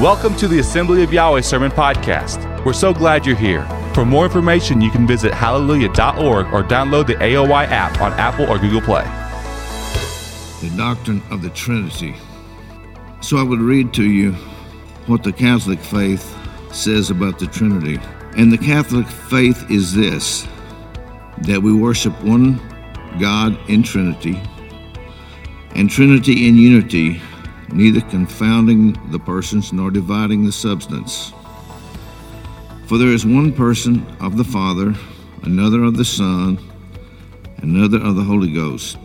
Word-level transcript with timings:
Welcome 0.00 0.34
to 0.36 0.48
the 0.48 0.60
Assembly 0.60 1.02
of 1.02 1.12
Yahweh 1.12 1.42
Sermon 1.42 1.70
Podcast. 1.70 2.64
We're 2.64 2.72
so 2.72 2.94
glad 2.94 3.26
you're 3.26 3.36
here. 3.36 3.66
For 3.92 4.06
more 4.06 4.24
information, 4.24 4.80
you 4.80 4.90
can 4.90 5.06
visit 5.06 5.34
hallelujah.org 5.34 6.46
or 6.54 6.64
download 6.64 7.06
the 7.06 7.16
AOY 7.16 7.66
app 7.66 8.00
on 8.00 8.14
Apple 8.14 8.48
or 8.48 8.58
Google 8.58 8.80
Play. 8.80 9.04
The 10.62 10.74
doctrine 10.74 11.22
of 11.30 11.42
the 11.42 11.50
Trinity. 11.50 12.16
So 13.20 13.36
I 13.36 13.42
would 13.42 13.60
read 13.60 13.92
to 13.92 14.04
you 14.04 14.32
what 15.04 15.22
the 15.22 15.34
Catholic 15.34 15.78
faith 15.78 16.34
says 16.72 17.10
about 17.10 17.38
the 17.38 17.46
Trinity. 17.46 18.00
And 18.38 18.50
the 18.50 18.56
Catholic 18.56 19.06
faith 19.06 19.70
is 19.70 19.94
this 19.94 20.48
that 21.42 21.60
we 21.60 21.74
worship 21.74 22.18
one 22.24 22.58
God 23.20 23.58
in 23.68 23.82
Trinity, 23.82 24.40
and 25.74 25.90
Trinity 25.90 26.48
in 26.48 26.56
unity, 26.56 27.20
neither 27.72 28.00
confounding 28.00 28.98
the 29.10 29.18
persons 29.18 29.72
nor 29.72 29.90
dividing 29.90 30.44
the 30.44 30.52
substance. 30.52 31.32
For 32.86 32.98
there 32.98 33.08
is 33.08 33.24
one 33.24 33.52
person 33.52 34.04
of 34.20 34.36
the 34.36 34.44
Father, 34.44 34.94
another 35.42 35.84
of 35.84 35.96
the 35.96 36.04
Son, 36.04 36.58
another 37.58 37.98
of 37.98 38.16
the 38.16 38.24
Holy 38.24 38.52
Ghost. 38.52 38.98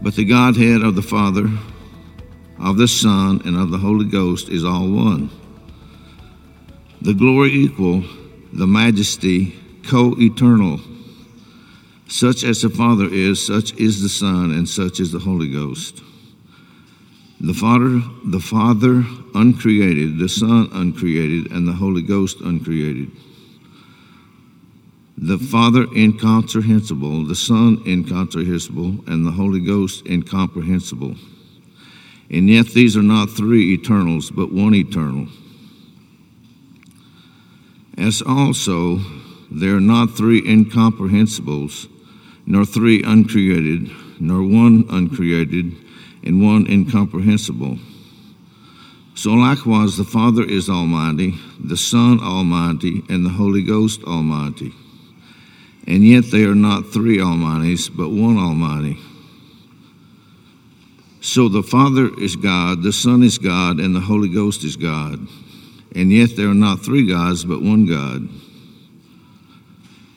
But 0.00 0.14
the 0.14 0.24
Godhead 0.24 0.82
of 0.82 0.94
the 0.94 1.02
Father, 1.02 1.48
of 2.60 2.76
the 2.76 2.88
Son, 2.88 3.42
and 3.44 3.56
of 3.56 3.70
the 3.70 3.78
Holy 3.78 4.04
Ghost 4.04 4.48
is 4.48 4.64
all 4.64 4.88
one. 4.88 5.30
The 7.02 7.14
glory 7.14 7.52
equal, 7.52 8.04
the 8.52 8.66
majesty 8.66 9.54
co 9.86 10.14
eternal. 10.18 10.80
Such 12.06 12.44
as 12.44 12.62
the 12.62 12.70
Father 12.70 13.08
is, 13.10 13.44
such 13.44 13.74
is 13.74 14.02
the 14.02 14.08
Son, 14.08 14.52
and 14.52 14.68
such 14.68 15.00
is 15.00 15.10
the 15.10 15.18
Holy 15.18 15.50
Ghost. 15.50 16.02
The 17.40 17.54
Father, 17.54 18.00
the 18.24 18.40
Father 18.40 19.04
uncreated, 19.34 20.18
the 20.18 20.28
Son 20.28 20.68
uncreated, 20.72 21.50
and 21.52 21.66
the 21.66 21.72
Holy 21.72 22.02
Ghost 22.02 22.40
uncreated. 22.40 23.10
The 25.16 25.38
Father 25.38 25.86
incomprehensible, 25.94 27.24
the 27.24 27.34
Son 27.34 27.82
incomprehensible, 27.86 29.04
and 29.06 29.26
the 29.26 29.32
Holy 29.32 29.60
Ghost 29.60 30.06
incomprehensible. 30.06 31.16
And 32.30 32.48
yet 32.48 32.68
these 32.68 32.96
are 32.96 33.02
not 33.02 33.30
three 33.30 33.74
eternals, 33.74 34.30
but 34.30 34.52
one 34.52 34.74
eternal. 34.74 35.28
As 37.96 38.22
also 38.22 39.00
there 39.50 39.76
are 39.76 39.80
not 39.80 40.16
three 40.16 40.42
incomprehensibles, 40.42 41.88
nor 42.46 42.64
three 42.64 43.02
uncreated, 43.02 43.90
nor 44.20 44.42
one 44.42 44.84
uncreated, 44.90 45.76
and 46.24 46.42
one 46.42 46.66
incomprehensible. 46.68 47.78
So 49.14 49.30
likewise, 49.30 49.96
the 49.96 50.04
Father 50.04 50.42
is 50.42 50.68
Almighty, 50.68 51.34
the 51.62 51.76
Son 51.76 52.18
Almighty, 52.20 53.02
and 53.08 53.24
the 53.24 53.30
Holy 53.30 53.62
Ghost 53.62 54.02
Almighty. 54.02 54.72
And 55.86 56.04
yet 56.04 56.24
they 56.32 56.44
are 56.44 56.54
not 56.54 56.92
three 56.92 57.18
Almighties, 57.18 57.94
but 57.94 58.08
one 58.08 58.38
Almighty. 58.38 58.98
So 61.20 61.48
the 61.48 61.62
Father 61.62 62.10
is 62.20 62.36
God, 62.36 62.82
the 62.82 62.92
Son 62.92 63.22
is 63.22 63.38
God, 63.38 63.78
and 63.78 63.94
the 63.94 64.00
Holy 64.00 64.28
Ghost 64.28 64.64
is 64.64 64.76
God. 64.76 65.26
And 65.94 66.12
yet 66.12 66.36
there 66.36 66.48
are 66.48 66.54
not 66.54 66.84
three 66.84 67.06
gods, 67.06 67.44
but 67.44 67.62
one 67.62 67.86
God. 67.86 68.28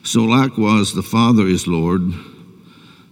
So 0.02 0.24
likewise, 0.24 0.92
the 0.92 1.02
Father 1.02 1.46
is 1.46 1.68
Lord, 1.68 2.12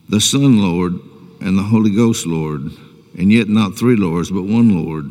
the 0.09 0.21
Son 0.21 0.61
Lord, 0.61 0.95
and 1.41 1.57
the 1.57 1.63
Holy 1.63 1.91
Ghost 1.91 2.27
Lord, 2.27 2.73
and 3.19 3.33
yet 3.33 3.49
not 3.49 3.77
three 3.77 3.97
Lords, 3.97 4.31
but 4.31 4.43
one 4.43 4.85
Lord. 4.85 5.11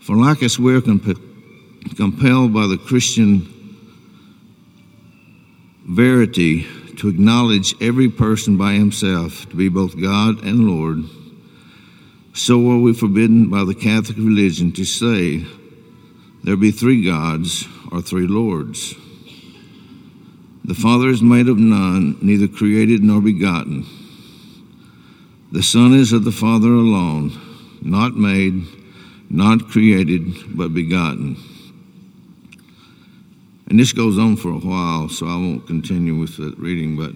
For 0.00 0.16
like 0.16 0.42
as 0.42 0.58
we 0.58 0.74
are 0.74 0.80
comp- 0.80 1.20
compelled 1.96 2.52
by 2.52 2.66
the 2.66 2.78
Christian 2.78 3.46
verity 5.86 6.66
to 6.96 7.08
acknowledge 7.08 7.74
every 7.80 8.08
person 8.08 8.56
by 8.56 8.72
himself 8.74 9.48
to 9.50 9.56
be 9.56 9.68
both 9.68 10.00
God 10.00 10.44
and 10.44 10.68
Lord, 10.68 11.04
so 12.34 12.70
are 12.70 12.78
we 12.78 12.92
forbidden 12.92 13.50
by 13.50 13.64
the 13.64 13.74
Catholic 13.74 14.18
religion 14.18 14.72
to 14.72 14.84
say 14.84 15.44
there 16.44 16.56
be 16.56 16.70
three 16.70 17.04
gods 17.04 17.66
or 17.90 18.00
three 18.00 18.26
lords. 18.26 18.94
The 20.64 20.74
Father 20.74 21.08
is 21.08 21.22
made 21.22 21.48
of 21.48 21.58
none, 21.58 22.18
neither 22.20 22.46
created 22.46 23.02
nor 23.02 23.20
begotten. 23.20 23.86
The 25.50 25.62
Son 25.62 25.94
is 25.94 26.12
of 26.12 26.24
the 26.24 26.32
Father 26.32 26.68
alone, 26.68 27.32
not 27.80 28.14
made, 28.14 28.66
not 29.30 29.68
created, 29.68 30.54
but 30.54 30.74
begotten. 30.74 31.38
And 33.68 33.80
this 33.80 33.92
goes 33.92 34.18
on 34.18 34.36
for 34.36 34.50
a 34.50 34.58
while, 34.58 35.08
so 35.08 35.26
I 35.26 35.36
won't 35.36 35.66
continue 35.66 36.14
with 36.14 36.36
that 36.36 36.58
reading, 36.58 36.96
but 36.98 37.12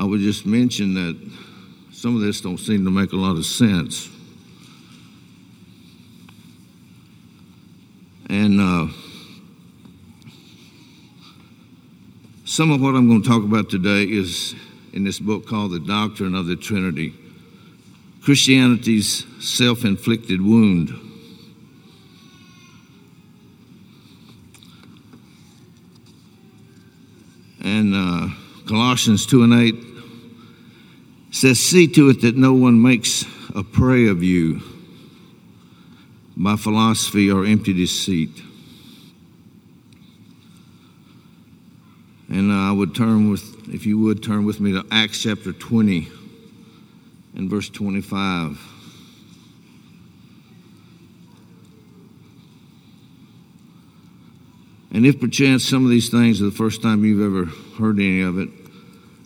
I 0.00 0.04
would 0.04 0.20
just 0.20 0.46
mention 0.46 0.94
that 0.94 1.32
some 1.90 2.14
of 2.14 2.22
this 2.22 2.40
don't 2.40 2.58
seem 2.58 2.84
to 2.84 2.90
make 2.90 3.12
a 3.12 3.16
lot 3.16 3.36
of 3.36 3.44
sense. 3.44 4.10
And 8.30 8.60
uh, 8.60 8.86
some 12.44 12.70
of 12.70 12.80
what 12.80 12.94
I'm 12.94 13.08
going 13.08 13.22
to 13.22 13.28
talk 13.28 13.42
about 13.42 13.70
today 13.70 14.04
is 14.04 14.54
in 14.92 15.02
this 15.02 15.18
book 15.18 15.48
called 15.48 15.72
The 15.72 15.80
Doctrine 15.80 16.36
of 16.36 16.46
the 16.46 16.54
Trinity 16.54 17.12
Christianity's 18.26 19.24
Self 19.38 19.84
Inflicted 19.84 20.42
Wound. 20.42 20.88
And 27.62 27.94
uh, 27.94 28.34
Colossians 28.66 29.26
2 29.26 29.44
and 29.44 29.54
8 29.54 29.74
says, 31.30 31.60
See 31.60 31.86
to 31.86 32.08
it 32.08 32.20
that 32.22 32.36
no 32.36 32.52
one 32.52 32.82
makes 32.82 33.24
a 33.54 33.62
prey 33.62 34.08
of 34.08 34.24
you 34.24 34.60
by 36.36 36.56
philosophy 36.56 37.30
or 37.30 37.44
empty 37.44 37.72
deceit. 37.72 38.42
And 42.28 42.52
I 42.52 42.72
would 42.72 42.92
turn 42.92 43.30
with, 43.30 43.72
if 43.72 43.86
you 43.86 44.00
would 44.00 44.20
turn 44.20 44.44
with 44.44 44.58
me 44.58 44.72
to 44.72 44.84
Acts 44.90 45.22
chapter 45.22 45.52
20 45.52 46.15
and 47.36 47.50
verse 47.50 47.68
25. 47.68 48.58
And 54.92 55.04
if 55.04 55.20
perchance 55.20 55.68
some 55.68 55.84
of 55.84 55.90
these 55.90 56.08
things 56.08 56.40
are 56.40 56.46
the 56.46 56.50
first 56.50 56.80
time 56.80 57.04
you've 57.04 57.20
ever 57.20 57.44
heard 57.78 57.98
any 57.98 58.22
of 58.22 58.38
it, 58.38 58.48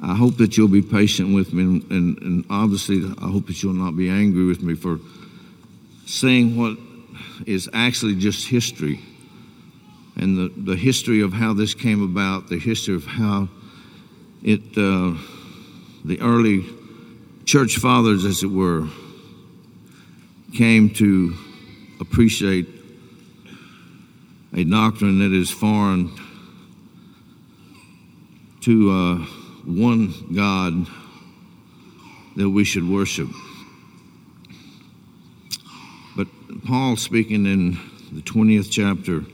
I 0.03 0.17
hope 0.17 0.39
that 0.39 0.57
you'll 0.57 0.67
be 0.67 0.83
patient 0.83 1.33
with 1.33 1.53
me. 1.53 1.63
And, 1.63 1.91
and, 1.93 2.23
and 2.23 2.45
obviously, 2.51 3.05
I 3.19 3.31
hope 3.31 3.47
that 3.47 3.63
you'll 3.63 3.75
not 3.75 3.97
be 3.97 4.09
angry 4.09 4.45
with 4.47 4.63
me 4.63 4.75
for 4.75 4.99
saying 6.07 6.57
what 6.57 6.77
is 7.47 7.71
actually 7.73 8.17
just 8.17 8.49
history 8.49 9.01
and 10.17 10.37
the, 10.37 10.73
the 10.73 10.77
history 10.77 11.21
of 11.21 11.33
how 11.33 11.53
this 11.53 11.75
came 11.75 12.03
about, 12.03 12.49
the 12.49 12.59
history 12.59 12.97
of 12.97 13.07
how 13.07 13.49
it, 14.43 14.61
uh, 14.77 15.17
the 16.05 16.19
early 16.21 16.65
church 17.51 17.79
fathers, 17.79 18.25
as 18.25 18.45
it 18.45 18.47
were, 18.47 18.87
came 20.55 20.89
to 20.89 21.35
appreciate 21.99 22.69
a 24.55 24.63
doctrine 24.63 25.19
that 25.19 25.33
is 25.33 25.51
foreign 25.51 26.13
to 28.61 28.93
uh, 28.93 29.17
one 29.65 30.15
God 30.33 30.87
that 32.37 32.49
we 32.49 32.63
should 32.63 32.89
worship. 32.89 33.27
But 36.17 36.29
Paul, 36.65 36.95
speaking 36.95 37.47
in 37.47 37.73
the 38.13 38.23
20th 38.23 38.71
chapter, 38.71 39.25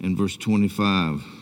in 0.00 0.14
verse 0.14 0.36
25. 0.36 1.37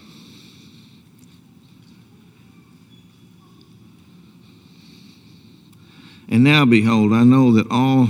And 6.29 6.43
now, 6.43 6.65
behold, 6.65 7.13
I 7.13 7.23
know 7.23 7.53
that 7.53 7.71
all, 7.71 8.09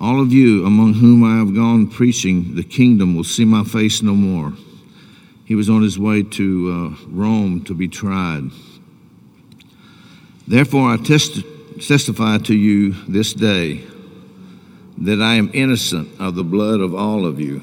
all 0.00 0.20
of 0.20 0.32
you 0.32 0.66
among 0.66 0.94
whom 0.94 1.22
I 1.22 1.38
have 1.38 1.54
gone 1.54 1.88
preaching 1.88 2.56
the 2.56 2.64
kingdom 2.64 3.14
will 3.14 3.24
see 3.24 3.44
my 3.44 3.62
face 3.62 4.02
no 4.02 4.14
more. 4.14 4.52
He 5.44 5.54
was 5.54 5.70
on 5.70 5.82
his 5.82 5.98
way 5.98 6.24
to 6.24 6.96
uh, 6.98 7.06
Rome 7.08 7.62
to 7.64 7.74
be 7.74 7.86
tried. 7.86 8.50
Therefore, 10.48 10.90
I 10.90 10.96
test- 10.96 11.44
testify 11.80 12.38
to 12.38 12.54
you 12.54 12.92
this 13.06 13.32
day 13.32 13.84
that 14.98 15.20
I 15.22 15.34
am 15.34 15.50
innocent 15.52 16.08
of 16.18 16.34
the 16.34 16.44
blood 16.44 16.80
of 16.80 16.94
all 16.94 17.24
of 17.24 17.38
you. 17.38 17.62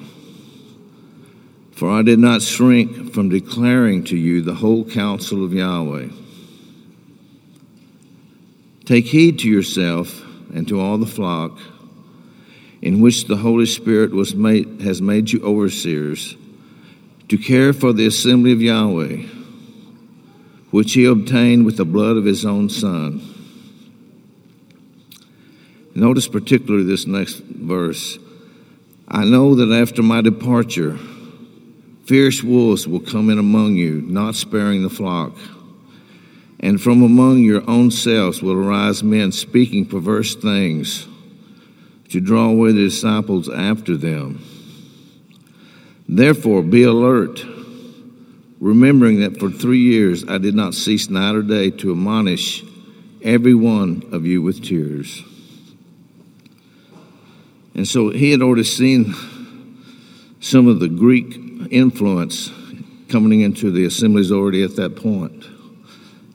For 1.71 1.89
I 1.89 2.03
did 2.03 2.19
not 2.19 2.41
shrink 2.41 3.13
from 3.13 3.27
declaring 3.27 4.05
to 4.05 4.15
you 4.15 4.41
the 4.41 4.53
whole 4.53 4.85
counsel 4.85 5.43
of 5.43 5.53
Yahweh. 5.53 6.07
Take 8.85 9.05
heed 9.05 9.39
to 9.39 9.49
yourself 9.49 10.23
and 10.53 10.67
to 10.67 10.79
all 10.79 10.97
the 10.97 11.05
flock, 11.05 11.57
in 12.81 12.99
which 12.99 13.25
the 13.25 13.37
Holy 13.37 13.65
Spirit 13.65 14.11
was 14.11 14.35
made, 14.35 14.81
has 14.81 15.01
made 15.01 15.31
you 15.31 15.41
overseers, 15.41 16.35
to 17.29 17.37
care 17.37 17.71
for 17.71 17.93
the 17.93 18.05
assembly 18.05 18.51
of 18.51 18.61
Yahweh, 18.61 19.25
which 20.71 20.93
he 20.93 21.05
obtained 21.05 21.65
with 21.65 21.77
the 21.77 21.85
blood 21.85 22.17
of 22.17 22.25
his 22.25 22.45
own 22.45 22.69
Son. 22.69 23.21
Notice 25.95 26.27
particularly 26.27 26.83
this 26.85 27.07
next 27.07 27.37
verse. 27.37 28.17
I 29.07 29.23
know 29.23 29.55
that 29.55 29.71
after 29.71 30.03
my 30.03 30.21
departure, 30.21 30.97
fierce 32.05 32.43
wolves 32.43 32.85
will 32.87 32.99
come 32.99 33.29
in 33.29 33.39
among 33.39 33.75
you, 33.75 34.01
not 34.01 34.35
sparing 34.35 34.83
the 34.83 34.89
flock. 34.89 35.37
And 36.63 36.81
from 36.81 37.03
among 37.03 37.39
your 37.39 37.69
own 37.69 37.91
selves 37.91 38.41
will 38.41 38.53
arise 38.53 39.03
men 39.03 39.33
speaking 39.33 39.85
perverse 39.85 40.33
things 40.33 41.05
to 42.07 42.21
draw 42.21 42.45
away 42.45 42.71
the 42.71 42.85
disciples 42.85 43.49
after 43.49 43.97
them. 43.97 44.41
Therefore, 46.07 46.63
be 46.63 46.83
alert, 46.83 47.45
remembering 48.61 49.19
that 49.19 49.39
for 49.39 49.49
three 49.49 49.81
years 49.81 50.23
I 50.25 50.37
did 50.37 50.55
not 50.55 50.73
cease 50.73 51.09
night 51.09 51.35
or 51.35 51.41
day 51.41 51.69
to 51.69 51.91
admonish 51.91 52.63
every 53.21 53.53
one 53.53 54.07
of 54.13 54.25
you 54.25 54.41
with 54.41 54.63
tears. 54.63 55.21
And 57.75 57.85
so 57.85 58.09
he 58.09 58.31
had 58.31 58.41
already 58.41 58.63
seen 58.63 59.13
some 60.39 60.69
of 60.69 60.79
the 60.79 60.87
Greek 60.87 61.35
influence 61.71 62.51
coming 63.09 63.41
into 63.41 63.69
the 63.69 63.83
assemblies 63.83 64.31
already 64.31 64.63
at 64.63 64.77
that 64.77 64.95
point. 64.95 65.43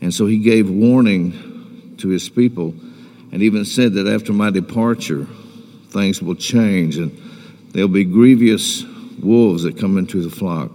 And 0.01 0.13
so 0.15 0.27
he 0.27 0.39
gave 0.39 0.71
warning 0.71 1.97
to 1.99 2.09
his 2.09 2.29
people 2.29 2.75
and 3.33 3.43
even 3.43 3.65
said 3.65 3.95
that 3.95 4.07
after 4.07 4.33
my 4.33 4.51
departure, 4.51 5.27
things 5.91 6.23
will 6.23 6.35
change 6.35 6.97
and 6.97 7.11
there'll 7.73 7.89
be 7.89 8.05
grievous 8.05 8.85
wolves 9.21 9.65
that 9.65 9.79
come 9.79 9.99
into 9.99 10.23
the 10.23 10.31
flock. 10.31 10.71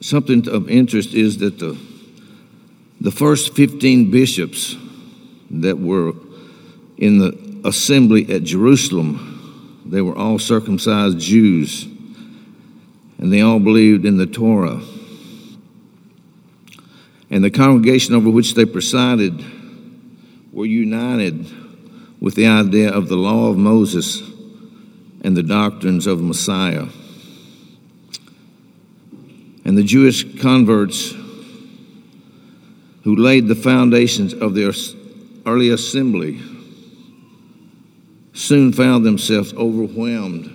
Something 0.00 0.46
of 0.50 0.68
interest 0.68 1.14
is 1.14 1.38
that 1.38 1.58
the, 1.58 1.78
the 3.00 3.10
first 3.10 3.54
15 3.56 4.10
bishops 4.10 4.76
that 5.50 5.78
were 5.78 6.12
in 6.98 7.18
the 7.18 7.60
assembly 7.64 8.30
at 8.32 8.42
Jerusalem, 8.42 9.33
they 9.94 10.02
were 10.02 10.18
all 10.18 10.40
circumcised 10.40 11.20
Jews, 11.20 11.84
and 11.84 13.32
they 13.32 13.40
all 13.40 13.60
believed 13.60 14.04
in 14.04 14.16
the 14.16 14.26
Torah. 14.26 14.80
And 17.30 17.44
the 17.44 17.50
congregation 17.50 18.12
over 18.12 18.28
which 18.28 18.54
they 18.54 18.64
presided 18.64 19.44
were 20.52 20.66
united 20.66 21.46
with 22.20 22.34
the 22.34 22.48
idea 22.48 22.90
of 22.90 23.08
the 23.08 23.16
law 23.16 23.50
of 23.50 23.56
Moses 23.56 24.20
and 25.22 25.36
the 25.36 25.44
doctrines 25.44 26.08
of 26.08 26.20
Messiah. 26.20 26.86
And 29.64 29.78
the 29.78 29.84
Jewish 29.84 30.40
converts 30.40 31.12
who 33.04 33.14
laid 33.14 33.46
the 33.46 33.54
foundations 33.54 34.34
of 34.34 34.56
their 34.56 34.72
early 35.46 35.70
assembly 35.70 36.40
soon 38.34 38.72
found 38.72 39.06
themselves 39.06 39.54
overwhelmed 39.54 40.50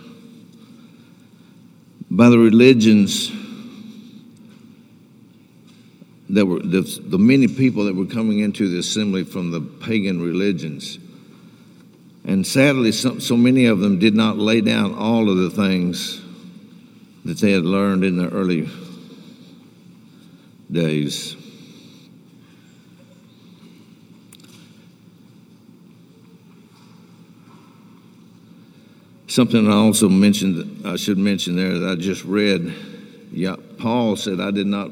by 2.12 2.30
the 2.30 2.38
religions 2.38 3.32
that 6.30 6.46
were 6.46 6.60
the, 6.60 6.82
the, 7.08 7.18
many 7.18 7.48
people 7.48 7.86
that 7.86 7.96
were 7.96 8.06
coming 8.06 8.40
into 8.40 8.68
the 8.68 8.80
assembly 8.80 9.24
from 9.24 9.52
the 9.52 9.62
pagan 9.62 10.22
religions. 10.22 11.00
And 12.26 12.46
sadly, 12.46 12.92
so, 12.92 13.18
so 13.18 13.36
many 13.36 13.66
of 13.66 13.80
them 13.80 13.98
did 13.98 14.14
not 14.14 14.38
lay 14.38 14.62
down 14.62 14.94
all 14.94 15.30
of 15.30 15.38
the 15.38 15.50
things 15.50 16.22
that 17.26 17.38
they 17.40 17.52
had 17.52 17.64
learned 17.64 18.04
in 18.04 18.18
the 18.18 18.30
early 18.30 18.70
days. 20.72 21.36
Something 29.40 29.70
I 29.70 29.76
also 29.76 30.10
mentioned, 30.10 30.86
I 30.86 30.98
should 30.98 31.18
mention 31.18 31.56
there 31.56 31.80
that 31.80 31.92
I 31.92 31.96
just 31.96 32.26
read. 32.26 32.76
Yeah, 33.32 33.56
Paul 33.78 34.18
said, 34.18 34.42
I 34.42 34.52
did 34.52 34.68
not 34.68 34.92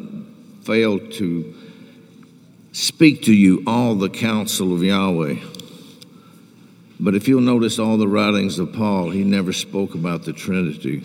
fail 0.64 1.00
to 1.00 1.54
speak 2.72 3.24
to 3.24 3.34
you 3.34 3.62
all 3.68 3.96
the 3.96 4.10
counsel 4.10 4.74
of 4.74 4.82
Yahweh. 4.82 5.36
But 6.98 7.14
if 7.14 7.28
you'll 7.28 7.42
notice 7.42 7.78
all 7.78 7.98
the 7.98 8.08
writings 8.08 8.58
of 8.58 8.72
Paul, 8.72 9.10
he 9.10 9.26
never 9.26 9.52
spoke 9.52 9.96
about 9.96 10.24
the 10.24 10.32
Trinity. 10.32 11.04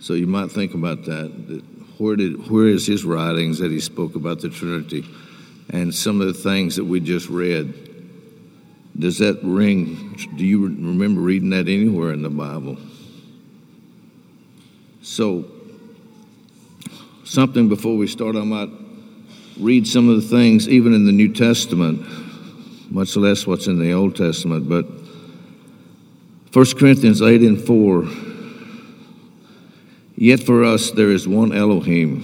So 0.00 0.12
you 0.12 0.26
might 0.26 0.50
think 0.50 0.74
about 0.74 1.06
that. 1.06 1.48
that 1.48 1.64
where, 1.96 2.16
did, 2.16 2.50
where 2.50 2.66
is 2.66 2.86
his 2.86 3.06
writings 3.06 3.60
that 3.60 3.70
he 3.70 3.80
spoke 3.80 4.16
about 4.16 4.42
the 4.42 4.50
Trinity? 4.50 5.06
And 5.70 5.94
some 5.94 6.20
of 6.20 6.26
the 6.26 6.34
things 6.34 6.76
that 6.76 6.84
we 6.84 7.00
just 7.00 7.30
read. 7.30 7.93
Does 8.98 9.18
that 9.18 9.40
ring? 9.42 10.16
Do 10.36 10.44
you 10.44 10.66
remember 10.66 11.20
reading 11.20 11.50
that 11.50 11.68
anywhere 11.68 12.12
in 12.12 12.22
the 12.22 12.30
Bible? 12.30 12.78
So 15.02 15.44
something 17.24 17.68
before 17.68 17.96
we 17.96 18.06
start. 18.06 18.36
I 18.36 18.44
might 18.44 18.70
read 19.58 19.86
some 19.86 20.08
of 20.08 20.16
the 20.16 20.28
things, 20.28 20.68
even 20.68 20.94
in 20.94 21.06
the 21.06 21.12
New 21.12 21.32
Testament, 21.32 22.06
much 22.90 23.16
less 23.16 23.46
what's 23.46 23.66
in 23.66 23.78
the 23.78 23.92
Old 23.92 24.16
Testament. 24.16 24.68
But 24.68 24.86
1 26.52 26.78
Corinthians 26.78 27.20
8 27.20 27.40
and 27.42 27.60
4 27.60 28.04
Yet 30.16 30.40
for 30.40 30.64
us 30.64 30.90
there 30.90 31.10
is 31.10 31.26
one 31.26 31.52
Elohim, 31.52 32.22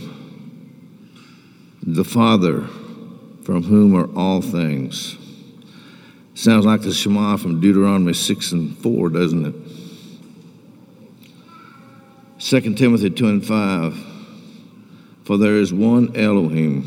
the 1.82 2.04
Father, 2.04 2.62
from 3.42 3.64
whom 3.64 3.96
are 3.96 4.08
all 4.16 4.40
things. 4.40 5.16
Sounds 6.40 6.64
like 6.64 6.80
the 6.80 6.94
Shema 6.94 7.36
from 7.36 7.60
Deuteronomy 7.60 8.14
6 8.14 8.52
and 8.52 8.78
4, 8.78 9.10
doesn't 9.10 9.44
it? 9.44 9.54
2 12.38 12.74
Timothy 12.76 13.10
2 13.10 13.28
and 13.28 13.46
5. 13.46 13.94
For 15.24 15.36
there 15.36 15.56
is 15.56 15.74
one 15.74 16.16
Elohim. 16.16 16.82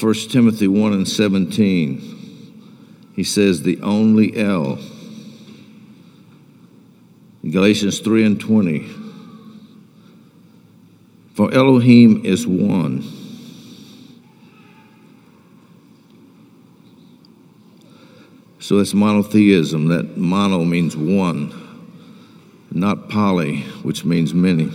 1 0.00 0.14
Timothy 0.30 0.66
1 0.66 0.94
and 0.94 1.06
17, 1.06 3.10
he 3.14 3.22
says, 3.22 3.60
the 3.60 3.78
only 3.82 4.34
El. 4.34 4.78
Galatians 7.50 7.98
3 7.98 8.24
and 8.24 8.40
20, 8.40 8.88
for 11.34 11.52
Elohim 11.52 12.24
is 12.24 12.46
one. 12.46 13.17
So 18.68 18.76
that's 18.76 18.92
monotheism. 18.92 19.88
That 19.88 20.18
mono 20.18 20.62
means 20.62 20.94
one, 20.94 21.54
not 22.70 23.08
poly, 23.08 23.62
which 23.82 24.04
means 24.04 24.34
many. 24.34 24.70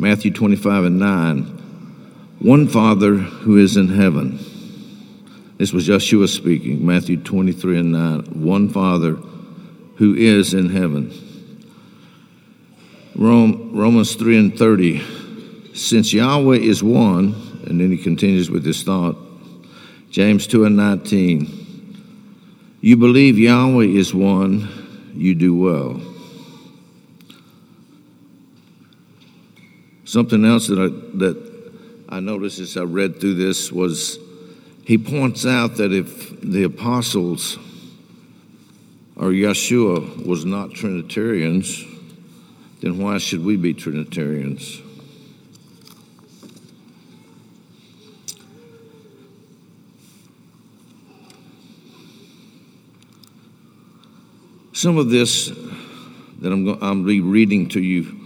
Matthew 0.00 0.32
25 0.32 0.82
and 0.82 0.98
9. 0.98 1.42
One 2.40 2.66
Father 2.66 3.14
who 3.14 3.56
is 3.56 3.76
in 3.76 3.86
heaven. 3.86 4.40
This 5.58 5.72
was 5.72 5.86
Yeshua 5.86 6.28
speaking, 6.28 6.84
Matthew 6.84 7.18
23 7.18 7.78
and 7.78 7.92
9. 7.92 8.42
One 8.42 8.68
Father 8.68 9.12
who 9.94 10.16
is 10.16 10.54
in 10.54 10.70
heaven. 10.70 11.12
Rome, 13.14 13.70
Romans 13.72 14.16
3 14.16 14.38
and 14.38 14.58
30. 14.58 15.72
Since 15.76 16.12
Yahweh 16.12 16.56
is 16.56 16.82
one, 16.82 17.60
and 17.68 17.80
then 17.80 17.92
he 17.92 17.96
continues 17.96 18.50
with 18.50 18.64
this 18.64 18.82
thought. 18.82 19.16
James 20.10 20.48
2 20.48 20.64
and 20.64 20.76
19. 20.76 21.61
You 22.84 22.96
believe 22.96 23.38
Yahweh 23.38 23.84
is 23.84 24.12
one, 24.12 25.12
you 25.14 25.36
do 25.36 25.54
well. 25.54 26.00
Something 30.04 30.44
else 30.44 30.66
that 30.66 30.80
I, 30.80 30.88
that 31.18 31.72
I 32.08 32.18
noticed 32.18 32.58
as 32.58 32.76
I 32.76 32.82
read 32.82 33.20
through 33.20 33.34
this 33.34 33.70
was 33.70 34.18
he 34.84 34.98
points 34.98 35.46
out 35.46 35.76
that 35.76 35.92
if 35.92 36.40
the 36.40 36.64
apostles 36.64 37.56
or 39.14 39.28
Yeshua 39.28 40.26
was 40.26 40.44
not 40.44 40.72
Trinitarians, 40.72 41.84
then 42.80 42.98
why 42.98 43.18
should 43.18 43.44
we 43.44 43.56
be 43.56 43.74
Trinitarians? 43.74 44.81
Some 54.74 54.96
of 54.96 55.10
this 55.10 55.48
that 55.48 56.50
I'm 56.50 56.64
going 56.64 56.78
to 56.78 57.06
be 57.06 57.20
reading 57.20 57.68
to 57.70 57.80
you 57.80 58.18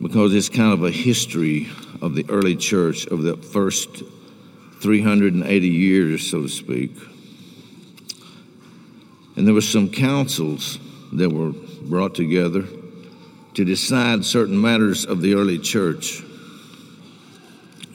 because 0.00 0.34
it's 0.34 0.50
kind 0.50 0.72
of 0.74 0.84
a 0.84 0.90
history 0.90 1.68
of 2.02 2.14
the 2.14 2.26
early 2.28 2.54
church 2.54 3.06
of 3.06 3.22
the 3.22 3.36
first 3.36 4.02
380 4.80 5.68
years, 5.68 6.30
so 6.30 6.42
to 6.42 6.48
speak. 6.48 6.92
And 9.36 9.46
there 9.46 9.54
were 9.54 9.62
some 9.62 9.88
councils 9.90 10.78
that 11.14 11.30
were 11.30 11.52
brought 11.82 12.14
together 12.14 12.64
to 13.54 13.64
decide 13.64 14.24
certain 14.26 14.60
matters 14.60 15.06
of 15.06 15.22
the 15.22 15.34
early 15.34 15.58
church, 15.58 16.22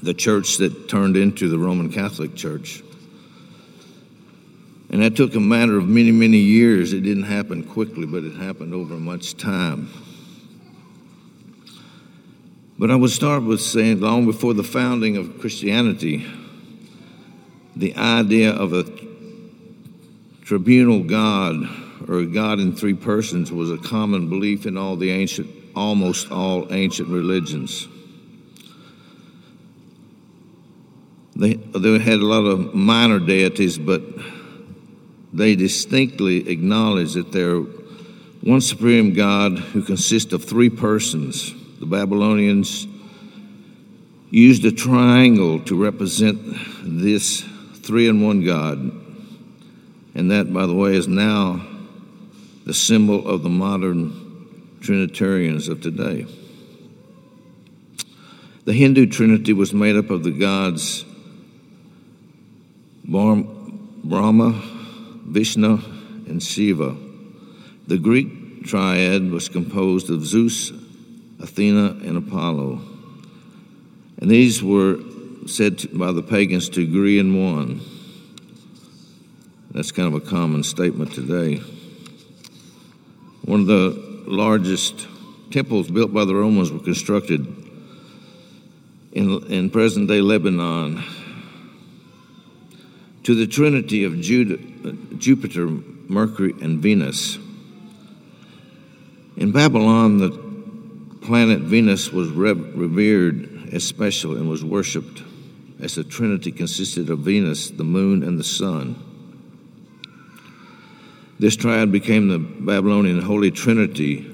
the 0.02 0.14
church 0.14 0.58
that 0.58 0.90
turned 0.90 1.16
into 1.16 1.50
the 1.50 1.60
Roman 1.60 1.92
Catholic 1.92 2.36
Church. 2.36 2.82
And 4.94 5.02
that 5.02 5.16
took 5.16 5.34
a 5.34 5.40
matter 5.40 5.76
of 5.80 5.88
many, 5.88 6.12
many 6.12 6.38
years. 6.38 6.94
It 6.94 7.02
didn't 7.02 7.24
happen 7.24 7.64
quickly, 7.64 8.06
but 8.06 8.24
it 8.24 8.36
happened 8.36 8.76
over 8.76 8.94
much 8.94 9.36
time. 9.36 9.90
But 12.78 12.92
I 12.92 12.96
would 12.96 13.10
start 13.10 13.42
with 13.42 13.60
saying, 13.60 14.02
long 14.02 14.28
before 14.28 14.54
the 14.54 14.64
founding 14.64 15.18
of 15.18 15.40
Christianity, 15.40 16.28
the 17.76 17.96
idea 17.96 18.52
of 18.52 18.74
a 18.74 18.86
tribunal 20.44 21.02
God 21.02 21.56
or 22.08 22.20
a 22.20 22.28
God 22.28 22.60
in 22.60 22.76
three 22.76 22.94
persons 22.94 23.52
was 23.52 23.72
a 23.72 23.80
common 23.80 24.30
belief 24.30 24.68
in 24.68 24.78
all 24.78 24.96
the 24.96 25.10
ancient, 25.10 25.50
almost 25.76 26.30
all 26.32 26.72
ancient 26.72 27.10
religions. 27.10 27.88
They, 31.36 31.56
they 31.56 31.98
had 31.98 32.20
a 32.20 32.26
lot 32.28 32.46
of 32.46 32.76
minor 32.76 33.18
deities, 33.18 33.80
but 33.80 34.04
they 35.34 35.56
distinctly 35.56 36.50
acknowledge 36.50 37.14
that 37.14 37.32
they're 37.32 37.60
one 37.60 38.62
supreme 38.62 39.14
God 39.14 39.58
who 39.58 39.82
consists 39.82 40.32
of 40.34 40.44
three 40.44 40.70
persons. 40.70 41.54
The 41.80 41.86
Babylonians 41.86 42.88
used 44.30 44.64
a 44.66 44.72
triangle 44.72 45.60
to 45.62 45.82
represent 45.82 46.40
this 46.84 47.42
three 47.76 48.08
in 48.08 48.22
one 48.22 48.44
God. 48.44 48.80
And 50.16 50.32
that, 50.32 50.54
by 50.54 50.66
the 50.66 50.74
way, 50.74 50.96
is 50.96 51.08
now 51.08 51.66
the 52.66 52.74
symbol 52.74 53.28
of 53.28 53.44
the 53.44 53.50
modern 53.50 54.78
Trinitarians 54.82 55.68
of 55.68 55.82
today. 55.82 56.26
The 58.66 58.74
Hindu 58.74 59.08
Trinity 59.08 59.54
was 59.54 59.74
made 59.74 59.96
up 59.96 60.10
of 60.10 60.24
the 60.24 60.32
gods 60.32 61.06
Brahma, 63.06 64.54
Vishnu, 65.34 65.80
and 66.28 66.42
Shiva. 66.42 66.96
The 67.88 67.98
Greek 67.98 68.66
triad 68.66 69.32
was 69.32 69.50
composed 69.50 70.12
of 70.12 70.24
Zeus, 70.24 70.72
Athena, 71.40 71.98
and 72.06 72.18
Apollo. 72.18 72.80
And 74.20 74.30
these 74.30 74.62
were 74.62 75.00
said 75.48 75.82
by 75.92 76.12
the 76.12 76.22
pagans 76.22 76.70
to 76.70 76.84
agree 76.84 77.18
in 77.18 77.44
one. 77.44 77.82
That's 79.72 79.92
kind 79.92 80.08
of 80.08 80.14
a 80.14 80.26
common 80.26 80.62
statement 80.62 81.14
today. 81.14 81.56
One 83.44 83.62
of 83.62 83.66
the 83.66 84.24
largest 84.28 85.08
temples 85.50 85.90
built 85.90 86.14
by 86.14 86.26
the 86.26 86.36
Romans 86.36 86.72
were 86.72 86.80
constructed 86.80 87.42
in, 89.14 89.44
in 89.48 89.72
present 89.72 90.08
day 90.08 90.22
Lebanon 90.22 91.04
to 93.24 93.36
the 93.36 93.48
trinity 93.48 94.04
of 94.04 94.20
Judah, 94.20 94.58
Jupiter, 95.18 95.68
Mercury, 95.68 96.54
and 96.62 96.80
Venus. 96.80 97.38
In 99.38 99.52
Babylon, 99.52 100.18
the 100.20 100.32
planet 101.26 101.62
Venus 101.62 102.12
was 102.12 102.30
revered 102.30 103.74
as 103.74 103.84
special 103.84 104.36
and 104.36 104.50
was 104.50 104.64
worshipped 104.64 105.24
as 105.80 105.96
the 105.96 106.04
trinity 106.04 106.52
consisted 106.52 107.10
of 107.10 107.20
Venus, 107.20 107.70
the 107.70 107.84
moon, 107.84 108.24
and 108.24 108.38
the 108.40 108.44
sun. 108.44 108.96
This 111.40 111.56
triad 111.56 111.92
became 111.92 112.28
the 112.28 112.40
Babylonian 112.40 113.22
Holy 113.22 113.52
Trinity 113.52 114.30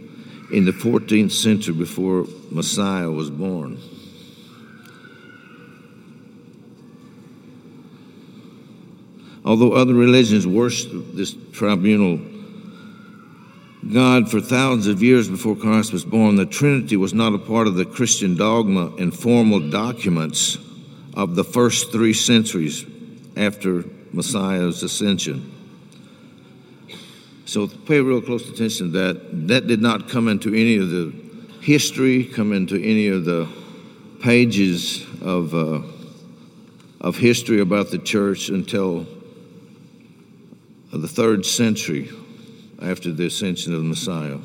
in 0.51 0.65
the 0.65 0.71
14th 0.71 1.31
century 1.31 1.73
before 1.73 2.27
Messiah 2.51 3.09
was 3.09 3.29
born. 3.29 3.79
Although 9.45 9.73
other 9.73 9.93
religions 9.93 10.45
worshiped 10.45 11.15
this 11.15 11.35
tribunal 11.51 12.19
God 13.93 14.29
for 14.29 14.41
thousands 14.41 14.87
of 14.87 15.01
years 15.01 15.29
before 15.29 15.55
Christ 15.55 15.93
was 15.93 16.03
born, 16.03 16.35
the 16.35 16.45
Trinity 16.45 16.97
was 16.97 17.13
not 17.13 17.33
a 17.33 17.37
part 17.37 17.65
of 17.65 17.75
the 17.75 17.85
Christian 17.85 18.35
dogma 18.35 18.93
and 18.97 19.17
formal 19.17 19.69
documents 19.69 20.57
of 21.13 21.35
the 21.35 21.45
first 21.45 21.91
three 21.91 22.13
centuries 22.13 22.85
after 23.37 23.85
Messiah's 24.11 24.83
ascension. 24.83 25.55
So 27.45 27.67
pay 27.67 28.01
real 28.01 28.21
close 28.21 28.47
attention 28.49 28.91
to 28.91 28.99
that. 28.99 29.47
That 29.47 29.67
did 29.67 29.81
not 29.81 30.09
come 30.09 30.27
into 30.27 30.49
any 30.49 30.77
of 30.77 30.89
the 30.89 31.13
history, 31.61 32.25
come 32.25 32.51
into 32.53 32.75
any 32.75 33.07
of 33.07 33.25
the 33.25 33.47
pages 34.21 35.03
of, 35.21 35.55
uh, 35.55 35.81
of 36.99 37.17
history 37.17 37.61
about 37.61 37.91
the 37.91 37.97
church 37.97 38.49
until 38.49 39.07
the 40.91 41.07
third 41.07 41.45
century 41.45 42.09
after 42.81 43.11
the 43.11 43.25
ascension 43.25 43.73
of 43.73 43.81
the 43.81 43.87
Messiah. 43.87 44.37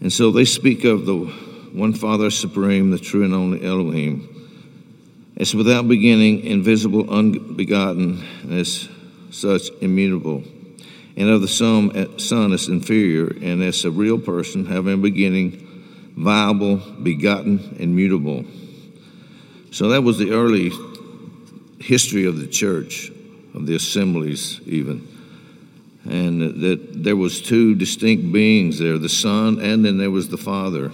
And 0.00 0.12
so 0.12 0.30
they 0.30 0.44
speak 0.44 0.84
of 0.84 1.06
the 1.06 1.16
one 1.16 1.92
Father 1.92 2.30
Supreme, 2.30 2.90
the 2.90 2.98
true 2.98 3.24
and 3.24 3.34
only 3.34 3.64
Elohim 3.64 4.32
as 5.36 5.54
without 5.54 5.86
beginning, 5.86 6.40
invisible, 6.44 7.10
unbegotten, 7.10 8.24
as 8.50 8.88
such 9.30 9.70
immutable, 9.82 10.42
and 11.16 11.28
of 11.28 11.42
the 11.42 11.48
son 11.48 12.52
as 12.52 12.68
inferior, 12.68 13.26
and 13.42 13.62
as 13.62 13.84
a 13.84 13.90
real 13.90 14.18
person, 14.18 14.64
having 14.64 14.94
a 14.94 14.96
beginning, 14.96 16.14
viable, 16.16 16.76
begotten, 17.02 17.76
and 17.78 17.94
mutable. 17.94 18.44
So 19.76 19.88
that 19.88 20.02
was 20.02 20.16
the 20.16 20.30
early 20.30 20.72
history 21.78 22.24
of 22.24 22.38
the 22.38 22.46
church, 22.46 23.12
of 23.52 23.66
the 23.66 23.74
assemblies, 23.74 24.58
even. 24.64 25.06
And 26.06 26.62
that 26.62 27.04
there 27.04 27.14
was 27.14 27.42
two 27.42 27.74
distinct 27.74 28.32
beings 28.32 28.78
there, 28.78 28.96
the 28.96 29.10
Son, 29.10 29.60
and 29.60 29.84
then 29.84 29.98
there 29.98 30.10
was 30.10 30.30
the 30.30 30.38
Father. 30.38 30.92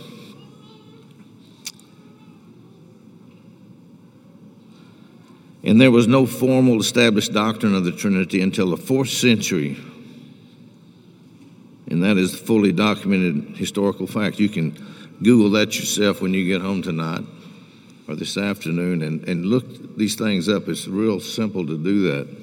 And 5.63 5.81
there 5.81 5.93
was 5.93 6.09
no 6.09 6.27
formal 6.27 6.81
established 6.81 7.33
doctrine 7.33 7.77
of 7.77 7.85
the 7.85 7.93
Trinity 7.93 8.43
until 8.43 8.71
the 8.71 8.77
fourth 8.77 9.11
century. 9.11 9.77
And 11.87 12.03
that 12.03 12.17
is 12.17 12.37
fully 12.37 12.73
documented 12.73 13.57
historical 13.57 14.09
fact. 14.09 14.41
You 14.41 14.49
can 14.49 14.73
Google 15.23 15.51
that 15.51 15.79
yourself 15.79 16.21
when 16.21 16.35
you 16.35 16.45
get 16.45 16.61
home 16.61 16.83
tonight 16.83 17.23
or 18.09 18.17
this 18.17 18.37
afternoon 18.37 19.03
and, 19.03 19.27
and 19.29 19.47
look 19.47 19.97
these 19.97 20.15
things 20.15 20.49
up. 20.49 20.69
It's 20.69 20.89
real 20.89 21.21
simple 21.21 21.67
to 21.67 21.79
do 21.79 22.03
that. 22.11 22.43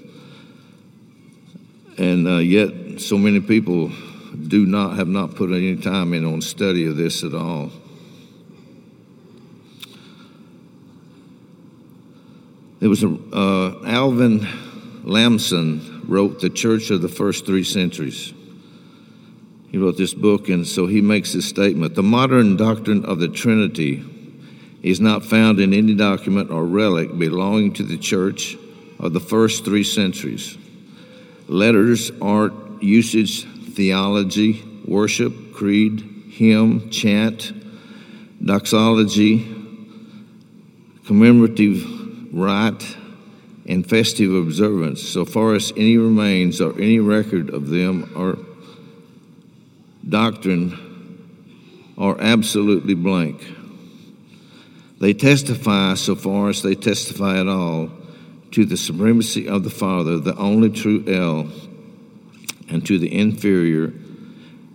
And 1.98 2.28
uh, 2.28 2.38
yet, 2.38 3.02
so 3.02 3.18
many 3.18 3.42
people 3.42 3.92
do 4.48 4.66
not 4.66 4.96
have 4.96 5.08
not 5.08 5.36
put 5.36 5.52
any 5.52 5.76
time 5.76 6.14
in 6.14 6.26
on 6.26 6.42
study 6.42 6.86
of 6.86 6.96
this 6.96 7.24
at 7.24 7.34
all. 7.34 7.72
There 12.80 12.90
was 12.90 13.04
a, 13.04 13.10
uh, 13.34 13.84
Alvan 13.86 14.48
Lamson 15.04 16.04
wrote 16.08 16.40
The 16.40 16.50
Church 16.50 16.90
of 16.92 17.02
the 17.02 17.10
First 17.10 17.46
Three 17.46 17.66
Centuries. 17.66 18.34
He 19.70 19.78
wrote 19.78 19.98
this 19.98 20.14
book, 20.14 20.48
and 20.48 20.66
so 20.66 20.88
he 20.88 21.02
makes 21.02 21.34
this 21.34 21.48
statement 21.48 21.96
The 21.96 22.04
modern 22.04 22.56
doctrine 22.56 23.04
of 23.04 23.20
the 23.20 23.28
Trinity 23.28 24.06
is 24.82 25.00
not 25.00 25.26
found 25.26 25.60
in 25.60 25.74
any 25.74 25.94
document 25.94 26.52
or 26.52 26.66
relic 26.66 27.18
belonging 27.18 27.74
to 27.74 27.84
the 27.84 27.98
church 27.98 28.56
of 29.00 29.14
the 29.14 29.20
first 29.20 29.66
three 29.66 29.84
centuries. 29.84 30.58
Letters, 31.48 32.12
art, 32.22 32.54
usage, 32.82 33.46
theology, 33.46 34.64
worship, 34.86 35.54
creed, 35.54 36.30
hymn, 36.30 36.90
chant, 36.90 37.54
doxology, 38.44 39.44
commemorative 41.06 42.34
rite, 42.34 42.96
and 43.68 43.88
festive 43.88 44.34
observance, 44.34 45.02
so 45.02 45.26
far 45.26 45.54
as 45.56 45.72
any 45.78 45.98
remains 45.98 46.60
or 46.62 46.74
any 46.80 47.00
record 47.00 47.50
of 47.50 47.70
them 47.70 48.12
or 48.16 48.38
doctrine 50.08 51.94
are 51.98 52.20
absolutely 52.20 52.96
blank. 52.96 53.42
They 55.00 55.14
testify, 55.14 55.94
so 55.94 56.16
far 56.16 56.50
as 56.50 56.62
they 56.62 56.76
testify 56.76 57.40
at 57.40 57.48
all, 57.48 57.90
to 58.52 58.66
the 58.66 58.76
supremacy 58.76 59.48
of 59.48 59.64
the 59.64 59.70
Father, 59.70 60.20
the 60.20 60.36
only 60.36 60.70
true 60.70 61.04
El, 61.08 61.50
and 62.68 62.86
to 62.86 63.00
the 63.00 63.14
inferior 63.18 63.94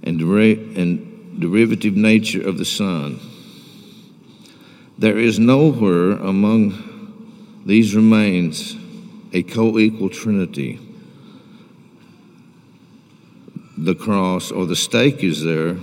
and, 0.03 0.21
and 0.21 1.41
derivative 1.41 1.95
nature 1.95 2.47
of 2.47 2.57
the 2.57 2.65
Son. 2.65 3.21
There 4.97 5.19
is 5.19 5.39
nowhere 5.39 6.13
among 6.13 7.63
these 7.67 7.95
remains 7.95 8.77
a 9.33 9.43
co 9.43 9.79
equal 9.79 10.09
Trinity. 10.09 10.79
The 13.77 13.95
cross 13.95 14.51
or 14.51 14.67
the 14.67 14.77
stake 14.77 15.23
is 15.23 15.43
there, 15.43 15.77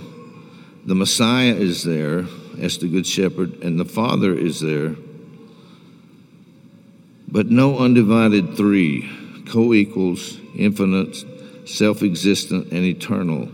the 0.84 0.94
Messiah 0.94 1.54
is 1.54 1.84
there 1.84 2.24
as 2.58 2.78
the 2.78 2.88
Good 2.88 3.06
Shepherd, 3.06 3.62
and 3.62 3.78
the 3.78 3.84
Father 3.84 4.36
is 4.36 4.60
there. 4.60 4.96
But 7.28 7.50
no 7.50 7.78
undivided 7.78 8.56
three, 8.56 9.10
co 9.46 9.72
equals, 9.72 10.38
infinite, 10.56 11.24
self 11.68 12.02
existent, 12.02 12.72
and 12.72 12.84
eternal. 12.84 13.48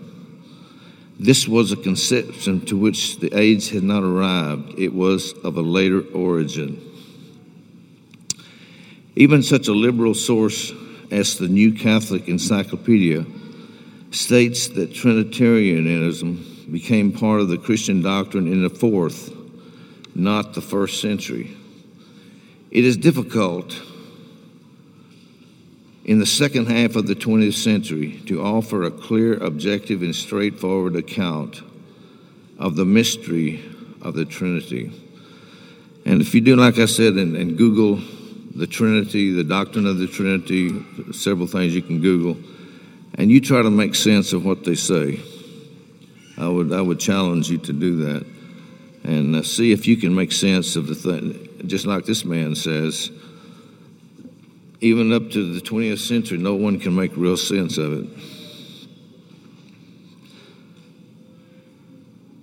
This 1.20 1.48
was 1.48 1.72
a 1.72 1.76
conception 1.76 2.64
to 2.66 2.76
which 2.76 3.18
the 3.18 3.36
age 3.36 3.70
had 3.70 3.82
not 3.82 4.04
arrived, 4.04 4.78
it 4.78 4.94
was 4.94 5.32
of 5.44 5.56
a 5.56 5.62
later 5.62 6.00
origin. 6.14 6.80
Even 9.16 9.42
such 9.42 9.66
a 9.66 9.72
liberal 9.72 10.14
source 10.14 10.72
as 11.10 11.38
the 11.38 11.48
New 11.48 11.72
Catholic 11.72 12.28
Encyclopedia 12.28 13.26
states 14.12 14.68
that 14.68 14.94
Trinitarianism 14.94 16.47
became 16.70 17.12
part 17.12 17.40
of 17.40 17.48
the 17.48 17.58
Christian 17.58 18.02
doctrine 18.02 18.46
in 18.46 18.62
the 18.62 18.70
fourth, 18.70 19.34
not 20.14 20.54
the 20.54 20.60
first 20.60 21.00
century. 21.00 21.56
It 22.70 22.84
is 22.84 22.96
difficult 22.96 23.80
in 26.04 26.18
the 26.18 26.26
second 26.26 26.66
half 26.66 26.96
of 26.96 27.06
the 27.06 27.14
20th 27.14 27.54
century 27.54 28.20
to 28.26 28.42
offer 28.42 28.82
a 28.82 28.90
clear, 28.90 29.34
objective, 29.34 30.02
and 30.02 30.14
straightforward 30.14 30.96
account 30.96 31.62
of 32.58 32.76
the 32.76 32.84
mystery 32.84 33.62
of 34.02 34.14
the 34.14 34.24
Trinity. 34.24 34.90
And 36.04 36.20
if 36.20 36.34
you 36.34 36.40
do, 36.40 36.56
like 36.56 36.78
I 36.78 36.86
said, 36.86 37.14
and, 37.14 37.36
and 37.36 37.56
Google 37.56 38.00
the 38.54 38.66
Trinity, 38.66 39.32
the 39.32 39.44
doctrine 39.44 39.86
of 39.86 39.98
the 39.98 40.06
Trinity, 40.06 40.82
several 41.12 41.46
things 41.46 41.74
you 41.74 41.82
can 41.82 42.00
Google, 42.00 42.36
and 43.14 43.30
you 43.30 43.40
try 43.40 43.62
to 43.62 43.70
make 43.70 43.94
sense 43.94 44.32
of 44.32 44.44
what 44.44 44.64
they 44.64 44.74
say, 44.74 45.20
I 46.38 46.48
would, 46.48 46.72
I 46.72 46.80
would 46.80 47.00
challenge 47.00 47.50
you 47.50 47.58
to 47.58 47.72
do 47.72 47.96
that 47.96 48.24
and 49.02 49.36
uh, 49.36 49.42
see 49.42 49.72
if 49.72 49.88
you 49.88 49.96
can 49.96 50.14
make 50.14 50.30
sense 50.30 50.76
of 50.76 50.86
the 50.86 50.94
thing. 50.94 51.48
Just 51.66 51.84
like 51.84 52.04
this 52.04 52.24
man 52.24 52.54
says, 52.54 53.10
even 54.80 55.12
up 55.12 55.30
to 55.30 55.52
the 55.52 55.60
20th 55.60 55.98
century, 55.98 56.38
no 56.38 56.54
one 56.54 56.78
can 56.78 56.94
make 56.94 57.16
real 57.16 57.36
sense 57.36 57.76
of 57.78 57.92
it. 57.92 58.06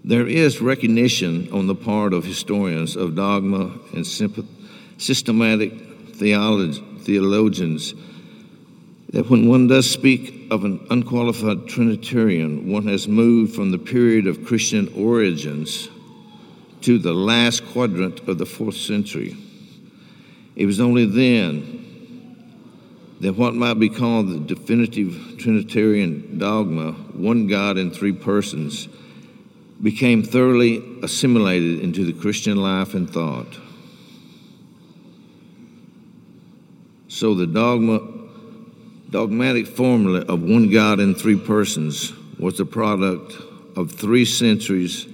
There 0.03 0.27
is 0.27 0.61
recognition 0.61 1.51
on 1.53 1.67
the 1.67 1.75
part 1.75 2.13
of 2.13 2.25
historians 2.25 2.95
of 2.95 3.15
dogma 3.15 3.71
and 3.93 4.05
systematic 4.05 5.73
theologians 6.15 7.93
that 9.09 9.29
when 9.29 9.47
one 9.47 9.67
does 9.67 9.89
speak 9.89 10.34
of 10.51 10.63
an 10.63 10.85
unqualified 10.89 11.67
Trinitarian, 11.67 12.71
one 12.71 12.87
has 12.87 13.07
moved 13.07 13.55
from 13.55 13.71
the 13.71 13.77
period 13.77 14.27
of 14.27 14.45
Christian 14.45 14.91
origins 14.95 15.89
to 16.81 16.99
the 16.99 17.13
last 17.13 17.65
quadrant 17.67 18.27
of 18.27 18.37
the 18.37 18.45
fourth 18.45 18.77
century. 18.77 19.35
It 20.55 20.65
was 20.65 20.79
only 20.79 21.05
then 21.05 21.81
that 23.21 23.35
what 23.35 23.55
might 23.55 23.79
be 23.79 23.89
called 23.89 24.29
the 24.29 24.39
definitive 24.39 25.37
Trinitarian 25.39 26.37
dogma, 26.37 26.91
one 27.13 27.47
God 27.47 27.77
in 27.77 27.91
three 27.91 28.11
persons, 28.11 28.87
became 29.81 30.23
thoroughly 30.23 30.99
assimilated 31.01 31.79
into 31.81 32.05
the 32.05 32.13
Christian 32.13 32.57
life 32.57 32.93
and 32.93 33.09
thought. 33.09 33.57
So 37.07 37.33
the 37.33 37.47
dogma, 37.47 37.99
dogmatic 39.09 39.67
formula 39.67 40.21
of 40.21 40.41
one 40.41 40.69
God 40.69 40.99
in 40.99 41.15
three 41.15 41.37
persons 41.37 42.13
was 42.39 42.57
the 42.57 42.65
product 42.65 43.33
of 43.75 43.91
three 43.91 44.25
centuries 44.25 45.07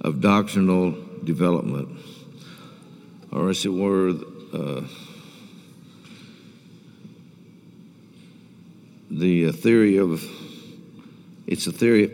of 0.00 0.20
doctrinal 0.20 0.92
development, 1.24 1.98
or 3.32 3.50
as 3.50 3.64
it 3.64 3.70
were, 3.70 4.10
uh, 4.52 4.82
the 9.10 9.48
uh, 9.48 9.52
theory 9.52 9.96
of 9.96 10.22
it's 11.46 11.66
a 11.66 11.72
theory 11.72 12.12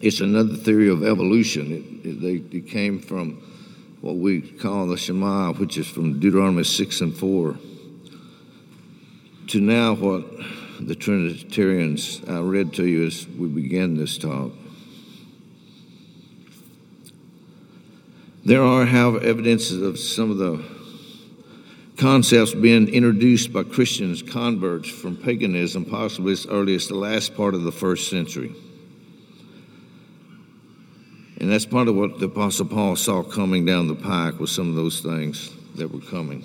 it's 0.00 0.20
another 0.20 0.54
theory 0.56 0.88
of 0.88 1.04
evolution. 1.04 1.72
It, 1.72 2.08
it, 2.08 2.20
they, 2.20 2.56
it 2.56 2.68
came 2.68 2.98
from 2.98 3.42
what 4.00 4.16
we 4.16 4.40
call 4.40 4.86
the 4.86 4.96
shema 4.96 5.52
which 5.52 5.76
is 5.76 5.86
from 5.86 6.18
deuteronomy 6.20 6.64
6 6.64 7.00
and 7.02 7.14
4 7.14 7.58
to 9.50 9.60
now 9.60 9.94
what 9.94 10.24
the 10.78 10.94
trinitarians 10.94 12.22
i 12.28 12.38
read 12.38 12.72
to 12.72 12.86
you 12.86 13.04
as 13.04 13.26
we 13.26 13.48
began 13.48 13.96
this 13.96 14.16
talk 14.16 14.52
there 18.44 18.62
are 18.62 18.86
however 18.86 19.18
evidences 19.20 19.82
of 19.82 19.98
some 19.98 20.30
of 20.30 20.38
the 20.38 20.64
concepts 21.96 22.54
being 22.54 22.88
introduced 22.88 23.52
by 23.52 23.62
Christians 23.62 24.22
converts 24.22 24.88
from 24.88 25.16
paganism, 25.16 25.84
possibly 25.84 26.32
as 26.32 26.46
early 26.46 26.74
as 26.74 26.88
the 26.88 26.94
last 26.94 27.36
part 27.36 27.54
of 27.54 27.62
the 27.62 27.72
first 27.72 28.08
century. 28.08 28.54
And 31.38 31.52
that's 31.52 31.66
part 31.66 31.88
of 31.88 31.96
what 31.96 32.18
the 32.18 32.26
Apostle 32.26 32.66
Paul 32.66 32.96
saw 32.96 33.22
coming 33.22 33.66
down 33.66 33.86
the 33.86 33.94
pike 33.94 34.40
with 34.40 34.48
some 34.48 34.70
of 34.70 34.76
those 34.76 35.00
things 35.00 35.50
that 35.74 35.92
were 35.92 36.00
coming. 36.00 36.42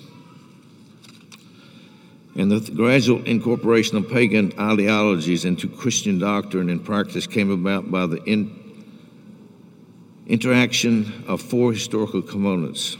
And 2.36 2.52
the 2.52 2.71
gradual 2.71 3.24
incorporation 3.24 3.98
of 3.98 4.10
pagan 4.10 4.54
ideologies 4.60 5.45
into 5.45 5.69
Christian 5.69 6.19
doctrine 6.19 6.69
and 6.69 6.84
practice 6.84 7.28
came 7.28 7.50
about 7.50 7.89
by 7.89 8.06
the 8.06 8.21
in, 8.24 8.52
interaction 10.28 11.24
of 11.28 11.41
four 11.41 11.71
historical 11.71 12.21
components 12.21 12.98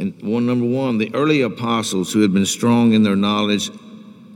and 0.00 0.14
one 0.22 0.46
number 0.46 0.64
one, 0.64 0.96
the 0.96 1.14
early 1.14 1.42
apostles 1.42 2.10
who 2.10 2.22
had 2.22 2.32
been 2.32 2.46
strong 2.46 2.94
in 2.94 3.02
their 3.02 3.16
knowledge 3.16 3.70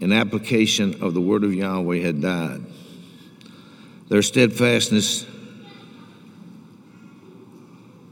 and 0.03 0.13
application 0.13 1.03
of 1.03 1.15
the 1.15 1.23
word 1.23 1.43
of 1.43 1.55
Yahweh 1.55 2.01
had 2.01 2.21
died. 2.21 2.63
Their 4.11 4.21
steadfastness 4.21 5.25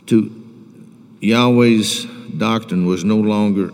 to 0.06 0.44
Yahweh's 1.20 2.06
doctrine 2.38 2.86
was 2.86 3.04
no 3.04 3.18
longer 3.18 3.70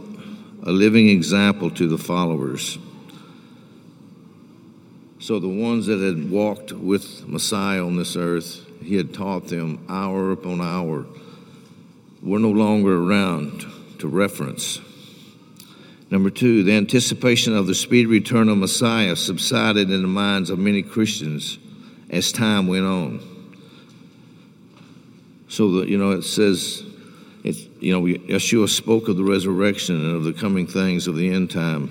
a 0.62 0.71
living 0.71 1.09
example 1.09 1.71
to 1.71 1.88
the 1.88 1.99
followers. 1.99 2.79
So 5.21 5.38
the 5.38 5.49
ones 5.49 5.87
that 5.87 6.01
had 6.01 6.31
walked 6.31 6.73
with 6.73 7.27
Messiah 7.29 7.85
on 7.85 7.97
this 7.97 8.16
earth, 8.16 8.64
he 8.83 8.97
had 8.97 9.12
taught 9.12 9.49
them 9.49 9.85
hour 9.88 10.33
upon 10.33 10.61
hour 10.61 11.07
were 12.23 12.38
no 12.38 12.51
longer 12.51 12.97
around 12.97 13.64
to 13.99 14.09
reference. 14.09 14.81
Number 16.11 16.31
two, 16.31 16.62
the 16.62 16.73
anticipation 16.73 17.55
of 17.55 17.66
the 17.66 17.75
speedy 17.75 18.07
return 18.07 18.49
of 18.49 18.59
Messiah 18.59 19.16
subsided 19.16 19.90
in 19.90 20.03
the 20.03 20.09
minds 20.09 20.51
of 20.51 20.59
many 20.59 20.83
Christians 20.83 21.59
as 22.09 22.33
time 22.33 22.66
went 22.66 22.87
on. 22.87 23.21
So 25.49 25.81
that 25.81 25.88
you 25.88 25.99
know, 25.99 26.12
it 26.12 26.23
says, 26.23 26.83
it, 27.48 27.56
you 27.80 27.92
know, 27.92 28.02
Yeshua 28.02 28.68
spoke 28.68 29.08
of 29.08 29.16
the 29.16 29.24
resurrection 29.24 29.96
and 29.96 30.16
of 30.16 30.24
the 30.24 30.34
coming 30.34 30.66
things 30.66 31.06
of 31.06 31.16
the 31.16 31.30
end 31.30 31.50
time. 31.50 31.90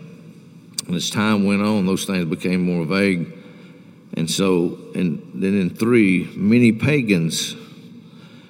And 0.85 0.95
as 0.95 1.09
time 1.09 1.45
went 1.45 1.63
on, 1.63 1.87
those 1.87 2.05
things 2.05 2.25
became 2.25 2.63
more 2.63 2.85
vague. 2.85 3.33
And 4.15 4.29
so, 4.29 4.77
and 4.93 5.31
then 5.33 5.59
in 5.59 5.71
three, 5.71 6.29
many 6.35 6.71
pagans 6.71 7.55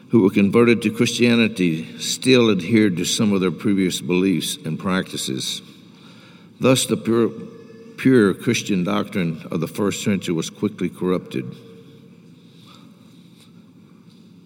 who 0.10 0.24
were 0.24 0.30
converted 0.30 0.82
to 0.82 0.92
Christianity 0.92 1.98
still 2.00 2.52
adhered 2.52 2.98
to 2.98 3.06
some 3.06 3.32
of 3.32 3.40
their 3.40 3.52
previous 3.52 4.02
beliefs 4.02 4.58
and 4.58 4.78
practices. 4.78 5.62
Thus, 6.60 6.86
the 6.86 6.98
pure, 6.98 7.30
pure 7.98 8.34
Christian 8.34 8.84
doctrine 8.84 9.48
of 9.50 9.62
the 9.62 9.68
first 9.68 10.04
century 10.04 10.34
was 10.34 10.50
quickly 10.50 10.90
corrupted. 10.90 11.56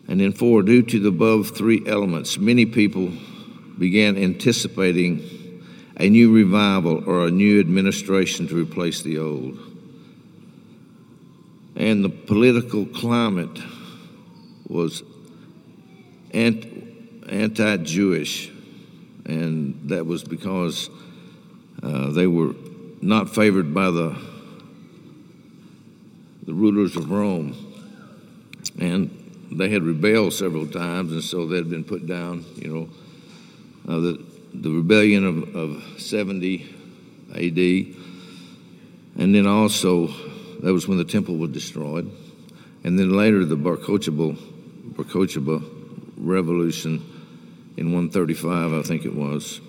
And 0.07 0.19
then, 0.19 0.33
four, 0.33 0.63
due 0.63 0.81
to 0.81 0.99
the 0.99 1.09
above 1.09 1.51
three 1.51 1.83
elements, 1.85 2.37
many 2.37 2.65
people 2.65 3.11
began 3.77 4.17
anticipating 4.17 5.63
a 5.97 6.09
new 6.09 6.33
revival 6.33 7.03
or 7.05 7.27
a 7.27 7.31
new 7.31 7.59
administration 7.59 8.47
to 8.47 8.55
replace 8.55 9.01
the 9.01 9.19
old. 9.19 9.57
And 11.75 12.03
the 12.03 12.09
political 12.09 12.85
climate 12.85 13.59
was 14.67 15.03
anti 16.33 17.77
Jewish, 17.77 18.51
and 19.25 19.89
that 19.89 20.05
was 20.05 20.23
because 20.23 20.89
uh, 21.81 22.09
they 22.11 22.27
were 22.27 22.53
not 23.01 23.33
favored 23.33 23.73
by 23.73 23.89
the 23.91 24.15
the 26.43 26.53
rulers 26.53 26.95
of 26.95 27.09
Rome. 27.09 27.55
And 28.79 29.20
they 29.51 29.69
had 29.69 29.83
rebelled 29.83 30.33
several 30.33 30.65
times, 30.65 31.11
and 31.11 31.23
so 31.23 31.45
they 31.45 31.57
had 31.57 31.69
been 31.69 31.83
put 31.83 32.07
down, 32.07 32.45
you 32.55 32.69
know. 32.73 32.89
Uh, 33.87 33.99
the, 33.99 34.25
the 34.53 34.69
rebellion 34.69 35.25
of, 35.25 35.55
of 35.55 35.99
70 35.99 36.63
AD, 37.33 37.95
and 39.21 39.35
then 39.35 39.47
also 39.47 40.07
that 40.61 40.71
was 40.71 40.87
when 40.87 40.97
the 40.97 41.05
temple 41.05 41.37
was 41.37 41.51
destroyed, 41.51 42.09
and 42.83 42.97
then 42.97 43.15
later 43.15 43.43
the 43.43 43.55
Bar 43.55 43.77
Kokhba 43.77 44.37
revolution 46.17 47.03
in 47.77 47.91
135, 47.91 48.73
I 48.73 48.81
think 48.83 49.05
it 49.05 49.13
was. 49.13 49.59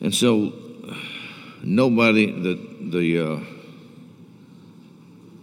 And 0.00 0.14
so 0.14 0.52
nobody, 1.62 2.30
the, 2.30 2.54
the 2.80 3.18
uh, 3.18 3.40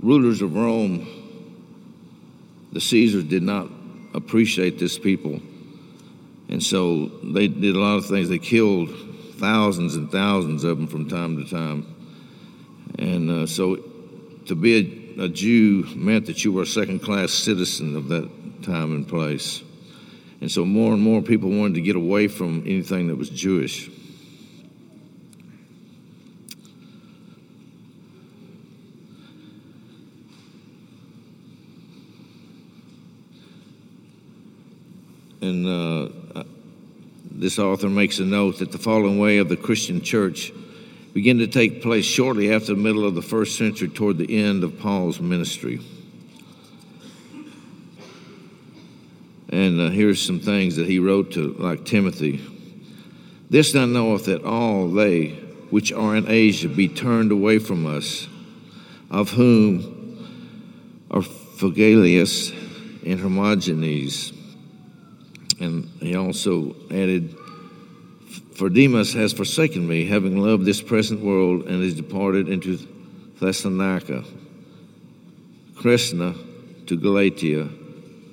rulers 0.01 0.41
of 0.41 0.55
Rome, 0.55 1.16
the 2.71 2.81
Caesars 2.81 3.23
did 3.25 3.43
not 3.43 3.69
appreciate 4.13 4.79
this 4.79 4.97
people. 4.97 5.39
And 6.49 6.63
so 6.63 7.07
they 7.23 7.47
did 7.47 7.75
a 7.75 7.79
lot 7.79 7.97
of 7.97 8.05
things. 8.05 8.29
They 8.29 8.39
killed 8.39 8.89
thousands 9.35 9.95
and 9.95 10.11
thousands 10.11 10.63
of 10.63 10.77
them 10.77 10.87
from 10.87 11.09
time 11.09 11.43
to 11.43 11.49
time. 11.49 11.95
And 12.97 13.29
uh, 13.29 13.47
so 13.47 13.77
to 14.47 14.55
be 14.55 15.15
a, 15.17 15.23
a 15.25 15.29
Jew 15.29 15.85
meant 15.95 16.25
that 16.27 16.43
you 16.43 16.51
were 16.51 16.63
a 16.63 16.67
second 16.67 16.99
class 16.99 17.31
citizen 17.31 17.95
of 17.95 18.07
that 18.09 18.29
time 18.63 18.93
and 18.93 19.07
place. 19.07 19.61
And 20.41 20.51
so 20.51 20.65
more 20.65 20.93
and 20.93 21.01
more 21.01 21.21
people 21.21 21.49
wanted 21.49 21.75
to 21.75 21.81
get 21.81 21.95
away 21.95 22.27
from 22.27 22.61
anything 22.65 23.07
that 23.07 23.15
was 23.15 23.29
Jewish. 23.29 23.89
And 35.41 35.67
uh, 35.67 36.43
this 37.31 37.59
author 37.59 37.89
makes 37.89 38.19
a 38.19 38.25
note 38.25 38.59
that 38.59 38.71
the 38.71 38.77
falling 38.77 39.17
away 39.17 39.37
of 39.37 39.49
the 39.49 39.57
Christian 39.57 40.01
church 40.01 40.51
began 41.13 41.37
to 41.37 41.47
take 41.47 41.81
place 41.81 42.05
shortly 42.05 42.53
after 42.53 42.73
the 42.73 42.81
middle 42.81 43.05
of 43.05 43.15
the 43.15 43.21
first 43.21 43.57
century 43.57 43.87
toward 43.87 44.17
the 44.17 44.43
end 44.43 44.63
of 44.63 44.79
Paul's 44.79 45.19
ministry. 45.19 45.79
And 49.49 49.79
uh, 49.79 49.89
here's 49.89 50.21
some 50.21 50.39
things 50.39 50.75
that 50.75 50.87
he 50.87 50.99
wrote 50.99 51.31
to, 51.33 51.53
like 51.53 51.85
Timothy. 51.85 52.41
This 53.49 53.71
thou 53.71 53.85
knoweth 53.85 54.25
that 54.25 54.43
all 54.43 54.89
they 54.89 55.29
which 55.69 55.91
are 55.91 56.15
in 56.15 56.29
Asia 56.29 56.67
be 56.67 56.87
turned 56.87 57.31
away 57.31 57.59
from 57.59 57.85
us, 57.85 58.27
of 59.09 59.31
whom 59.31 60.27
are 61.11 61.21
Phygellus 61.21 62.51
and 63.05 63.19
Hermogenes. 63.19 64.36
And 65.59 65.89
he 65.99 66.15
also 66.15 66.75
added, 66.91 67.35
For 68.55 68.69
Demas 68.69 69.13
has 69.13 69.33
forsaken 69.33 69.87
me, 69.87 70.05
having 70.05 70.37
loved 70.37 70.65
this 70.65 70.81
present 70.81 71.21
world, 71.21 71.65
and 71.65 71.83
is 71.83 71.95
departed 71.95 72.47
into 72.47 72.77
Thessalonica, 73.39 74.23
Crescens 75.75 76.35
to 76.87 76.97
Galatia, 76.97 77.69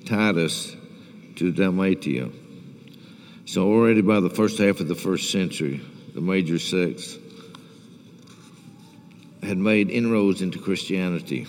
Titus 0.05 0.75
to 1.35 1.51
Dalmatia. 1.51 2.29
So, 3.45 3.67
already 3.67 4.01
by 4.01 4.19
the 4.19 4.29
first 4.29 4.57
half 4.57 4.79
of 4.79 4.87
the 4.87 4.95
first 4.95 5.31
century, 5.31 5.81
the 6.13 6.21
major 6.21 6.57
sects 6.57 7.17
had 9.43 9.57
made 9.57 9.89
inroads 9.89 10.41
into 10.41 10.59
Christianity. 10.59 11.45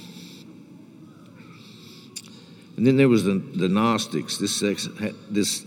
And 2.77 2.87
then 2.87 2.97
there 2.97 3.09
was 3.09 3.25
the, 3.25 3.35
the 3.35 3.69
Gnostics. 3.69 4.37
This 4.37 4.55
sect, 4.55 4.87
this 5.31 5.65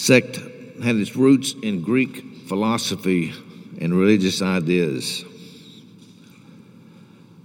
sect 0.00 0.36
had 0.82 0.96
its 0.96 1.14
roots 1.16 1.54
in 1.62 1.82
Greek 1.82 2.46
philosophy 2.46 3.32
and 3.80 3.94
religious 3.94 4.42
ideas. 4.42 5.24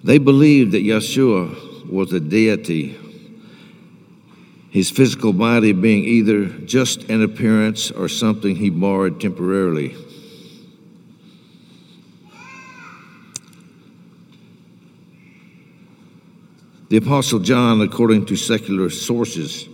They 0.03 0.17
believed 0.17 0.71
that 0.71 0.83
Yeshua 0.83 1.89
was 1.89 2.13
a 2.13 2.19
deity 2.19 2.97
his 4.75 4.91
physical 4.91 5.31
body 5.31 5.71
being 5.71 6.03
either 6.03 6.47
just 6.47 7.03
an 7.05 7.23
appearance 7.23 7.91
or 7.91 8.09
something 8.09 8.57
he 8.57 8.69
borrowed 8.69 9.21
temporarily. 9.21 9.95
The 16.89 16.97
Apostle 16.97 17.39
John, 17.39 17.79
according 17.79 18.25
to 18.25 18.35
secular 18.35 18.89
sources, 18.89 19.69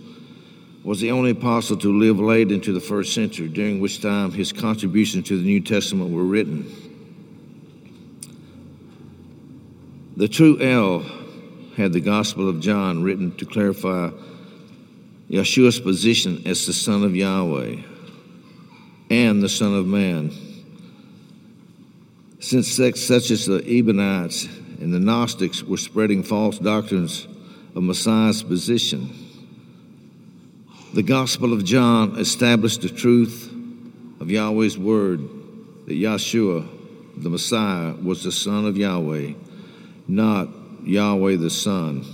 was 0.84 1.00
the 1.00 1.10
only 1.12 1.30
apostle 1.30 1.76
to 1.76 1.96
live 1.96 2.18
late 2.18 2.50
into 2.50 2.72
the 2.72 2.80
first 2.80 3.14
century, 3.14 3.48
during 3.48 3.80
which 3.80 4.00
time 4.00 4.32
his 4.32 4.52
contributions 4.52 5.28
to 5.28 5.36
the 5.36 5.44
New 5.44 5.60
Testament 5.60 6.10
were 6.10 6.24
written. 6.24 6.66
The 10.16 10.28
true 10.28 10.60
El 10.60 11.04
had 11.76 11.92
the 11.92 12.00
Gospel 12.00 12.48
of 12.48 12.60
John 12.60 13.02
written 13.02 13.34
to 13.36 13.46
clarify 13.46 14.10
Yeshua's 15.30 15.80
position 15.80 16.42
as 16.46 16.66
the 16.66 16.72
Son 16.72 17.04
of 17.04 17.16
Yahweh 17.16 17.76
and 19.08 19.42
the 19.42 19.48
Son 19.48 19.74
of 19.74 19.86
Man. 19.86 20.32
Since 22.40 22.68
sects 22.68 23.02
such 23.02 23.30
as 23.30 23.46
the 23.46 23.62
Ebionites 23.62 24.46
and 24.80 24.92
the 24.92 24.98
Gnostics 24.98 25.62
were 25.62 25.76
spreading 25.76 26.22
false 26.22 26.58
doctrines 26.58 27.26
of 27.74 27.84
Messiah's 27.84 28.42
position, 28.42 29.21
the 30.94 31.02
Gospel 31.02 31.52
of 31.52 31.64
John 31.64 32.18
established 32.18 32.82
the 32.82 32.88
truth 32.88 33.52
of 34.20 34.30
Yahweh's 34.30 34.78
word 34.78 35.20
that 35.86 35.94
Yeshua, 35.94 36.68
the 37.16 37.30
Messiah, 37.30 37.94
was 37.94 38.24
the 38.24 38.32
Son 38.32 38.66
of 38.66 38.76
Yahweh, 38.76 39.32
not 40.08 40.48
Yahweh 40.84 41.36
the 41.36 41.50
Son 41.50 42.04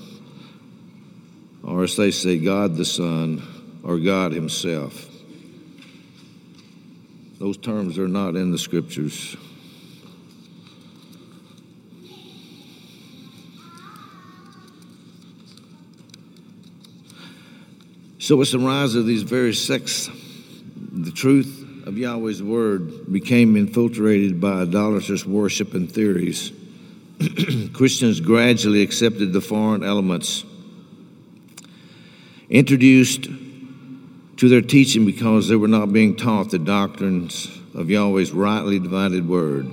or 1.68 1.84
as 1.84 1.96
they 1.96 2.10
say, 2.10 2.38
God 2.38 2.76
the 2.76 2.84
Son, 2.84 3.42
or 3.82 3.98
God 3.98 4.32
Himself. 4.32 5.06
Those 7.38 7.58
terms 7.58 7.98
are 7.98 8.08
not 8.08 8.36
in 8.36 8.50
the 8.50 8.58
scriptures. 8.58 9.36
So, 18.28 18.36
with 18.36 18.52
the 18.52 18.58
rise 18.58 18.94
of 18.94 19.06
these 19.06 19.22
various 19.22 19.66
sects, 19.66 20.10
the 20.92 21.10
truth 21.10 21.86
of 21.86 21.96
Yahweh's 21.96 22.42
word 22.42 23.10
became 23.10 23.56
infiltrated 23.56 24.38
by 24.38 24.60
idolatrous 24.60 25.24
worship 25.24 25.72
and 25.72 25.90
theories. 25.90 26.52
Christians 27.72 28.20
gradually 28.20 28.82
accepted 28.82 29.32
the 29.32 29.40
foreign 29.40 29.82
elements 29.82 30.44
introduced 32.50 33.22
to 34.36 34.48
their 34.50 34.60
teaching 34.60 35.06
because 35.06 35.48
they 35.48 35.56
were 35.56 35.66
not 35.66 35.94
being 35.94 36.14
taught 36.14 36.50
the 36.50 36.58
doctrines 36.58 37.48
of 37.74 37.88
Yahweh's 37.88 38.32
rightly 38.32 38.78
divided 38.78 39.26
word. 39.26 39.72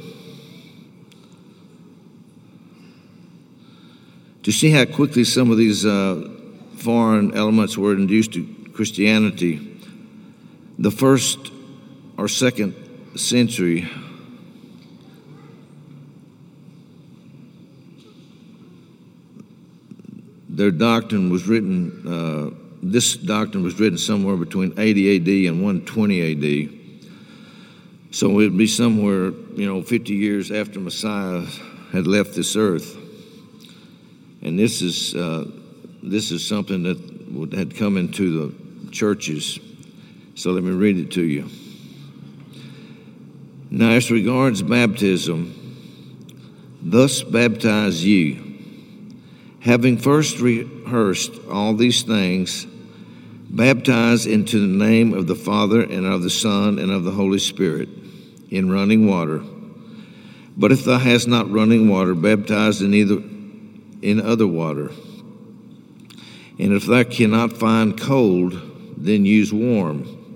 To 4.44 4.52
see 4.54 4.70
how 4.70 4.86
quickly 4.86 5.26
some 5.26 5.52
of 5.52 5.58
these 5.58 5.86
uh, 5.86 6.35
foreign 6.86 7.36
elements 7.36 7.78
were 7.78 7.92
introduced 7.92 8.34
to 8.34 8.46
Christianity, 8.74 9.82
the 10.78 10.92
first 10.92 11.52
or 12.18 12.28
second 12.28 12.74
century 13.16 13.90
their 20.48 20.72
doctrine 20.72 21.30
was 21.30 21.48
written 21.48 21.76
uh, 22.08 22.66
this 22.84 23.16
doctrine 23.16 23.64
was 23.64 23.80
written 23.80 23.98
somewhere 23.98 24.38
between 24.38 24.74
80 24.78 25.16
AD 25.16 25.28
and 25.52 25.64
120 25.64 26.22
AD. 26.22 26.70
So 28.12 28.30
it 28.30 28.34
would 28.34 28.58
be 28.58 28.68
somewhere, 28.68 29.32
you 29.56 29.66
know, 29.66 29.82
50 29.82 30.14
years 30.14 30.52
after 30.52 30.80
Messiah 30.80 31.42
had 31.92 32.06
left 32.06 32.36
this 32.36 32.56
earth. 32.56 32.96
And 34.44 34.60
this 34.60 34.84
is, 34.84 35.16
uh, 35.16 35.46
this 36.06 36.32
is 36.32 36.48
something 36.48 36.84
that 36.84 37.54
had 37.58 37.76
come 37.76 37.98
into 37.98 38.48
the 38.48 38.92
churches. 38.92 39.60
So 40.36 40.52
let 40.52 40.64
me 40.64 40.72
read 40.72 40.98
it 40.98 41.12
to 41.12 41.24
you. 41.24 41.50
Now, 43.72 43.92
as 43.92 44.12
regards 44.12 44.62
baptism, 44.62 45.54
thus 46.82 47.24
baptize 47.24 48.06
ye, 48.06 48.40
having 49.62 49.98
first 49.98 50.40
rehearsed 50.40 51.34
all 51.50 51.74
these 51.74 52.04
things 52.04 52.68
baptize 53.50 54.26
into 54.26 54.60
the 54.60 54.86
name 54.86 55.14
of 55.14 55.28
the 55.28 55.36
Father 55.36 55.82
and 55.82 56.06
of 56.06 56.22
the 56.22 56.30
Son 56.30 56.78
and 56.78 56.92
of 56.92 57.04
the 57.04 57.12
Holy 57.12 57.40
Spirit 57.40 57.90
in 58.50 58.72
running 58.72 59.08
water. 59.08 59.42
But 60.58 60.72
if 60.72 60.84
thou 60.84 60.98
hast 60.98 61.28
not 61.28 61.50
running 61.50 61.90
water, 61.90 62.14
baptized 62.14 62.82
in 62.82 62.94
either 62.94 63.18
in 64.02 64.22
other 64.22 64.48
water. 64.48 64.92
And 66.58 66.74
if 66.74 66.86
thou 66.86 67.04
cannot 67.04 67.54
find 67.54 68.00
cold, 68.00 68.60
then 68.98 69.26
use 69.26 69.52
warm. 69.52 70.36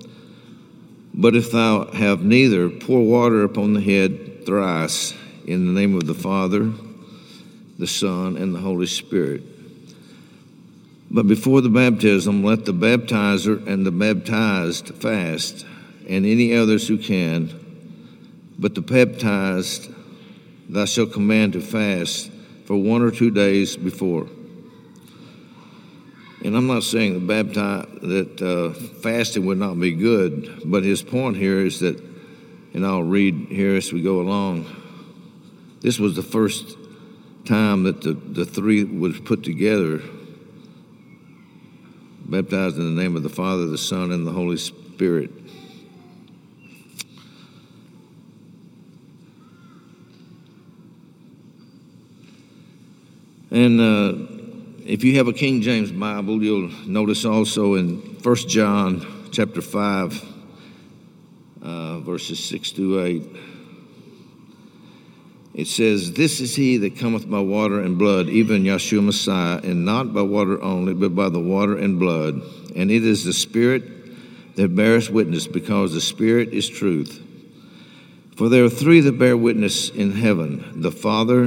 But 1.14 1.36
if 1.36 1.52
thou 1.52 1.92
have 1.92 2.24
neither, 2.24 2.70
pour 2.70 3.04
water 3.06 3.44
upon 3.44 3.74
the 3.74 3.82
head 3.82 4.46
thrice, 4.46 5.14
in 5.46 5.66
the 5.66 5.80
name 5.80 5.96
of 5.96 6.06
the 6.06 6.14
Father, 6.14 6.72
the 7.78 7.88
Son, 7.88 8.38
and 8.38 8.54
the 8.54 8.60
Holy 8.60 8.86
Spirit. 8.86 9.42
But 11.12 11.28
before 11.28 11.62
the 11.62 11.70
baptism, 11.70 12.44
let 12.44 12.66
the 12.66 12.74
baptizer 12.74 13.66
and 13.66 13.86
the 13.86 13.92
baptized 13.92 14.94
fast, 14.96 15.66
and 16.08 16.26
any 16.26 16.54
others 16.54 16.88
who 16.88 16.98
can. 16.98 17.50
But 18.60 18.76
the 18.76 18.82
baptized 18.82 19.92
thou 20.68 20.86
shalt 20.86 21.14
command 21.14 21.54
to 21.54 21.62
fast 21.62 22.32
for 22.66 22.78
one 22.78 23.02
or 23.02 23.10
two 23.10 23.32
days 23.32 23.76
before. 23.76 24.28
And 26.44 26.56
I'm 26.56 26.68
not 26.68 26.84
saying 26.84 27.28
that, 27.28 27.54
that 27.54 28.42
uh, 28.42 28.74
fasting 29.02 29.46
would 29.46 29.58
not 29.58 29.78
be 29.80 29.92
good, 29.94 30.62
but 30.66 30.84
his 30.84 31.04
point 31.04 31.36
here 31.36 31.66
is 31.66 31.82
that, 31.82 32.02
and 32.74 32.86
I'll 32.86 33.04
read 33.04 33.48
here 33.50 33.76
as 33.76 33.92
we 33.92 34.02
go 34.02 34.22
along. 34.22 34.66
This 35.82 36.00
was 36.00 36.16
the 36.16 36.24
first 36.24 36.78
time 37.46 37.84
that 37.84 38.02
the, 38.02 38.14
the 38.14 38.46
three 38.46 38.86
was 38.86 39.20
put 39.20 39.44
together, 39.44 40.02
baptized 42.26 42.78
in 42.78 42.96
the 42.96 43.02
name 43.02 43.18
of 43.18 43.24
the 43.24 43.30
Father, 43.30 43.68
the 43.68 43.78
Son, 43.78 44.12
and 44.12 44.26
the 44.26 44.32
Holy 44.32 44.58
Spirit. 44.58 45.32
And 53.52 53.82
uh, 53.82 54.29
if 54.90 55.04
you 55.04 55.18
have 55.18 55.28
a 55.28 55.34
King 55.34 55.62
James 55.62 55.92
Bible, 55.92 56.42
you'll 56.42 56.72
notice 56.88 57.24
also 57.24 57.76
in 57.76 57.98
1 58.24 58.36
John 58.48 59.30
chapter 59.32 59.62
5, 59.62 60.26
uh, 61.62 62.00
verses 62.00 62.44
6 62.44 62.72
to 62.72 63.00
8, 63.00 63.24
it 65.54 65.68
says, 65.68 66.14
This 66.14 66.40
is 66.40 66.56
he 66.56 66.78
that 66.78 66.98
cometh 66.98 67.30
by 67.30 67.40
water 67.40 67.82
and 67.82 68.00
blood, 68.00 68.30
even 68.30 68.64
Yeshua 68.64 69.04
Messiah, 69.04 69.60
and 69.64 69.86
not 69.86 70.12
by 70.12 70.24
water 70.24 70.60
only, 70.60 70.96
but 70.96 71.14
by 71.14 71.30
the 71.30 71.40
water 71.40 71.78
and 71.78 72.00
blood. 72.00 72.42
And 72.76 72.90
it 72.90 73.06
is 73.06 73.24
the 73.24 73.34
Spirit 73.34 73.84
that 74.56 74.76
bears 74.76 75.08
witness, 75.08 75.46
because 75.46 75.94
the 75.94 76.02
Spirit 76.02 76.50
is 76.50 76.68
truth. 76.68 77.24
For 78.38 78.50
there 78.50 78.64
are 78.64 78.70
three 78.70 79.02
that 79.02 79.20
bear 79.20 79.38
witness 79.38 79.90
in 79.90 80.14
heaven 80.14 80.82
the 80.82 80.92
Father, 80.92 81.44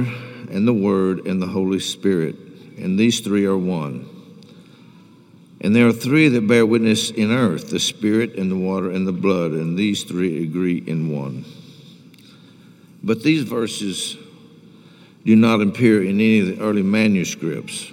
and 0.49 0.65
the 0.65 0.73
Word, 0.73 1.27
and 1.27 1.41
the 1.41 1.47
Holy 1.47 1.79
Spirit, 1.79 2.37
and 2.77 2.97
these 2.97 3.19
three 3.19 3.45
are 3.45 3.57
one. 3.57 4.09
And 5.61 5.75
there 5.75 5.87
are 5.87 5.93
three 5.93 6.27
that 6.27 6.47
bear 6.47 6.65
witness 6.65 7.09
in 7.09 7.31
earth 7.31 7.69
the 7.69 7.79
Spirit, 7.79 8.35
and 8.35 8.51
the 8.51 8.55
water, 8.55 8.91
and 8.91 9.07
the 9.07 9.13
blood, 9.13 9.51
and 9.51 9.77
these 9.77 10.03
three 10.03 10.43
agree 10.43 10.83
in 10.85 11.09
one. 11.09 11.45
But 13.03 13.23
these 13.23 13.43
verses 13.43 14.17
do 15.25 15.35
not 15.35 15.61
appear 15.61 16.01
in 16.03 16.19
any 16.19 16.39
of 16.39 16.47
the 16.47 16.59
early 16.61 16.83
manuscripts. 16.83 17.91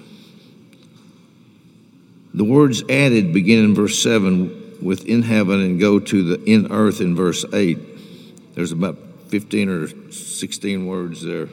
The 2.35 2.45
words 2.45 2.83
added 2.89 3.33
begin 3.33 3.65
in 3.65 3.75
verse 3.75 4.01
7 4.03 4.79
with 4.83 5.05
in 5.07 5.23
heaven 5.23 5.61
and 5.61 5.81
go 5.81 5.99
to 5.99 6.23
the 6.23 6.45
in 6.45 6.73
earth 6.73 7.01
in 7.01 7.15
verse 7.15 7.45
8. 7.53 8.55
There's 8.55 8.73
about 8.73 8.97
15 9.29 9.69
or 9.69 10.13
16 10.13 10.87
words 10.87 11.23
there 11.23 11.49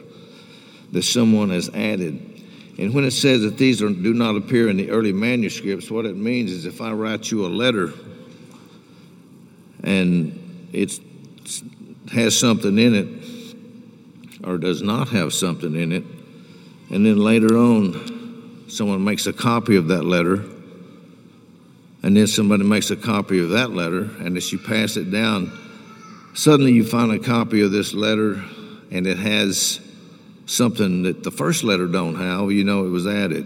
that 0.92 1.02
someone 1.02 1.50
has 1.50 1.68
added. 1.70 2.37
And 2.78 2.94
when 2.94 3.04
it 3.04 3.10
says 3.10 3.42
that 3.42 3.58
these 3.58 3.82
are, 3.82 3.90
do 3.90 4.14
not 4.14 4.36
appear 4.36 4.68
in 4.68 4.76
the 4.76 4.90
early 4.90 5.12
manuscripts, 5.12 5.90
what 5.90 6.06
it 6.06 6.16
means 6.16 6.52
is 6.52 6.64
if 6.64 6.80
I 6.80 6.92
write 6.92 7.30
you 7.30 7.44
a 7.44 7.48
letter 7.48 7.92
and 9.82 10.68
it 10.72 11.00
has 12.12 12.38
something 12.38 12.78
in 12.78 12.94
it 12.94 14.46
or 14.46 14.58
does 14.58 14.80
not 14.80 15.08
have 15.08 15.32
something 15.32 15.74
in 15.74 15.90
it, 15.90 16.04
and 16.90 17.04
then 17.04 17.18
later 17.18 17.56
on 17.56 18.64
someone 18.68 19.02
makes 19.02 19.26
a 19.26 19.32
copy 19.32 19.74
of 19.76 19.88
that 19.88 20.04
letter, 20.04 20.44
and 22.02 22.16
then 22.16 22.28
somebody 22.28 22.62
makes 22.62 22.90
a 22.90 22.96
copy 22.96 23.40
of 23.40 23.50
that 23.50 23.72
letter, 23.72 24.02
and 24.20 24.36
as 24.36 24.52
you 24.52 24.58
pass 24.58 24.96
it 24.96 25.10
down, 25.10 25.50
suddenly 26.34 26.72
you 26.72 26.84
find 26.84 27.10
a 27.10 27.18
copy 27.18 27.62
of 27.62 27.72
this 27.72 27.92
letter 27.92 28.42
and 28.90 29.06
it 29.06 29.18
has 29.18 29.80
something 30.48 31.02
that 31.02 31.22
the 31.22 31.30
first 31.30 31.62
letter 31.62 31.86
don't 31.86 32.16
have, 32.16 32.50
you 32.50 32.64
know 32.64 32.86
it 32.86 32.90
was 32.90 33.06
added. 33.06 33.44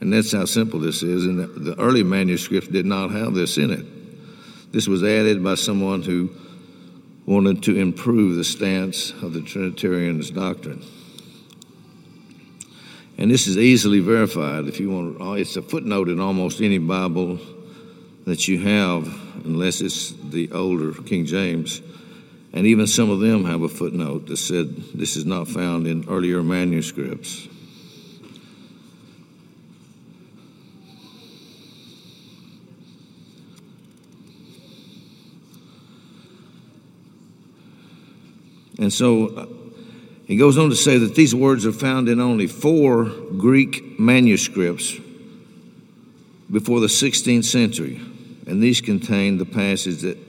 And 0.00 0.12
that's 0.12 0.30
how 0.30 0.44
simple 0.44 0.78
this 0.78 1.02
is. 1.02 1.26
And 1.26 1.40
the, 1.40 1.74
early 1.78 2.04
manuscripts 2.04 2.68
did 2.68 2.86
not 2.86 3.10
have 3.10 3.34
this 3.34 3.58
in 3.58 3.70
it. 3.72 4.72
This 4.72 4.86
was 4.86 5.02
added 5.02 5.42
by 5.42 5.56
someone 5.56 6.02
who 6.02 6.30
wanted 7.26 7.64
to 7.64 7.76
improve 7.76 8.36
the 8.36 8.44
stance 8.44 9.10
of 9.10 9.32
the 9.32 9.42
Trinitarians' 9.42 10.30
doctrine. 10.30 10.84
And 13.18 13.28
this 13.28 13.48
is 13.48 13.58
easily 13.58 13.98
verified 13.98 14.66
if 14.66 14.78
you 14.78 14.90
want. 14.90 15.20
Uh, 15.20 15.32
it's 15.32 15.56
a 15.56 15.62
footnote 15.62 16.08
in 16.08 16.20
almost 16.20 16.60
any 16.60 16.78
Bible 16.78 17.40
that 18.24 18.46
you 18.46 18.60
have, 18.60 19.06
unless 19.44 19.80
it's 19.80 20.12
the 20.12 20.52
older 20.52 20.92
King 21.02 21.26
James. 21.26 21.82
And 22.58 22.66
even 22.66 22.88
some 22.88 23.08
of 23.08 23.20
them 23.20 23.44
have 23.44 23.62
a 23.62 23.68
footnote 23.68 24.26
that 24.26 24.36
said 24.36 24.74
this 24.92 25.14
is 25.14 25.24
not 25.24 25.46
found 25.46 25.86
in 25.86 26.08
earlier 26.08 26.42
manuscripts. 26.42 27.46
And 38.80 38.92
so 38.92 39.28
uh, 39.28 39.46
he 40.26 40.36
goes 40.36 40.58
on 40.58 40.68
to 40.70 40.74
say 40.74 40.98
that 40.98 41.14
these 41.14 41.32
words 41.36 41.64
are 41.64 41.70
found 41.70 42.08
in 42.08 42.18
only 42.18 42.48
four 42.48 43.04
Greek 43.04 44.00
manuscripts 44.00 44.96
before 46.50 46.80
the 46.80 46.88
16th 46.88 47.44
century. 47.44 48.00
And 48.48 48.60
these 48.60 48.80
contain 48.80 49.38
the 49.38 49.46
passage 49.46 49.98
that 49.98 50.27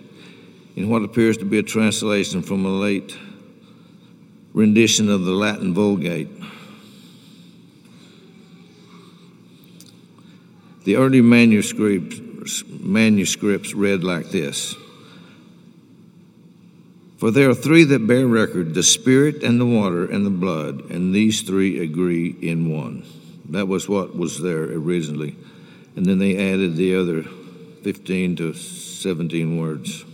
in 0.80 0.88
what 0.88 1.04
appears 1.04 1.36
to 1.36 1.44
be 1.44 1.60
a 1.60 1.64
translation 1.64 2.42
from 2.42 2.66
a 2.66 2.70
late 2.70 3.18
rendition 4.54 5.10
of 5.10 5.26
the 5.26 5.34
Latin 5.34 5.74
Vulgate. 5.74 6.30
The 10.86 10.96
early 10.96 11.20
manuscripts, 11.20 12.64
manuscripts 12.66 13.74
read 13.74 14.06
like 14.06 14.30
this 14.30 14.74
For 17.18 17.30
there 17.30 17.50
are 17.50 17.56
three 17.56 17.84
that 17.84 18.08
bear 18.08 18.26
record 18.26 18.74
the 18.74 18.82
Spirit, 18.82 19.44
and 19.44 19.60
the 19.60 19.66
water, 19.66 20.10
and 20.10 20.26
the 20.26 20.30
blood, 20.30 20.90
and 20.90 21.14
these 21.14 21.42
three 21.42 21.84
agree 21.84 22.38
in 22.42 22.72
one. 22.72 23.04
That 23.50 23.68
was 23.68 23.90
what 23.90 24.16
was 24.16 24.42
there 24.42 24.64
originally. 24.64 25.36
And 25.98 26.06
then 26.06 26.20
they 26.20 26.38
added 26.38 26.78
the 26.78 26.96
other 26.96 27.24
15 27.84 28.38
to 28.38 28.54
17 28.54 29.60
words. 29.60 30.06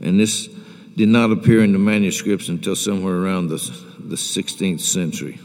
And 0.00 0.18
this 0.18 0.48
did 0.96 1.08
not 1.08 1.30
appear 1.30 1.62
in 1.62 1.72
the 1.72 1.78
manuscripts 1.78 2.48
until 2.48 2.76
somewhere 2.76 3.16
around 3.16 3.48
the, 3.48 3.56
the 3.98 4.16
16th 4.16 4.80
century. 4.80 5.40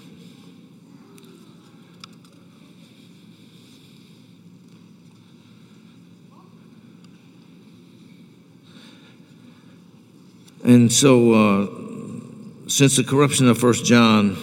And 10.63 10.91
so, 10.91 11.33
uh, 11.33 12.69
since 12.69 12.95
the 12.95 13.03
corruption 13.03 13.47
of 13.47 13.57
First 13.57 13.85
John 13.85 14.37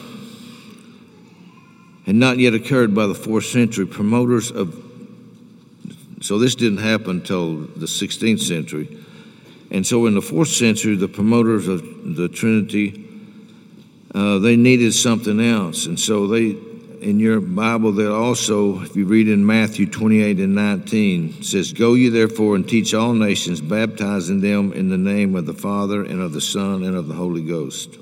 had 2.04 2.14
not 2.14 2.38
yet 2.38 2.54
occurred 2.54 2.94
by 2.94 3.06
the 3.06 3.14
fourth 3.14 3.46
century, 3.46 3.86
promoters 3.86 4.50
of 4.50 4.76
so 6.20 6.38
this 6.38 6.54
didn't 6.54 6.78
happen 6.78 7.12
until 7.12 7.56
the 7.56 7.86
16th 7.86 8.40
century. 8.40 8.99
And 9.70 9.86
so 9.86 10.06
in 10.06 10.14
the 10.14 10.22
fourth 10.22 10.48
century, 10.48 10.96
the 10.96 11.08
promoters 11.08 11.68
of 11.68 12.16
the 12.16 12.28
Trinity, 12.28 13.06
uh, 14.14 14.38
they 14.38 14.56
needed 14.56 14.92
something 14.92 15.40
else. 15.40 15.86
And 15.86 15.98
so 15.98 16.26
they, 16.26 16.50
in 17.00 17.20
your 17.20 17.40
Bible, 17.40 17.92
they 17.92 18.06
also, 18.06 18.82
if 18.82 18.96
you 18.96 19.06
read 19.06 19.28
in 19.28 19.46
Matthew 19.46 19.86
28 19.86 20.38
and 20.38 20.54
19, 20.56 21.44
says, 21.44 21.72
Go 21.72 21.94
ye 21.94 22.08
therefore 22.08 22.56
and 22.56 22.68
teach 22.68 22.94
all 22.94 23.14
nations, 23.14 23.60
baptizing 23.60 24.40
them 24.40 24.72
in 24.72 24.88
the 24.90 24.98
name 24.98 25.36
of 25.36 25.46
the 25.46 25.54
Father 25.54 26.02
and 26.04 26.20
of 26.20 26.32
the 26.32 26.40
Son 26.40 26.82
and 26.82 26.96
of 26.96 27.06
the 27.06 27.14
Holy 27.14 27.42
Ghost. 27.42 27.96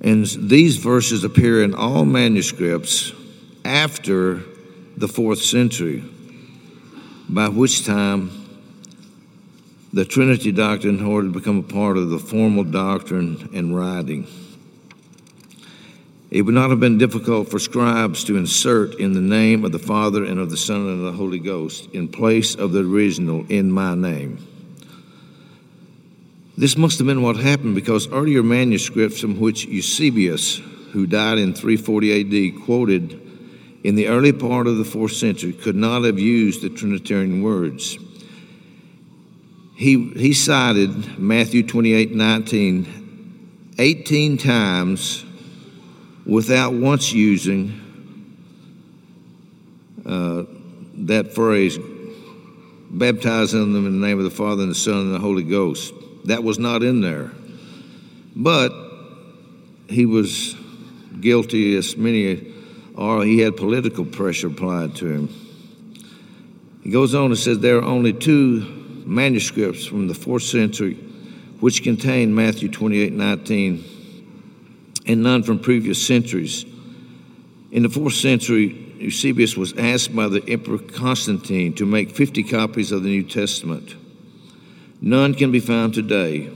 And 0.00 0.26
these 0.26 0.76
verses 0.76 1.24
appear 1.24 1.62
in 1.62 1.74
all 1.74 2.04
manuscripts 2.04 3.12
after 3.64 4.42
the 4.96 5.08
fourth 5.08 5.42
century, 5.42 6.04
by 7.28 7.48
which 7.48 7.84
time 7.86 8.43
the 9.94 10.04
Trinity 10.04 10.50
doctrine 10.50 10.98
in 10.98 11.06
order 11.06 11.28
to 11.28 11.32
become 11.32 11.58
a 11.58 11.62
part 11.62 11.96
of 11.96 12.10
the 12.10 12.18
formal 12.18 12.64
doctrine 12.64 13.48
and 13.54 13.76
writing. 13.76 14.26
It 16.32 16.42
would 16.42 16.54
not 16.54 16.70
have 16.70 16.80
been 16.80 16.98
difficult 16.98 17.48
for 17.48 17.60
scribes 17.60 18.24
to 18.24 18.36
insert 18.36 18.96
in 18.96 19.12
the 19.12 19.20
name 19.20 19.64
of 19.64 19.70
the 19.70 19.78
Father 19.78 20.24
and 20.24 20.40
of 20.40 20.50
the 20.50 20.56
Son 20.56 20.88
and 20.88 20.98
of 20.98 21.12
the 21.12 21.16
Holy 21.16 21.38
Ghost 21.38 21.88
in 21.92 22.08
place 22.08 22.56
of 22.56 22.72
the 22.72 22.80
original 22.80 23.46
in 23.48 23.70
my 23.70 23.94
name. 23.94 24.44
This 26.58 26.76
must 26.76 26.98
have 26.98 27.06
been 27.06 27.22
what 27.22 27.36
happened 27.36 27.76
because 27.76 28.08
earlier 28.08 28.42
manuscripts 28.42 29.20
from 29.20 29.38
which 29.38 29.64
Eusebius, 29.64 30.56
who 30.90 31.06
died 31.06 31.38
in 31.38 31.54
340 31.54 32.56
AD, 32.56 32.64
quoted 32.64 33.20
in 33.84 33.94
the 33.94 34.08
early 34.08 34.32
part 34.32 34.66
of 34.66 34.76
the 34.76 34.84
fourth 34.84 35.12
century 35.12 35.52
could 35.52 35.76
not 35.76 36.02
have 36.02 36.18
used 36.18 36.62
the 36.62 36.70
Trinitarian 36.70 37.44
words. 37.44 37.96
He, 39.74 40.10
he 40.10 40.32
cited 40.32 41.18
Matthew 41.18 41.66
28 41.66 42.12
19 42.12 43.74
18 43.76 44.38
times 44.38 45.24
without 46.24 46.72
once 46.72 47.12
using 47.12 47.80
uh, 50.06 50.44
that 50.94 51.34
phrase, 51.34 51.76
baptizing 52.90 53.72
them 53.72 53.86
in 53.86 54.00
the 54.00 54.06
name 54.06 54.18
of 54.18 54.24
the 54.24 54.30
Father 54.30 54.62
and 54.62 54.70
the 54.70 54.76
Son 54.76 54.98
and 54.98 55.14
the 55.14 55.18
Holy 55.18 55.42
Ghost. 55.42 55.92
That 56.26 56.44
was 56.44 56.58
not 56.58 56.82
in 56.82 57.00
there. 57.00 57.32
But 58.36 58.72
he 59.88 60.06
was 60.06 60.54
guilty, 61.20 61.76
as 61.76 61.96
many 61.96 62.52
or 62.96 63.24
he 63.24 63.40
had 63.40 63.56
political 63.56 64.04
pressure 64.04 64.46
applied 64.46 64.94
to 64.96 65.06
him. 65.06 65.28
He 66.82 66.90
goes 66.90 67.14
on 67.14 67.26
and 67.26 67.38
says 67.38 67.58
there 67.58 67.78
are 67.78 67.84
only 67.84 68.12
two 68.12 68.83
manuscripts 69.06 69.86
from 69.86 70.08
the 70.08 70.14
fourth 70.14 70.42
century 70.42 70.94
which 71.60 71.82
contain 71.82 72.34
Matthew 72.34 72.68
28 72.68 73.12
19 73.12 73.84
and 75.06 75.22
none 75.22 75.42
from 75.42 75.58
previous 75.58 76.06
centuries. 76.06 76.64
In 77.70 77.82
the 77.82 77.88
fourth 77.88 78.14
century, 78.14 78.66
Eusebius 78.98 79.56
was 79.56 79.76
asked 79.76 80.14
by 80.14 80.28
the 80.28 80.42
Emperor 80.48 80.78
Constantine 80.78 81.74
to 81.74 81.86
make 81.86 82.10
50 82.10 82.42
copies 82.44 82.92
of 82.92 83.02
the 83.02 83.08
New 83.08 83.22
Testament. 83.22 83.94
None 85.00 85.34
can 85.34 85.52
be 85.52 85.60
found 85.60 85.94
today. 85.94 86.50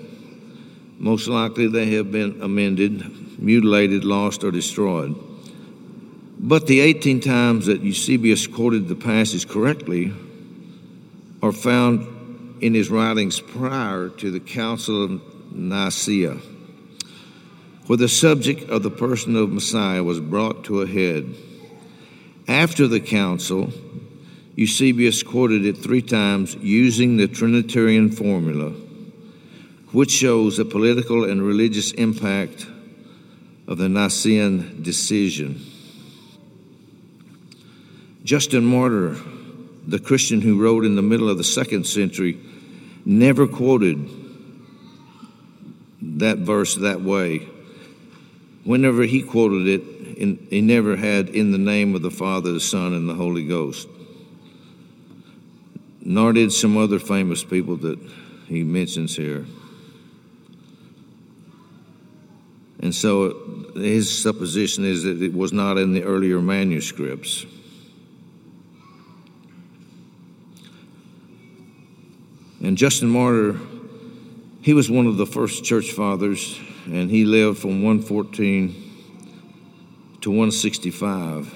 Most 0.98 1.28
likely 1.28 1.68
they 1.68 1.87
have 1.92 2.11
been 2.11 2.40
amended, 2.42 3.38
mutilated, 3.40 4.04
lost, 4.04 4.44
or 4.44 4.50
destroyed. 4.50 5.14
But 6.38 6.66
the 6.66 6.80
18 6.80 7.20
times 7.20 7.66
that 7.66 7.82
Eusebius 7.82 8.46
quoted 8.46 8.88
the 8.88 8.94
passage 8.94 9.48
correctly 9.48 10.12
are 11.42 11.52
found 11.52 12.06
in 12.61 12.75
his 12.75 12.90
writings 12.90 13.40
prior 13.40 14.09
to 14.09 14.31
the 14.31 14.40
Council 14.40 15.05
of 15.05 15.21
Nicaea 15.53 16.38
where 17.88 17.97
the 17.97 18.09
subject 18.09 18.68
of 18.68 18.83
the 18.83 18.90
person 18.90 19.35
of 19.35 19.51
Messiah 19.51 20.05
was 20.05 20.21
brought 20.21 20.64
to 20.64 20.83
a 20.83 20.87
head. 20.87 21.35
After 22.47 22.87
the 22.87 23.01
council, 23.01 23.73
Eusebius 24.57 25.23
quoted 25.23 25.64
it 25.64 25.79
three 25.79 26.03
times 26.03 26.55
using 26.57 27.16
the 27.16 27.27
Trinitarian 27.27 28.11
formula, 28.11 28.73
which 29.92 30.11
shows 30.11 30.59
the 30.59 30.66
political 30.66 31.25
and 31.25 31.42
religious 31.42 31.92
impact 31.92 32.66
of 33.66 33.79
the 33.79 33.88
Nicene 33.88 34.83
decision. 34.83 35.64
Justin 38.23 38.66
Martyr, 38.66 39.16
the 39.87 39.99
Christian 39.99 40.42
who 40.42 40.62
wrote 40.62 40.85
in 40.85 40.94
the 40.94 41.03
middle 41.03 41.31
of 41.31 41.38
the 41.38 41.44
second 41.44 41.87
century, 41.87 42.38
never 43.09 43.49
quoted 43.49 44.09
that 46.01 46.38
verse 46.38 46.77
that 46.77 47.01
way 47.01 47.49
whenever 48.68 49.05
he 49.05 49.23
quoted 49.23 49.66
it, 49.66 49.83
he 50.51 50.61
never 50.61 50.94
had 50.94 51.31
in 51.31 51.53
the 51.53 51.59
name 51.59 51.94
of 51.94 52.03
the 52.03 52.11
Father, 52.11 52.53
the 52.53 52.61
Son, 52.61 52.92
and 52.92 53.09
the 53.09 53.14
Holy 53.14 53.47
Ghost. 53.47 53.88
Nor 56.03 56.35
did 56.35 56.53
some 56.53 56.77
other 56.77 56.99
famous 56.99 57.42
people 57.42 57.77
that 57.79 57.99
he 58.47 58.62
mentions 58.64 59.16
here. 59.16 59.47
And 62.81 62.94
so 62.94 63.71
his 63.75 64.23
supposition 64.23 64.85
is 64.85 65.05
that 65.05 65.23
it 65.23 65.33
was 65.33 65.51
not 65.51 65.79
in 65.79 65.94
the 65.94 66.03
earlier 66.03 66.40
manuscripts. 66.40 67.47
And 72.61 72.77
Justin 72.77 73.09
Martyr, 73.09 73.59
he 74.62 74.75
was 74.75 74.90
one 74.90 75.07
of 75.07 75.16
the 75.16 75.27
first 75.27 75.64
church 75.64 75.92
fathers 75.92 76.59
and 76.87 77.11
he 77.11 77.25
lived 77.25 77.59
from 77.59 77.83
114 77.83 78.88
to 80.23 80.31
165. 80.31 81.55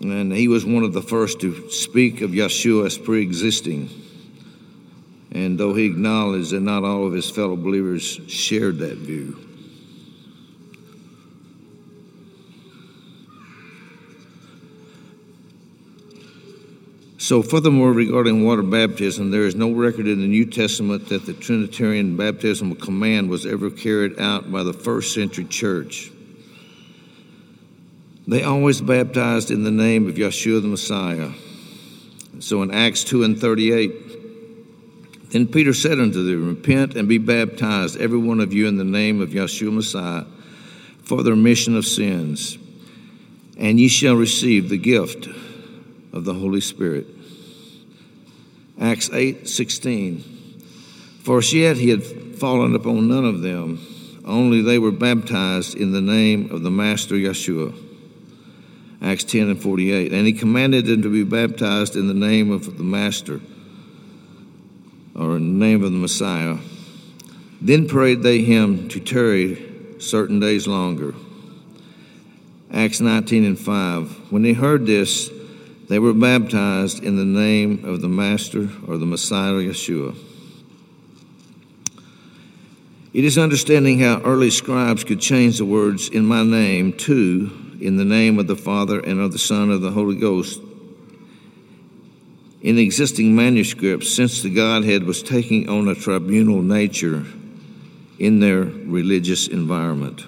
And 0.00 0.32
he 0.32 0.48
was 0.48 0.66
one 0.66 0.82
of 0.82 0.92
the 0.92 1.00
first 1.00 1.40
to 1.40 1.70
speak 1.70 2.20
of 2.20 2.32
Yeshua 2.32 2.86
as 2.86 2.98
pre 2.98 3.22
existing. 3.22 3.88
And 5.32 5.58
though 5.58 5.74
he 5.74 5.86
acknowledged 5.86 6.50
that 6.50 6.60
not 6.60 6.84
all 6.84 7.06
of 7.06 7.12
his 7.12 7.30
fellow 7.30 7.56
believers 7.56 8.20
shared 8.26 8.78
that 8.80 8.98
view. 8.98 9.53
So, 17.24 17.40
furthermore, 17.40 17.94
regarding 17.94 18.44
water 18.44 18.62
baptism, 18.62 19.30
there 19.30 19.46
is 19.46 19.54
no 19.54 19.72
record 19.72 20.06
in 20.06 20.20
the 20.20 20.26
New 20.26 20.44
Testament 20.44 21.08
that 21.08 21.24
the 21.24 21.32
Trinitarian 21.32 22.18
baptismal 22.18 22.76
command 22.76 23.30
was 23.30 23.46
ever 23.46 23.70
carried 23.70 24.20
out 24.20 24.52
by 24.52 24.62
the 24.62 24.74
first 24.74 25.14
century 25.14 25.46
church. 25.46 26.10
They 28.28 28.42
always 28.42 28.82
baptized 28.82 29.50
in 29.50 29.64
the 29.64 29.70
name 29.70 30.06
of 30.06 30.16
Yeshua 30.16 30.60
the 30.60 30.68
Messiah. 30.68 31.30
So 32.40 32.60
in 32.60 32.70
Acts 32.70 33.04
2 33.04 33.22
and 33.22 33.40
38, 33.40 35.30
then 35.30 35.46
Peter 35.46 35.72
said 35.72 35.98
unto 35.98 36.22
them, 36.22 36.46
Repent 36.46 36.94
and 36.94 37.08
be 37.08 37.16
baptized, 37.16 37.98
every 37.98 38.18
one 38.18 38.40
of 38.40 38.52
you, 38.52 38.68
in 38.68 38.76
the 38.76 38.84
name 38.84 39.22
of 39.22 39.30
Yeshua 39.30 39.72
Messiah, 39.72 40.26
for 41.04 41.22
the 41.22 41.30
remission 41.30 41.74
of 41.74 41.86
sins, 41.86 42.58
and 43.56 43.80
ye 43.80 43.88
shall 43.88 44.14
receive 44.14 44.68
the 44.68 44.76
gift 44.76 45.26
of 46.12 46.26
the 46.26 46.34
Holy 46.34 46.60
Spirit. 46.60 47.13
Acts 48.80 49.10
8 49.12 49.48
16. 49.48 50.24
For 51.22 51.38
as 51.38 51.52
yet 51.54 51.76
he 51.76 51.90
had 51.90 52.04
fallen 52.04 52.74
upon 52.74 53.08
none 53.08 53.24
of 53.24 53.40
them, 53.40 53.80
only 54.24 54.62
they 54.62 54.78
were 54.78 54.90
baptized 54.90 55.74
in 55.76 55.92
the 55.92 56.00
name 56.00 56.50
of 56.50 56.62
the 56.62 56.70
Master 56.70 57.14
Yeshua. 57.14 57.74
Acts 59.00 59.24
10 59.24 59.50
and 59.50 59.62
48. 59.62 60.12
And 60.12 60.26
he 60.26 60.32
commanded 60.32 60.86
them 60.86 61.02
to 61.02 61.10
be 61.10 61.24
baptized 61.24 61.94
in 61.94 62.08
the 62.08 62.14
name 62.14 62.50
of 62.50 62.78
the 62.78 62.84
Master, 62.84 63.40
or 65.14 65.36
in 65.36 65.58
the 65.58 65.66
name 65.66 65.84
of 65.84 65.92
the 65.92 65.98
Messiah. 65.98 66.56
Then 67.60 67.86
prayed 67.86 68.22
they 68.22 68.40
him 68.40 68.88
to 68.88 69.00
tarry 69.00 70.00
certain 70.00 70.40
days 70.40 70.66
longer. 70.66 71.14
Acts 72.72 73.00
19 73.00 73.44
and 73.44 73.58
5. 73.58 74.32
When 74.32 74.42
they 74.42 74.52
heard 74.52 74.86
this, 74.86 75.30
they 75.88 75.98
were 75.98 76.14
baptized 76.14 77.02
in 77.02 77.16
the 77.16 77.24
name 77.24 77.84
of 77.84 78.00
the 78.00 78.08
Master 78.08 78.70
or 78.86 78.96
the 78.96 79.06
Messiah 79.06 79.52
Yeshua. 79.52 80.16
It 83.12 83.24
is 83.24 83.38
understanding 83.38 84.00
how 84.00 84.20
early 84.22 84.50
scribes 84.50 85.04
could 85.04 85.20
change 85.20 85.58
the 85.58 85.64
words 85.64 86.08
in 86.08 86.26
my 86.26 86.42
name 86.42 86.92
to 86.94 87.76
in 87.80 87.96
the 87.96 88.04
name 88.04 88.38
of 88.38 88.46
the 88.46 88.56
Father 88.56 88.98
and 88.98 89.20
of 89.20 89.32
the 89.32 89.38
Son 89.38 89.70
of 89.70 89.82
the 89.82 89.90
Holy 89.90 90.16
Ghost 90.16 90.60
in 92.62 92.78
existing 92.78 93.36
manuscripts 93.36 94.14
since 94.14 94.42
the 94.42 94.48
Godhead 94.48 95.04
was 95.04 95.22
taking 95.22 95.68
on 95.68 95.86
a 95.86 95.94
tribunal 95.94 96.62
nature 96.62 97.26
in 98.18 98.40
their 98.40 98.62
religious 98.62 99.48
environment. 99.48 100.24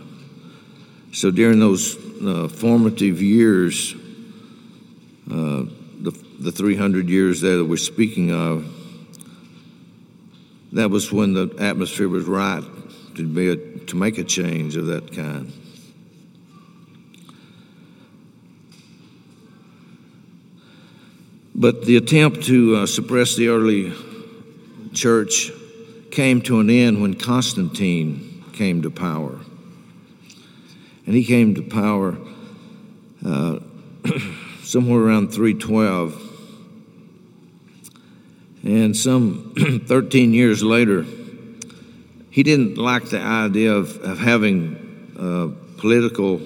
So 1.13 1.31
during 1.31 1.61
those 1.61 1.97
uh, 2.23 2.49
formative 2.49 3.23
years, 3.23 3.95
uh, 5.31 5.65
the, 6.01 6.11
the 6.41 6.53
300 6.53 7.09
years 7.09 7.41
there 7.41 7.57
that 7.57 7.65
we're 7.65 7.77
speaking 7.77 8.33
of, 8.33 8.65
that 10.73 10.91
was 10.91 11.13
when 11.13 11.33
the 11.33 11.55
atmosphere 11.59 12.09
was 12.09 12.25
right 12.25 12.63
to, 13.15 13.27
be 13.27 13.49
a, 13.49 13.57
to 13.57 13.97
make 13.97 14.19
a 14.19 14.25
change 14.25 14.77
of 14.77 14.87
that 14.87 15.13
kind. 15.13 15.53
But 21.55 21.87
the 21.87 21.97
attempt 21.97 22.45
to 22.45 22.77
uh, 22.77 22.87
suppress 22.87 23.35
the 23.35 23.49
early 23.49 23.95
church 24.93 25.51
came 26.11 26.43
to 26.43 26.61
an 26.61 26.69
end 26.69 27.01
when 27.01 27.15
Constantine 27.15 28.45
came 28.53 28.83
to 28.83 28.91
power. 28.91 29.39
And 31.07 31.15
he 31.15 31.25
came 31.25 31.55
to 31.55 31.63
power 31.63 32.19
uh, 33.25 33.61
somewhere 34.67 35.01
around 35.01 35.33
312. 35.33 36.23
And 38.65 38.97
some 38.97 39.55
13 39.87 40.35
years 40.35 40.63
later, 40.63 41.07
he 42.31 42.43
didn't 42.43 42.77
like 42.77 43.05
the 43.11 43.21
idea 43.21 43.73
of, 43.73 43.97
of 44.03 44.19
having 44.19 45.15
uh, 45.19 45.81
political 45.81 46.41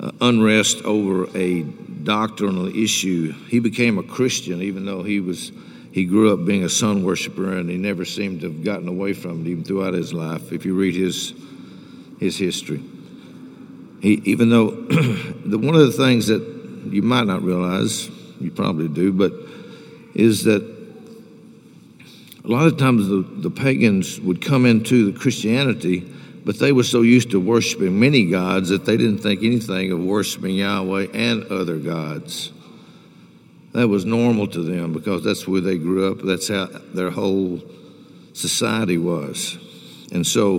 uh, 0.00 0.10
unrest 0.22 0.82
over 0.84 1.28
a 1.36 1.62
doctrinal 1.62 2.74
issue. 2.74 3.32
He 3.46 3.58
became 3.58 3.98
a 3.98 4.02
Christian, 4.02 4.62
even 4.62 4.86
though 4.86 5.02
he 5.02 5.20
was 5.20 5.52
he 5.92 6.06
grew 6.06 6.32
up 6.32 6.46
being 6.46 6.64
a 6.64 6.70
sun 6.70 7.04
worshiper, 7.04 7.52
and 7.52 7.68
he 7.68 7.76
never 7.76 8.06
seemed 8.06 8.40
to 8.40 8.50
have 8.50 8.64
gotten 8.64 8.88
away 8.88 9.12
from 9.12 9.42
it 9.42 9.50
even 9.50 9.62
throughout 9.62 9.92
his 9.92 10.14
life. 10.14 10.50
If 10.50 10.64
you 10.64 10.74
read 10.74 10.94
his 10.94 11.34
his 12.18 12.38
history, 12.38 12.82
he 14.00 14.14
even 14.24 14.48
though 14.48 14.70
the 15.44 15.58
one 15.58 15.74
of 15.74 15.82
the 15.82 15.92
things 15.92 16.28
that 16.28 16.51
you 16.84 17.02
might 17.02 17.26
not 17.26 17.42
realize, 17.42 18.08
you 18.40 18.50
probably 18.50 18.88
do, 18.88 19.12
but 19.12 19.32
is 20.14 20.44
that 20.44 20.62
a 22.44 22.48
lot 22.48 22.66
of 22.66 22.76
times 22.76 23.08
the, 23.08 23.22
the 23.22 23.50
pagans 23.50 24.20
would 24.20 24.44
come 24.44 24.66
into 24.66 25.10
the 25.12 25.18
Christianity 25.18 26.12
but 26.44 26.58
they 26.58 26.72
were 26.72 26.82
so 26.82 27.02
used 27.02 27.30
to 27.30 27.40
worshiping 27.40 27.98
many 27.98 28.26
gods 28.26 28.70
that 28.70 28.84
they 28.84 28.96
didn't 28.96 29.18
think 29.18 29.42
anything 29.42 29.92
of 29.92 30.00
worshiping 30.00 30.56
Yahweh 30.56 31.08
and 31.12 31.44
other 31.44 31.76
gods. 31.76 32.52
That 33.72 33.88
was 33.88 34.04
normal 34.04 34.48
to 34.48 34.62
them 34.62 34.92
because 34.92 35.22
that's 35.24 35.46
where 35.46 35.60
they 35.60 35.78
grew 35.78 36.10
up. 36.10 36.18
That's 36.22 36.48
how 36.48 36.66
their 36.94 37.10
whole 37.10 37.62
society 38.32 38.98
was. 38.98 39.56
And 40.12 40.26
so 40.26 40.58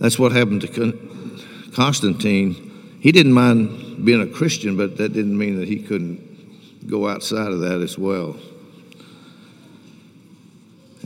that's 0.00 0.18
what 0.18 0.32
happened 0.32 0.62
to 0.62 1.72
Constantine. 1.72 2.98
He 3.00 3.12
didn't 3.12 3.32
mind 3.32 3.85
being 4.04 4.20
a 4.20 4.26
Christian, 4.26 4.76
but 4.76 4.96
that 4.98 5.12
didn't 5.12 5.36
mean 5.36 5.58
that 5.58 5.68
he 5.68 5.78
couldn't 5.78 6.88
go 6.88 7.08
outside 7.08 7.48
of 7.48 7.60
that 7.60 7.80
as 7.80 7.98
well. 7.98 8.36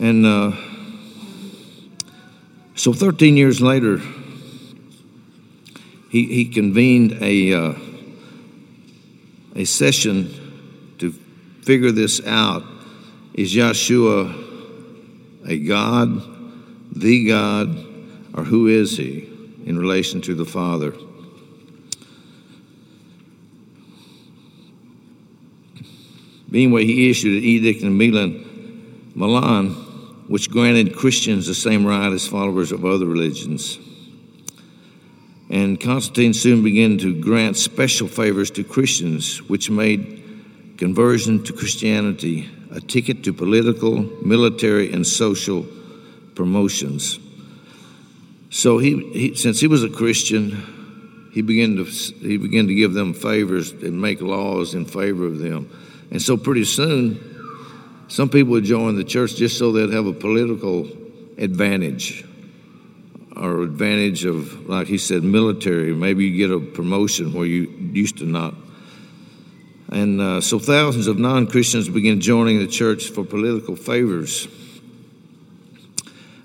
And 0.01 0.25
uh, 0.25 0.53
so 2.75 2.93
13 2.93 3.37
years 3.37 3.61
later, 3.61 3.99
he, 6.11 6.27
he 6.27 6.47
convened 6.47 7.19
a, 7.21 7.53
uh, 7.53 7.75
a 9.55 9.65
session 9.65 10.97
to 10.99 11.13
figure 11.63 11.93
this 11.93 12.25
out. 12.27 12.65
Is 13.35 13.55
Yeshua 13.55 14.49
a 15.47 15.59
God, 15.59 16.23
the 16.95 17.27
God, 17.29 17.69
or 18.35 18.45
who 18.45 18.67
is 18.67 18.97
he 18.97 19.29
in 19.65 19.79
relation 19.79 20.21
to 20.23 20.35
the 20.35 20.45
Father? 20.45 20.95
Anyway, 26.53 26.85
he 26.85 27.11
issued 27.11 27.43
an 27.43 27.45
edict 27.45 27.83
in 27.83 27.97
Milan, 27.97 29.13
Milan 29.15 29.71
which 30.31 30.51
granted 30.51 30.95
Christians 30.95 31.47
the 31.47 31.55
same 31.55 31.85
right 31.85 32.13
as 32.13 32.27
followers 32.27 32.71
of 32.71 32.85
other 32.85 33.07
religions. 33.07 33.79
And 35.49 35.81
Constantine 35.81 36.35
soon 36.35 36.63
began 36.63 36.99
to 36.99 37.21
grant 37.21 37.57
special 37.57 38.07
favors 38.07 38.53
to 38.53 38.63
Christians, 38.63 39.39
which 39.49 39.69
made 39.71 40.77
conversion 40.79 41.43
to 41.45 41.53
Christianity 41.53 42.49
a 42.71 42.81
ticket 42.81 43.25
to 43.25 43.33
political, 43.33 44.03
military, 44.25 44.93
and 44.93 45.05
social 45.05 45.67
promotions. 46.37 47.19
So 48.51 48.79
he, 48.79 49.11
he 49.13 49.35
since 49.35 49.61
he 49.61 49.67
was 49.67 49.83
a 49.83 49.91
Christian, 49.91 51.29
he 51.33 51.43
began 51.43 51.77
to 51.77 51.85
he 51.85 52.37
began 52.37 52.69
to 52.69 52.75
give 52.75 52.93
them 52.93 53.15
favors 53.15 53.73
and 53.73 54.01
make 54.01 54.21
laws 54.21 54.75
in 54.75 54.85
favor 54.85 55.27
of 55.27 55.39
them. 55.39 55.69
And 56.11 56.21
so 56.21 56.37
pretty 56.37 56.65
soon 56.65 57.31
some 58.09 58.29
people 58.29 58.53
would 58.53 58.65
join 58.65 58.97
the 58.97 59.05
church 59.05 59.37
just 59.37 59.57
so 59.57 59.71
they'd 59.71 59.93
have 59.93 60.07
a 60.07 60.13
political 60.13 60.89
advantage 61.39 62.25
or 63.37 63.63
advantage 63.63 64.25
of, 64.25 64.69
like 64.69 64.89
he 64.89 64.99
said, 64.99 65.23
military. 65.23 65.95
Maybe 65.95 66.27
you 66.27 66.37
get 66.37 66.55
a 66.55 66.61
promotion 66.61 67.33
where 67.33 67.47
you 67.47 67.63
used 67.93 68.19
to 68.19 68.25
not. 68.25 68.55
And 69.93 70.21
uh, 70.21 70.41
so 70.41 70.59
thousands 70.59 71.07
of 71.07 71.19
non 71.19 71.47
Christians 71.47 71.89
began 71.89 72.21
joining 72.21 72.59
the 72.59 72.67
church 72.67 73.09
for 73.09 73.25
political 73.25 73.77
favors. 73.77 74.49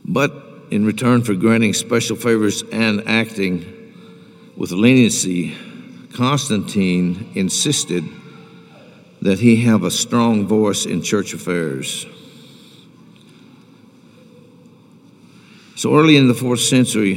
But 0.04 0.34
in 0.70 0.86
return 0.86 1.24
for 1.24 1.34
granting 1.34 1.74
special 1.74 2.16
favors 2.16 2.64
and 2.72 3.08
acting 3.08 3.94
with 4.56 4.72
leniency, 4.72 5.56
Constantine 6.14 7.32
insisted 7.36 8.04
that 9.26 9.40
he 9.40 9.56
have 9.64 9.82
a 9.82 9.90
strong 9.90 10.46
voice 10.46 10.86
in 10.86 11.02
church 11.02 11.34
affairs. 11.34 12.06
So 15.76 15.96
early 15.96 16.16
in 16.16 16.28
the 16.28 16.36
fourth 16.36 16.60
century, 16.60 17.16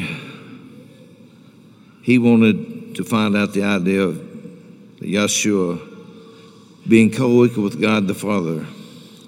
he 2.02 2.16
wanted 2.16 2.94
to 2.94 3.04
find 3.04 3.36
out 3.36 3.52
the 3.52 3.64
idea 3.64 4.00
of 4.04 4.14
Yeshua 5.00 5.78
being 6.88 7.10
co 7.10 7.44
equal 7.44 7.64
with 7.64 7.78
God 7.78 8.08
the 8.08 8.14
Father. 8.14 8.66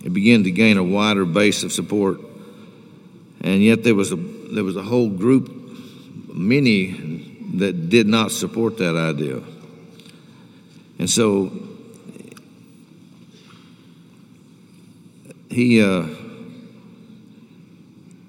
It 0.02 0.14
began 0.14 0.44
to 0.44 0.50
gain 0.50 0.78
a 0.78 0.82
wider 0.82 1.26
base 1.26 1.62
of 1.62 1.72
support. 1.72 2.18
And 3.42 3.62
yet 3.62 3.84
there 3.84 3.94
was 3.94 4.10
a, 4.10 4.16
there 4.16 4.64
was 4.64 4.76
a 4.76 4.82
whole 4.82 5.10
group, 5.10 5.50
many, 6.32 6.92
that 7.56 7.90
did 7.90 8.06
not 8.06 8.30
support 8.30 8.78
that 8.78 8.96
idea. 8.96 9.42
And 10.98 11.10
so 11.10 11.66
he 15.50 15.82
uh, 15.82 16.06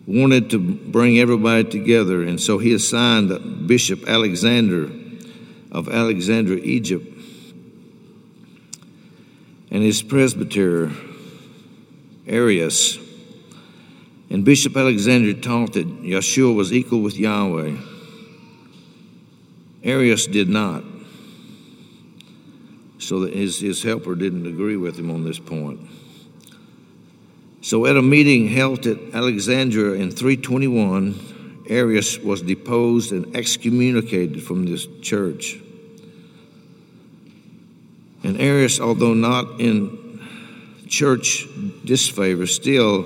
wanted 0.07 0.49
to 0.49 0.59
bring 0.59 1.19
everybody 1.19 1.63
together, 1.63 2.23
and 2.23 2.41
so 2.41 2.57
he 2.57 2.73
assigned 2.73 3.67
Bishop 3.67 4.07
Alexander 4.07 4.89
of 5.71 5.87
Alexandria, 5.87 6.61
Egypt, 6.63 7.07
and 9.69 9.83
his 9.83 10.01
presbyter, 10.01 10.91
Arius. 12.27 12.97
And 14.29 14.43
Bishop 14.43 14.75
Alexander 14.75 15.33
taught 15.33 15.73
that 15.73 16.03
Yeshua 16.03 16.55
was 16.55 16.73
equal 16.73 17.01
with 17.01 17.17
Yahweh. 17.17 17.77
Arius 19.83 20.27
did 20.27 20.49
not. 20.49 20.83
So 22.97 23.21
that 23.21 23.33
his, 23.33 23.59
his 23.59 23.81
helper 23.83 24.15
didn't 24.15 24.45
agree 24.45 24.77
with 24.77 24.97
him 24.97 25.09
on 25.11 25.23
this 25.23 25.39
point. 25.39 25.79
So, 27.63 27.85
at 27.85 27.95
a 27.95 28.01
meeting 28.01 28.47
held 28.47 28.87
at 28.87 28.97
Alexandria 29.13 30.01
in 30.01 30.09
321, 30.09 31.63
Arius 31.69 32.17
was 32.17 32.41
deposed 32.41 33.11
and 33.11 33.35
excommunicated 33.35 34.41
from 34.41 34.65
this 34.65 34.87
church. 35.01 35.59
And 38.23 38.41
Arius, 38.41 38.79
although 38.79 39.13
not 39.13 39.61
in 39.61 40.19
church 40.87 41.47
disfavor, 41.85 42.47
still 42.47 43.05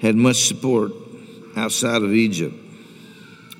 had 0.00 0.16
much 0.16 0.46
support 0.46 0.92
outside 1.54 2.02
of 2.02 2.14
Egypt. 2.14 2.54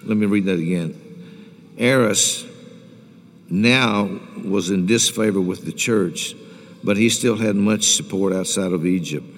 Let 0.02 0.16
me 0.16 0.24
read 0.24 0.46
that 0.46 0.58
again. 0.58 1.74
Arius 1.76 2.46
now 3.50 4.18
was 4.42 4.70
in 4.70 4.86
disfavor 4.86 5.42
with 5.42 5.66
the 5.66 5.72
church, 5.72 6.34
but 6.82 6.96
he 6.96 7.10
still 7.10 7.36
had 7.36 7.54
much 7.54 7.96
support 7.96 8.32
outside 8.32 8.72
of 8.72 8.86
Egypt. 8.86 9.35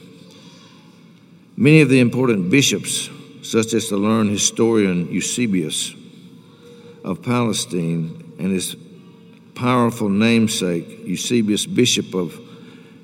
Many 1.61 1.81
of 1.81 1.89
the 1.89 1.99
important 1.99 2.51
bishops, 2.51 3.11
such 3.43 3.73
as 3.73 3.89
the 3.89 3.97
learned 3.97 4.31
historian 4.31 5.13
Eusebius 5.13 5.93
of 7.03 7.21
Palestine 7.21 8.33
and 8.39 8.53
his 8.53 8.77
powerful 9.57 10.09
namesake, 10.09 11.05
Eusebius, 11.05 11.67
Bishop 11.67 12.15
of 12.15 12.41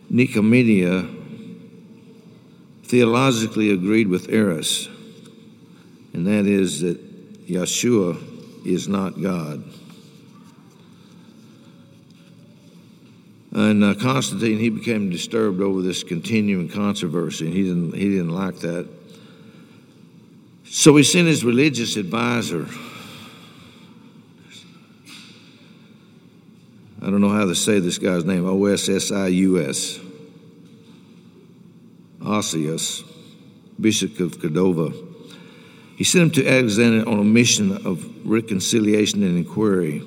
Nicomedia, 0.09 1.03
theologically 2.85 3.73
agreed 3.73 4.07
with 4.07 4.29
Arius, 4.29 4.87
and 6.13 6.25
that 6.29 6.47
is 6.47 6.83
that 6.83 7.49
Yeshua 7.49 8.17
is 8.65 8.87
not 8.87 9.21
God. 9.21 9.65
And 13.55 13.85
uh, 13.85 13.95
Constantine, 13.95 14.59
he 14.59 14.69
became 14.69 15.11
disturbed 15.11 15.61
over 15.61 15.81
this 15.81 16.03
continuing 16.03 16.69
controversy, 16.69 17.47
and 17.47 17.55
he 17.55 17.63
didn't, 17.63 17.95
he 17.95 18.11
didn't 18.11 18.35
like 18.35 18.59
that. 18.61 18.89
So 20.65 20.97
he 20.97 21.05
sent 21.05 21.29
his 21.29 21.45
religious 21.45 21.97
advisor. 21.97 22.67
I 27.01 27.11
don't 27.11 27.21
know 27.21 27.29
how 27.29 27.45
to 27.45 27.55
say 27.55 27.79
this 27.79 27.99
guy's 27.99 28.25
name, 28.25 28.45
O 28.45 28.65
S 28.65 28.89
S 28.89 29.13
I 29.13 29.29
U 29.29 29.61
S. 29.61 30.01
Osius, 32.21 33.05
Bishop 33.81 34.19
of 34.19 34.41
Cordova. 34.41 34.93
He 35.97 36.03
sent 36.03 36.25
him 36.37 36.43
to 36.43 36.51
Alexandria 36.51 37.05
on 37.05 37.21
a 37.21 37.25
mission 37.25 37.87
of 37.87 38.27
reconciliation 38.27 39.23
and 39.23 39.37
inquiry. 39.37 40.03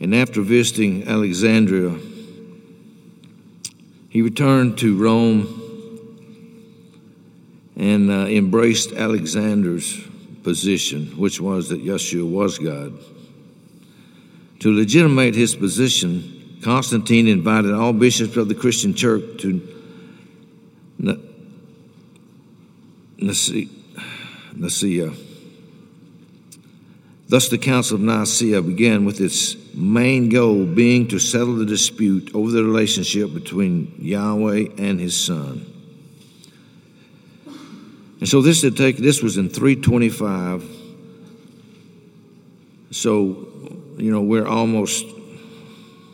And 0.00 0.14
after 0.14 0.42
visiting 0.42 1.08
Alexandria, 1.08 1.98
he 4.16 4.22
returned 4.22 4.78
to 4.78 4.96
Rome 4.96 5.46
and 7.76 8.10
uh, 8.10 8.24
embraced 8.28 8.92
Alexander's 8.92 10.02
position, 10.42 11.18
which 11.18 11.38
was 11.38 11.68
that 11.68 11.84
Yeshua 11.84 12.26
was 12.26 12.56
God. 12.58 12.94
To 14.60 14.74
legitimate 14.74 15.34
his 15.34 15.54
position, 15.54 16.58
Constantine 16.64 17.28
invited 17.28 17.74
all 17.74 17.92
bishops 17.92 18.38
of 18.38 18.48
the 18.48 18.54
Christian 18.54 18.94
church 18.94 19.22
to 19.42 19.60
Nicaea. 24.56 25.12
Thus, 27.28 27.48
the 27.48 27.58
Council 27.58 27.96
of 27.96 28.02
Nicaea 28.02 28.62
began 28.62 29.04
with 29.04 29.20
its 29.20 29.56
main 29.74 30.28
goal 30.28 30.64
being 30.64 31.08
to 31.08 31.18
settle 31.18 31.56
the 31.56 31.66
dispute 31.66 32.30
over 32.34 32.50
the 32.52 32.62
relationship 32.62 33.34
between 33.34 33.94
Yahweh 33.98 34.68
and 34.78 35.00
His 35.00 35.16
Son. 35.16 35.72
And 38.20 38.28
so 38.28 38.40
this 38.40 38.62
had 38.62 38.76
take 38.76 38.96
this 38.96 39.22
was 39.22 39.36
in 39.36 39.48
325. 39.48 40.64
So, 42.92 43.48
you 43.98 44.10
know, 44.10 44.22
we're 44.22 44.46
almost 44.46 45.04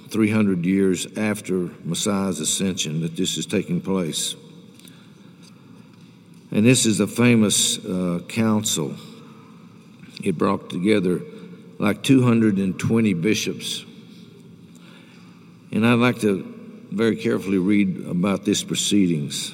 300 0.09 0.65
years 0.65 1.07
after 1.17 1.71
Messiah's 1.85 2.41
ascension 2.41 3.03
that 3.03 3.17
this 3.17 3.37
is 3.37 3.47
taking 3.47 3.81
place. 3.81 4.35
And 6.51 6.67
this 6.67 6.85
is 6.87 7.01
a 7.01 7.07
famous 7.07 7.83
uh, 7.85 8.21
council. 8.29 8.95
It 10.23 10.39
brought 10.39 10.71
together 10.71 11.21
like 11.79 12.03
220 12.03 13.15
bishops. 13.15 13.85
And 15.73 15.87
I'd 15.87 15.95
like 15.95 16.21
to 16.21 16.87
very 16.93 17.17
carefully 17.17 17.59
read 17.59 18.07
about 18.07 18.45
this 18.45 18.63
proceedings. 18.63 19.53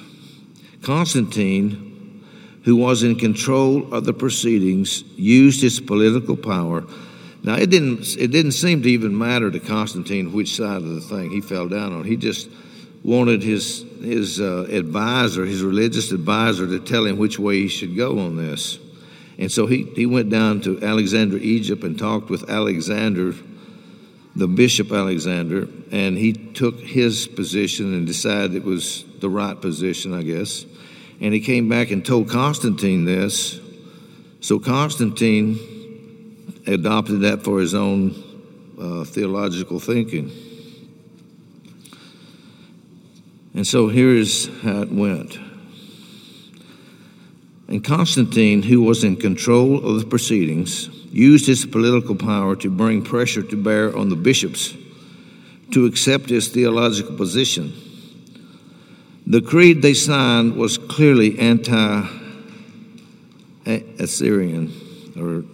Constantine, 0.83 2.25
who 2.65 2.77
was 2.77 3.03
in 3.03 3.17
control 3.17 3.95
of 3.95 4.05
the 4.05 4.13
proceedings, 4.13 5.05
used 5.17 5.63
his 5.63 5.81
political 5.81 6.37
power. 6.37 6.85
Now 7.43 7.55
it 7.55 7.71
didn't 7.71 8.17
it 8.17 8.29
didn't 8.33 8.53
seem 8.53 8.83
to 8.83 8.91
even 8.91 9.17
matter 9.17 9.51
to 9.51 9.61
Constantine 9.61 10.33
which 10.33 10.57
side 10.57 10.83
of 10.83 10.89
the 10.89 11.01
thing 11.01 11.31
he 11.31 11.41
fell 11.41 11.69
down 11.69 11.93
on. 11.93 12.05
He 12.05 12.17
just 12.17 12.49
wanted 13.05 13.43
his 13.43 13.85
his 14.03 14.41
uh, 14.41 14.67
advisor, 14.71 15.47
his 15.47 15.63
religious 15.63 16.11
advisor, 16.11 16.67
to 16.67 16.81
tell 16.81 17.07
him 17.07 17.17
which 17.17 17.39
way 17.39 17.61
he 17.61 17.69
should 17.69 17.97
go 17.97 18.19
on 18.19 18.37
this. 18.37 18.79
And 19.39 19.53
so 19.53 19.67
he, 19.67 19.85
he 19.95 20.05
went 20.05 20.31
down 20.31 20.61
to 20.63 20.83
Alexandria, 20.83 21.41
Egypt, 21.43 21.85
and 21.85 21.97
talked 21.97 22.29
with 22.29 22.51
Alexander, 22.51 23.35
the 24.35 24.49
Bishop 24.49 24.91
Alexander, 24.91 25.69
and 25.93 26.19
he 26.19 26.33
took 26.33 26.81
his 26.81 27.29
position 27.29 27.95
and 27.95 28.07
decided 28.07 28.57
it 28.57 28.65
was 28.65 29.05
the 29.21 29.29
right 29.29 29.61
position, 29.61 30.13
I 30.13 30.23
guess. 30.23 30.65
And 31.21 31.33
he 31.33 31.41
came 31.41 31.69
back 31.69 31.91
and 31.91 32.05
told 32.05 32.29
Constantine 32.29 33.05
this. 33.05 33.61
So 34.41 34.59
Constantine 34.59 35.59
adopted 36.67 37.21
that 37.23 37.43
for 37.43 37.61
his 37.61 37.75
own 37.75 38.25
uh, 38.81 39.05
theological 39.05 39.81
thinking. 39.81 40.31
And 43.55 43.67
so 43.67 43.89
here 43.89 44.11
is 44.11 44.49
how 44.63 44.83
it 44.83 44.93
went. 44.93 45.39
And 47.69 47.85
Constantine, 47.85 48.63
who 48.63 48.83
was 48.83 49.05
in 49.05 49.17
control 49.17 49.87
of 49.87 50.01
the 50.01 50.07
proceedings, 50.07 50.89
used 51.13 51.47
his 51.47 51.67
political 51.67 52.15
power 52.17 52.57
to 52.57 52.71
bring 52.71 53.03
pressure 53.03 53.43
to 53.43 53.57
bear 53.57 53.95
on 53.97 54.09
the 54.09 54.17
bishops 54.17 54.75
to 55.73 55.85
accept 55.85 56.31
his 56.31 56.49
theological 56.49 57.15
position. 57.15 57.75
The 59.27 59.43
creed 59.43 59.83
they 59.83 59.93
signed 59.93 60.57
was 60.57 60.79
clearly 60.79 61.39
anti 61.39 62.07
Assyrian, 63.67 64.73
or 65.15 65.45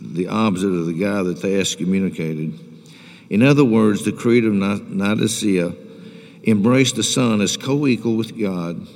the 0.00 0.28
opposite 0.28 0.68
of 0.68 0.86
the 0.86 0.94
guy 0.94 1.22
that 1.22 1.42
they 1.42 1.60
excommunicated. 1.60 2.58
In 3.28 3.42
other 3.42 3.64
words, 3.64 4.06
the 4.06 4.12
Creed 4.12 4.46
of 4.46 4.54
Nicaea 4.54 5.74
embraced 6.46 6.96
the 6.96 7.02
Son 7.02 7.42
as 7.42 7.58
co 7.58 7.86
equal 7.86 8.16
with 8.16 8.38
God 8.38 8.86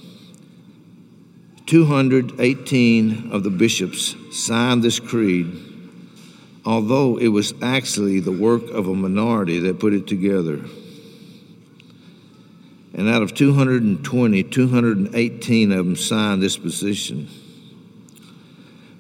218 1.69 3.31
of 3.31 3.43
the 3.43 3.51
bishops 3.51 4.17
signed 4.33 4.83
this 4.83 4.99
creed, 4.99 5.53
although 6.65 7.19
it 7.19 7.29
was 7.29 7.53
actually 7.61 8.21
the 8.21 8.33
work 8.33 8.63
of 8.71 8.89
a 8.89 8.95
minority 8.95 9.59
that 9.59 9.79
put 9.79 9.93
it 9.93 10.07
together. 10.07 10.65
And 12.95 13.07
out 13.07 13.21
of 13.21 13.35
220, 13.35 14.43
218 14.45 15.73
of 15.73 15.85
them 15.85 15.95
signed 15.95 16.43
this 16.43 16.57
position. 16.57 17.29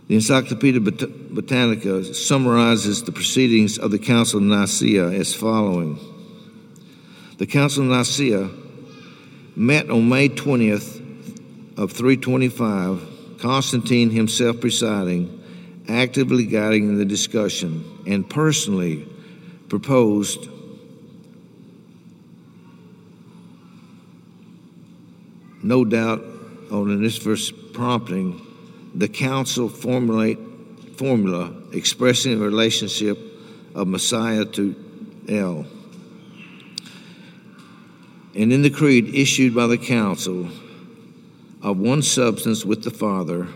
The 0.09 0.17
Encyclopedia 0.17 0.81
Britannica 0.83 2.13
summarizes 2.13 3.03
the 3.03 3.13
proceedings 3.13 3.79
of 3.79 3.93
the 3.93 3.99
Council 3.99 4.41
of 4.41 4.45
Nicaea 4.45 5.09
as 5.09 5.35
following 5.35 5.99
The 7.39 7.47
Council 7.47 7.85
of 7.85 7.89
Nicaea 7.89 8.51
met 9.57 9.89
on 9.89 10.07
May 10.07 10.29
20th, 10.29 10.98
of 11.79 11.93
325, 11.93 13.39
Constantine 13.39 14.11
himself 14.11 14.61
presiding, 14.61 15.41
actively 15.89 16.45
guiding 16.45 16.99
the 16.99 17.05
discussion, 17.05 18.03
and 18.05 18.29
personally 18.29 19.07
proposed 19.69 20.49
no 25.63 25.85
doubt 25.85 26.21
on 26.73 27.01
this 27.01 27.17
verse 27.19 27.53
prompting 27.73 28.45
the 28.95 29.09
council 29.09 29.69
formulate 29.69 30.39
formula 30.97 31.55
expressing 31.73 32.41
the 32.41 32.45
relationship 32.45 33.17
of 33.77 33.87
Messiah 33.87 34.45
to 34.45 34.75
El. 35.29 35.65
And 38.35 38.53
in 38.53 38.63
the 38.63 38.71
creed 38.71 39.15
issued 39.15 39.55
by 39.55 39.69
the 39.69 39.79
council, 39.79 40.49
of 41.63 41.79
one 41.79 42.03
substance 42.03 42.65
with 42.65 42.85
the 42.85 42.91
Father, 42.91 43.49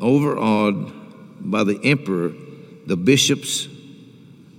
overawed 0.00 0.92
by 1.50 1.64
the 1.64 1.78
emperor, 1.84 2.32
the 2.86 2.96
bishops, 2.96 3.68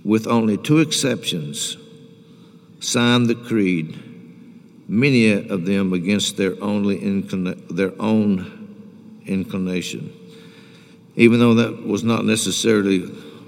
with 0.04 0.26
only 0.26 0.56
two 0.56 0.78
exceptions, 0.78 1.76
signed 2.80 3.26
the 3.26 3.34
creed, 3.34 3.98
many 4.88 5.30
of 5.30 5.66
them 5.66 5.92
against 5.92 6.36
their, 6.36 6.54
only 6.62 6.98
inclina- 6.98 7.68
their 7.68 7.92
own 8.00 9.20
inclination, 9.26 10.12
even 11.16 11.38
though 11.38 11.54
that 11.54 11.86
was 11.86 12.04
not 12.04 12.24
necessarily 12.24 13.00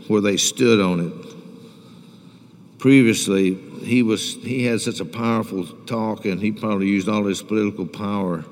where 0.08 0.20
they 0.20 0.36
stood 0.36 0.80
on 0.80 1.00
it. 1.00 2.78
Previously, 2.78 3.58
he 3.80 4.02
was 4.02 4.34
he 4.34 4.64
had 4.64 4.80
such 4.80 5.00
a 5.00 5.04
powerful 5.04 5.66
talk, 5.86 6.24
and 6.24 6.40
he 6.40 6.52
probably 6.52 6.86
used 6.86 7.08
all 7.08 7.24
his 7.24 7.42
political 7.42 7.86
power. 7.86 8.44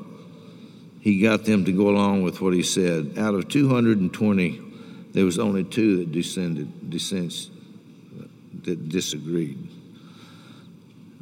He 1.01 1.21
got 1.21 1.45
them 1.45 1.65
to 1.65 1.73
go 1.73 1.89
along 1.89 2.23
with 2.23 2.41
what 2.41 2.53
he 2.53 2.63
said. 2.63 3.15
Out 3.19 3.35
of 3.35 3.49
220, 3.49 4.61
there 5.13 5.25
was 5.25 5.39
only 5.39 5.65
two 5.65 5.99
that 5.99 6.13
descended, 6.13 6.91
dissents, 6.91 7.51
that 8.65 8.89
disagreed, 8.89 9.69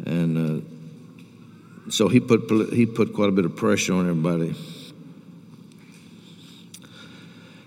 and 0.05 0.65
uh, 1.87 1.91
so 1.91 2.09
he 2.09 2.21
put 2.21 2.73
he 2.73 2.87
put 2.87 3.15
quite 3.15 3.29
a 3.29 3.33
bit 3.33 3.45
of 3.45 3.55
pressure 3.57 3.95
on 3.95 4.09
everybody. 4.09 4.55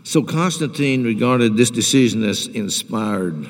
So 0.04 0.24
Constantine 0.24 1.04
regarded 1.04 1.56
this 1.56 1.70
decision 1.70 2.24
as 2.24 2.48
inspired 2.48 3.48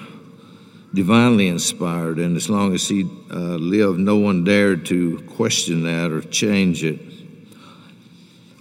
divinely 0.94 1.48
inspired, 1.48 2.18
and 2.18 2.36
as 2.36 2.50
long 2.50 2.74
as 2.74 2.88
he 2.88 3.04
uh, 3.32 3.36
lived, 3.36 4.00
no 4.00 4.18
one 4.18 4.44
dared 4.44 4.86
to 4.88 5.22
question 5.36 5.84
that 5.84 6.12
or 6.12 6.22
change 6.22 6.84
it. 6.84 7.00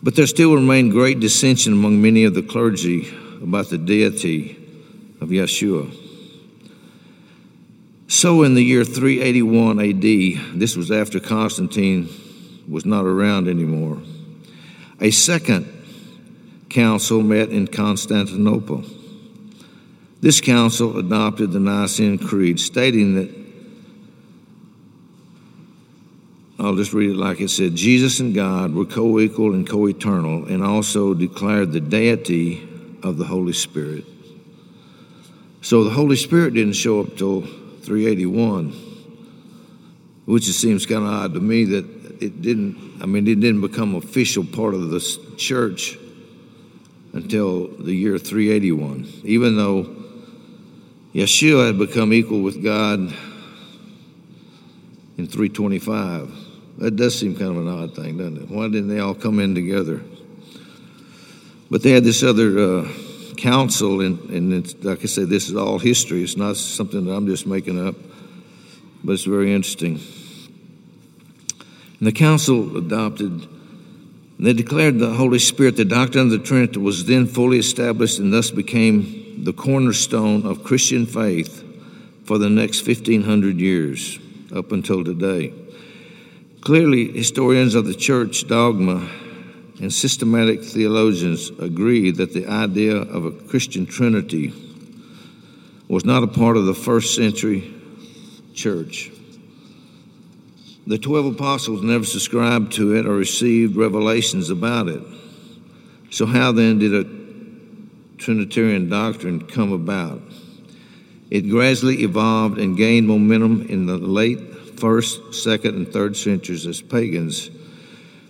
But 0.03 0.15
there 0.15 0.27
still 0.27 0.55
remained 0.55 0.93
great 0.93 1.21
dissension 1.21 1.73
among 1.73 2.01
many 2.01 2.25
of 2.25 2.35
the 2.35 2.43
clergy 2.43 3.09
about 3.43 3.71
the 3.71 3.79
deity 3.79 4.57
of 5.21 5.31
Yeshua. 5.31 5.95
So, 8.07 8.43
in 8.43 8.55
the 8.55 8.63
year 8.65 8.85
381 8.85 9.81
AD, 9.81 10.59
this 10.59 10.77
was 10.77 10.91
after 10.91 11.21
Constantine 11.21 12.09
was 12.69 12.85
not 12.85 13.05
around 13.05 13.49
anymore, 13.49 14.01
a 15.01 15.11
second 15.11 15.67
council 16.69 17.23
met 17.23 17.49
in 17.51 17.67
Constantinople. 17.67 18.85
This 20.21 20.41
council 20.41 20.99
adopted 20.99 21.53
the 21.53 21.61
Nicene 21.61 22.19
Creed, 22.19 22.59
stating 22.59 23.15
that, 23.15 23.35
I'll 26.59 26.75
just 26.75 26.93
read 26.93 27.11
it 27.11 27.17
like 27.17 27.41
it 27.41 27.51
said 27.51 27.77
Jesus 27.77 28.19
and 28.19 28.35
God 28.35 28.75
were 28.75 28.85
co 28.85 29.21
equal 29.21 29.55
and 29.55 29.69
co 29.69 29.87
eternal, 29.87 30.45
and 30.47 30.65
also 30.65 31.15
declared 31.15 31.73
the 31.73 31.81
deity 31.81 32.69
of 33.03 33.17
the 33.17 33.25
Holy 33.25 33.53
Spirit. 33.53 34.05
So 35.63 35.85
the 35.85 35.91
Holy 35.91 36.17
Spirit 36.17 36.55
didn't 36.55 36.73
show 36.73 37.01
up 37.01 37.17
till 37.17 37.43
381. 37.43 38.73
which 40.29 40.47
it 40.47 40.53
seems 40.53 40.85
kind 40.85 41.05
of 41.05 41.09
odd 41.09 41.33
to 41.33 41.41
me 41.41 41.65
that 41.65 41.87
it 42.21 42.43
didn't, 42.43 43.01
I 43.01 43.07
mean, 43.07 43.27
it 43.27 43.41
didn't 43.41 43.63
become 43.63 43.95
official 43.95 44.45
part 44.45 44.75
of 44.75 44.91
the 44.91 45.01
church 45.39 45.97
until 47.15 47.69
the 47.69 47.95
year 47.95 48.19
381, 48.19 49.09
even 49.25 49.57
though 49.57 49.85
Yeshua 51.15 51.69
had 51.69 51.79
become 51.79 52.13
equal 52.13 52.43
with 52.43 52.63
God 52.63 53.01
in 55.17 55.27
325. 55.27 56.31
That 56.79 56.97
does 56.97 57.19
seem 57.19 57.35
kind 57.35 57.51
of 57.51 57.57
an 57.57 57.69
odd 57.69 57.97
thing, 57.97 58.19
doesn't 58.19 58.43
it? 58.43 58.51
Why 58.51 58.69
didn't 58.69 58.89
they 58.89 59.01
all 59.01 59.15
come 59.15 59.41
in 59.41 59.55
together? 59.55 60.03
But 61.71 61.83
they 61.83 61.91
had 61.91 62.05
this 62.05 62.23
other 62.23 62.59
uh, 62.59 62.89
council, 63.37 64.01
and, 64.01 64.19
and 64.31 64.85
like 64.85 65.03
I 65.03 65.07
said, 65.07 65.29
this 65.29 65.49
is 65.49 65.57
all 65.57 65.79
history. 65.79 66.23
It's 66.23 66.37
not 66.37 66.57
something 66.57 67.07
that 67.07 67.13
I'm 67.13 67.27
just 67.27 67.47
making 67.47 67.85
up, 67.85 67.95
but 69.03 69.13
it's 69.13 69.25
very 69.25 69.55
interesting. 69.55 70.01
And 71.99 72.07
the 72.07 72.13
council 72.13 72.77
adopted, 72.77 73.49
they 74.39 74.53
declared 74.53 74.99
the 74.99 75.15
Holy 75.15 75.39
Spirit, 75.39 75.77
the 75.77 75.85
doctrine 75.85 76.27
of 76.27 76.31
the 76.31 76.39
Trinity, 76.39 76.79
was 76.79 77.07
then 77.07 77.27
fully 77.27 77.59
established 77.59 78.19
and 78.19 78.33
thus 78.33 78.51
became 78.51 79.18
the 79.45 79.53
cornerstone 79.53 80.47
of 80.47 80.65
Christian 80.65 81.07
faith 81.07 81.65
for 82.25 82.39
the 82.39 82.51
next 82.51 82.87
1500 82.87 83.59
years 83.59 84.19
up 84.55 84.73
until 84.73 85.05
today. 85.05 85.53
Clearly, 86.61 87.13
historians 87.13 87.75
of 87.75 87.87
the 87.87 87.95
church 87.95 88.49
dogma 88.49 89.09
and 89.81 89.93
systematic 89.93 90.63
theologians 90.63 91.51
agree 91.61 92.11
that 92.11 92.33
the 92.33 92.47
idea 92.47 92.97
of 92.97 93.25
a 93.25 93.31
Christian 93.31 93.87
Trinity 93.87 94.53
was 95.89 96.05
not 96.05 96.23
a 96.23 96.27
part 96.27 96.57
of 96.57 96.67
the 96.67 96.75
first 96.75 97.15
century 97.15 97.73
church. 98.55 99.11
The 100.87 100.99
12 100.99 101.35
apostles 101.35 101.83
never 101.83 102.05
subscribed 102.05 102.73
to 102.73 102.97
it 102.97 103.07
or 103.07 103.15
received 103.15 103.77
revelations 103.77 104.51
about 104.51 104.89
it. 104.89 105.03
So, 106.11 106.27
how 106.27 106.53
then 106.53 106.79
did 106.79 106.95
a 106.95 107.18
Trinitarian 108.19 108.89
doctrine 108.89 109.47
come 109.47 109.73
about? 109.73 110.21
It 111.31 111.49
gradually 111.49 112.03
evolved 112.03 112.59
and 112.59 112.77
gained 112.77 113.07
momentum 113.07 113.67
in 113.69 113.87
the 113.87 113.97
late 113.97 114.41
first, 114.79 115.35
second, 115.35 115.75
and 115.75 115.93
third 115.93 116.17
centuries 116.17 116.67
as 116.67 116.81
pagans 116.81 117.51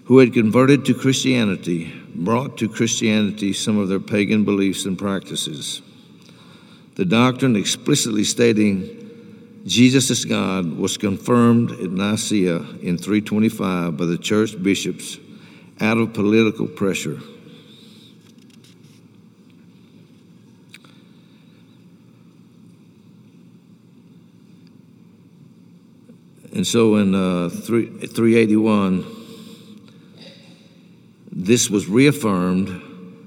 who 0.05 0.19
had 0.19 0.33
converted 0.33 0.85
to 0.87 0.95
Christianity 0.95 1.93
brought 2.15 2.59
to 2.59 2.69
Christianity 2.69 3.53
some 3.53 3.79
of 3.79 3.89
their 3.89 4.01
pagan 4.01 4.45
beliefs 4.45 4.85
and 4.85 4.99
practices. 4.99 5.83
The 6.95 7.05
doctrine 7.05 7.55
explicitly 7.57 8.25
stating 8.25 8.95
Jesus 9.67 10.11
is 10.11 10.25
God 10.25 10.79
was 10.79 10.97
confirmed 10.97 11.73
at 11.73 11.91
Nicaea 11.91 12.57
in 12.81 12.97
325 12.97 13.97
by 13.97 14.05
the 14.07 14.17
church 14.17 14.61
bishops 14.63 15.19
out 15.81 15.99
of 15.99 16.15
political 16.15 16.67
pressure. 16.67 17.21
And 26.59 26.67
so 26.67 26.97
in 26.97 27.15
uh, 27.15 27.51
3, 27.51 28.09
381, 28.09 29.07
this 31.31 31.71
was 31.71 31.87
reaffirmed, 31.87 32.69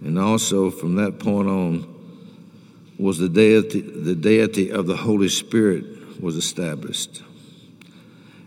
and 0.03 0.19
also 0.19 0.69
from 0.69 0.95
that 0.95 1.17
point 1.17 1.47
on 1.47 1.87
was 2.99 3.19
the 3.19 3.29
deity, 3.29 3.79
the 3.79 4.15
deity 4.15 4.69
of 4.69 4.85
the 4.85 4.97
Holy 4.97 5.29
Spirit 5.29 6.21
was 6.21 6.35
established. 6.35 7.23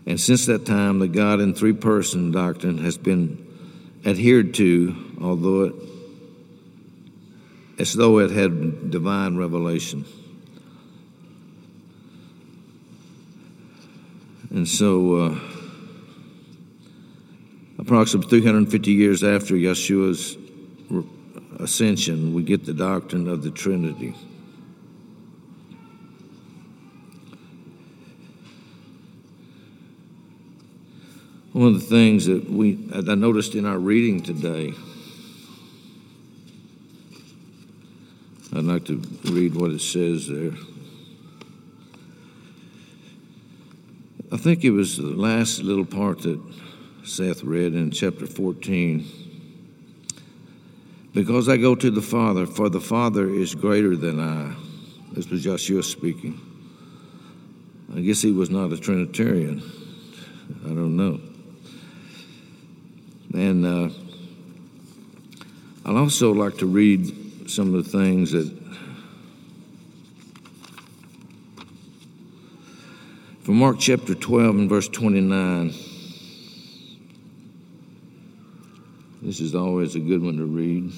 And 0.05 0.21
since 0.21 0.45
that 0.45 0.67
time, 0.67 0.99
the 0.99 1.07
God 1.07 1.41
in 1.41 1.55
three 1.55 1.73
person 1.73 2.29
doctrine 2.29 2.77
has 2.77 2.95
been 2.95 3.43
adhered 4.05 4.53
to, 4.53 4.95
although 5.19 5.63
it, 5.63 5.73
as 7.79 7.95
though 7.95 8.19
it 8.19 8.29
had 8.29 8.91
divine 8.91 9.35
revelation. 9.35 10.05
And 14.55 14.65
so, 14.65 15.15
uh, 15.17 15.39
approximately 17.77 18.39
350 18.39 18.89
years 18.89 19.21
after 19.21 19.53
Yeshua's 19.53 20.37
ascension, 21.59 22.33
we 22.33 22.41
get 22.41 22.63
the 22.63 22.73
doctrine 22.73 23.27
of 23.27 23.43
the 23.43 23.51
Trinity. 23.51 24.15
One 31.51 31.75
of 31.75 31.81
the 31.81 31.87
things 31.87 32.25
that 32.27 32.49
we 32.49 32.79
I 32.93 33.15
noticed 33.15 33.55
in 33.55 33.65
our 33.65 33.77
reading 33.77 34.21
today, 34.21 34.73
I'd 38.53 38.63
like 38.63 38.85
to 38.85 39.01
read 39.25 39.53
what 39.53 39.71
it 39.71 39.81
says 39.81 40.29
there. 40.29 40.53
I 44.35 44.37
think 44.37 44.65
it 44.65 44.71
was 44.71 44.97
the 44.97 45.03
last 45.03 45.63
little 45.63 45.85
part 45.85 46.23
that 46.23 46.37
Seth 47.05 47.41
read 47.41 47.73
in 47.73 47.89
chapter 47.89 48.27
14. 48.27 49.05
Because 51.13 51.47
I 51.47 51.55
go 51.55 51.73
to 51.73 51.89
the 51.89 52.01
Father, 52.01 52.45
for 52.45 52.67
the 52.67 52.81
Father 52.81 53.29
is 53.29 53.55
greater 53.55 53.95
than 53.95 54.19
I. 54.19 54.53
This 55.13 55.29
was 55.29 55.45
Yeshua 55.45 55.85
speaking. 55.85 56.37
I 57.95 58.01
guess 58.01 58.21
he 58.21 58.33
was 58.33 58.49
not 58.49 58.73
a 58.73 58.77
Trinitarian. 58.77 59.63
I 60.65 60.67
don't 60.67 60.97
know. 60.97 61.21
And 63.33 63.65
uh, 63.65 63.89
I'd 65.85 65.95
also 65.95 66.33
like 66.33 66.57
to 66.57 66.65
read 66.65 67.49
some 67.49 67.73
of 67.73 67.85
the 67.85 67.89
things 67.89 68.33
that 68.33 68.51
from 73.45 73.59
Mark 73.59 73.77
chapter 73.77 74.15
12 74.15 74.55
and 74.55 74.67
verse 74.67 74.87
29. 74.87 75.67
This 79.21 79.39
is 79.39 79.53
always 79.53 79.93
a 79.93 79.99
good 79.99 80.23
one 80.23 80.37
to 80.37 80.45
read. 80.45 80.91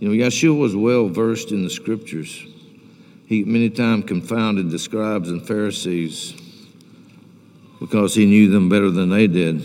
You 0.00 0.08
know, 0.08 0.24
Yeshua 0.24 0.58
was 0.58 0.74
well 0.74 1.08
versed 1.08 1.52
in 1.52 1.62
the 1.62 1.70
scriptures. 1.70 2.44
He 3.26 3.44
many 3.44 3.70
times 3.70 4.06
confounded 4.06 4.72
the 4.72 4.80
scribes 4.80 5.30
and 5.30 5.46
Pharisees 5.46 6.34
because 7.78 8.16
he 8.16 8.26
knew 8.26 8.50
them 8.50 8.68
better 8.68 8.90
than 8.90 9.08
they 9.08 9.28
did. 9.28 9.62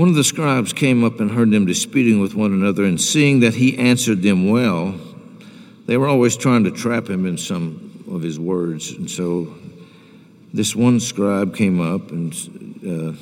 One 0.00 0.08
of 0.08 0.14
the 0.14 0.24
scribes 0.24 0.72
came 0.72 1.04
up 1.04 1.20
and 1.20 1.30
heard 1.30 1.50
them 1.50 1.66
disputing 1.66 2.22
with 2.22 2.34
one 2.34 2.54
another, 2.54 2.84
and 2.84 2.98
seeing 2.98 3.40
that 3.40 3.52
he 3.52 3.76
answered 3.76 4.22
them 4.22 4.48
well, 4.48 4.98
they 5.84 5.98
were 5.98 6.08
always 6.08 6.38
trying 6.38 6.64
to 6.64 6.70
trap 6.70 7.06
him 7.06 7.26
in 7.26 7.36
some 7.36 8.02
of 8.10 8.22
his 8.22 8.40
words. 8.40 8.92
And 8.92 9.10
so 9.10 9.52
this 10.54 10.74
one 10.74 11.00
scribe 11.00 11.54
came 11.54 11.82
up, 11.82 12.12
and, 12.12 12.32
uh, 12.82 13.12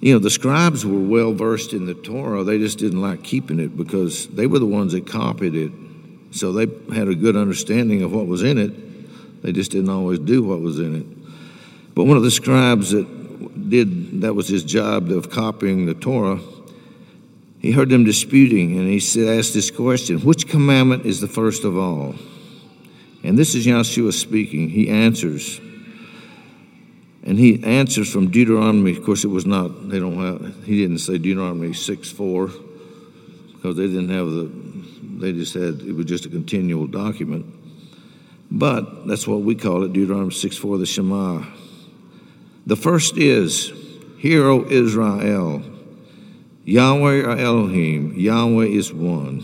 you 0.00 0.14
know, 0.14 0.18
the 0.18 0.30
scribes 0.30 0.86
were 0.86 0.98
well 0.98 1.34
versed 1.34 1.74
in 1.74 1.84
the 1.84 1.92
Torah. 1.92 2.42
They 2.42 2.56
just 2.56 2.78
didn't 2.78 3.02
like 3.02 3.22
keeping 3.22 3.60
it 3.60 3.76
because 3.76 4.28
they 4.28 4.46
were 4.46 4.60
the 4.60 4.64
ones 4.64 4.94
that 4.94 5.06
copied 5.06 5.54
it. 5.54 5.72
So 6.30 6.52
they 6.52 6.68
had 6.94 7.08
a 7.08 7.14
good 7.14 7.36
understanding 7.36 8.00
of 8.00 8.14
what 8.14 8.26
was 8.26 8.42
in 8.42 8.56
it. 8.56 9.42
They 9.42 9.52
just 9.52 9.72
didn't 9.72 9.90
always 9.90 10.20
do 10.20 10.42
what 10.42 10.62
was 10.62 10.78
in 10.78 10.96
it. 10.96 11.94
But 11.94 12.04
one 12.04 12.16
of 12.16 12.22
the 12.22 12.30
scribes 12.30 12.92
that 12.92 13.19
did 13.70 14.20
that 14.20 14.34
was 14.34 14.48
his 14.48 14.64
job 14.64 15.10
of 15.10 15.30
copying 15.30 15.86
the 15.86 15.94
Torah. 15.94 16.40
He 17.58 17.72
heard 17.72 17.90
them 17.90 18.04
disputing, 18.04 18.78
and 18.78 18.88
he 18.88 19.00
said, 19.00 19.38
asked 19.38 19.54
this 19.54 19.70
question: 19.70 20.20
Which 20.20 20.48
commandment 20.48 21.06
is 21.06 21.20
the 21.20 21.28
first 21.28 21.64
of 21.64 21.76
all? 21.76 22.14
And 23.22 23.38
this 23.38 23.54
is 23.54 23.66
Yeshua 23.66 24.12
speaking. 24.12 24.70
He 24.70 24.88
answers, 24.88 25.58
and 27.22 27.38
he 27.38 27.62
answers 27.64 28.10
from 28.12 28.30
Deuteronomy. 28.30 28.96
Of 28.96 29.04
course, 29.04 29.24
it 29.24 29.28
was 29.28 29.46
not. 29.46 29.88
They 29.88 29.98
don't 29.98 30.16
have. 30.16 30.64
He 30.64 30.80
didn't 30.80 30.98
say 30.98 31.18
Deuteronomy 31.18 31.72
six 31.72 32.10
four 32.10 32.48
because 33.54 33.76
they 33.76 33.86
didn't 33.86 34.10
have 34.10 34.26
the. 34.26 34.50
They 35.20 35.32
just 35.32 35.54
had. 35.54 35.82
It 35.82 35.94
was 35.94 36.06
just 36.06 36.26
a 36.26 36.30
continual 36.30 36.86
document. 36.86 37.46
But 38.50 39.06
that's 39.06 39.28
what 39.28 39.42
we 39.42 39.54
call 39.54 39.84
it, 39.84 39.92
Deuteronomy 39.92 40.32
6 40.32 40.56
4, 40.56 40.78
the 40.78 40.86
Shema. 40.86 41.44
The 42.66 42.76
first 42.76 43.16
is, 43.16 43.72
Hear, 44.18 44.46
O 44.46 44.64
Israel, 44.66 45.62
Yahweh 46.64 47.24
our 47.24 47.38
Elohim, 47.38 48.12
Yahweh 48.16 48.66
is 48.66 48.92
one. 48.92 49.42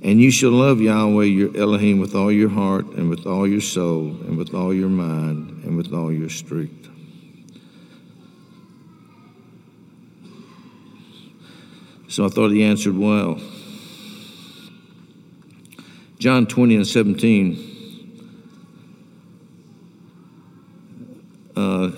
And 0.00 0.20
you 0.20 0.30
shall 0.30 0.52
love 0.52 0.80
Yahweh 0.80 1.24
your 1.24 1.56
Elohim 1.56 1.98
with 1.98 2.14
all 2.14 2.32
your 2.32 2.48
heart, 2.48 2.86
and 2.86 3.10
with 3.10 3.26
all 3.26 3.46
your 3.46 3.60
soul, 3.60 4.08
and 4.26 4.38
with 4.38 4.54
all 4.54 4.72
your 4.72 4.88
mind, 4.88 5.64
and 5.64 5.76
with 5.76 5.92
all 5.92 6.12
your 6.12 6.28
strength. 6.28 6.88
So 12.08 12.24
I 12.24 12.28
thought 12.28 12.50
he 12.50 12.64
answered 12.64 12.96
well. 12.96 13.38
John 16.18 16.46
20 16.46 16.76
and 16.76 16.86
17. 16.86 17.67
Uh, 21.58 21.90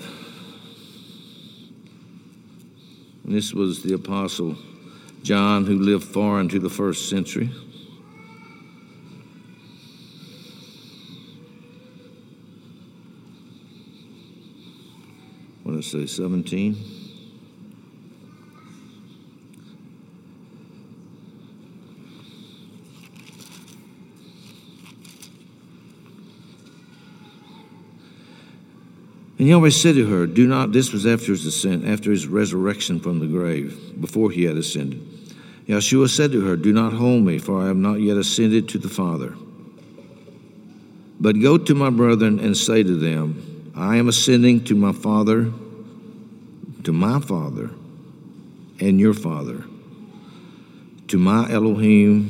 this 3.23 3.53
was 3.53 3.83
the 3.83 3.93
Apostle 3.93 4.57
John 5.21 5.67
who 5.67 5.77
lived 5.77 6.03
far 6.03 6.41
into 6.41 6.57
the 6.57 6.67
first 6.67 7.11
century. 7.11 7.51
What 15.61 15.73
did 15.73 15.77
I 15.77 15.81
say, 15.81 16.05
17? 16.07 17.00
And 29.41 29.51
always 29.55 29.75
said 29.75 29.95
to 29.95 30.05
her, 30.05 30.27
Do 30.27 30.45
not, 30.45 30.71
this 30.71 30.93
was 30.93 31.07
after 31.07 31.31
his 31.31 31.47
ascent, 31.47 31.87
after 31.87 32.11
his 32.11 32.27
resurrection 32.27 32.99
from 32.99 33.17
the 33.17 33.25
grave, 33.25 33.99
before 33.99 34.29
he 34.29 34.43
had 34.43 34.55
ascended. 34.55 35.01
Yeshua 35.65 36.09
said 36.09 36.31
to 36.33 36.45
her, 36.45 36.55
Do 36.55 36.71
not 36.71 36.93
hold 36.93 37.23
me, 37.23 37.39
for 37.39 37.59
I 37.59 37.65
have 37.65 37.75
not 37.75 37.95
yet 37.95 38.17
ascended 38.17 38.69
to 38.69 38.77
the 38.77 38.87
Father. 38.87 39.33
But 41.19 41.41
go 41.41 41.57
to 41.57 41.73
my 41.73 41.89
brethren 41.89 42.37
and 42.37 42.55
say 42.55 42.83
to 42.83 42.95
them, 42.95 43.71
I 43.75 43.95
am 43.95 44.09
ascending 44.09 44.65
to 44.65 44.75
my 44.75 44.91
Father, 44.91 45.51
to 46.83 46.93
my 46.93 47.19
Father, 47.19 47.71
and 48.79 48.99
your 48.99 49.15
Father, 49.15 49.63
to 51.07 51.17
my 51.17 51.49
Elohim 51.49 52.29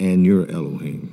and 0.00 0.26
your 0.26 0.50
Elohim. 0.50 1.11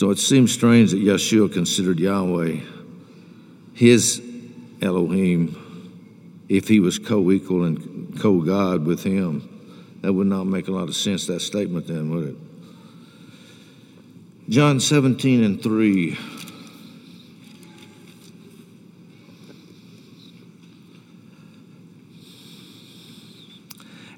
So 0.00 0.08
it 0.08 0.18
seems 0.18 0.50
strange 0.50 0.92
that 0.92 1.02
Yeshua 1.02 1.52
considered 1.52 2.00
Yahweh 2.00 2.60
his 3.74 4.22
Elohim 4.80 6.42
if 6.48 6.68
he 6.68 6.80
was 6.80 6.98
co 6.98 7.30
equal 7.30 7.64
and 7.64 8.18
co 8.18 8.40
God 8.40 8.86
with 8.86 9.02
him. 9.02 9.98
That 10.00 10.14
would 10.14 10.26
not 10.26 10.44
make 10.44 10.68
a 10.68 10.70
lot 10.70 10.88
of 10.88 10.96
sense, 10.96 11.26
that 11.26 11.40
statement, 11.40 11.86
then, 11.86 12.08
would 12.08 12.28
it? 12.28 12.36
John 14.48 14.80
17 14.80 15.44
and 15.44 15.62
3. 15.62 16.18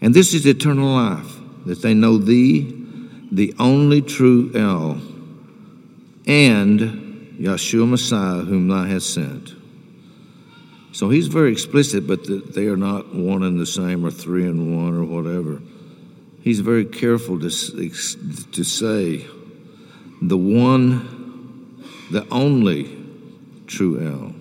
And 0.00 0.14
this 0.14 0.32
is 0.32 0.46
eternal 0.46 0.90
life, 0.90 1.34
that 1.66 1.82
they 1.82 1.92
know 1.92 2.18
thee, 2.18 2.72
the 3.32 3.52
only 3.58 4.00
true 4.00 4.52
El 4.54 5.11
and 6.26 7.38
Yeshua 7.38 7.88
Messiah, 7.88 8.42
whom 8.42 8.68
thou 8.68 8.84
hast 8.84 9.12
sent. 9.12 9.54
So 10.92 11.08
he's 11.08 11.26
very 11.26 11.50
explicit, 11.50 12.06
but 12.06 12.54
they 12.54 12.66
are 12.66 12.76
not 12.76 13.14
one 13.14 13.42
and 13.42 13.58
the 13.58 13.66
same 13.66 14.04
or 14.04 14.10
three 14.10 14.44
and 14.44 14.76
one 14.76 14.94
or 14.94 15.04
whatever. 15.04 15.60
He's 16.42 16.60
very 16.60 16.84
careful 16.84 17.40
to, 17.40 17.48
to 17.48 18.64
say 18.64 19.26
the 20.20 20.36
one, 20.36 21.82
the 22.10 22.26
only 22.30 22.98
true 23.66 24.06
El. 24.06 24.34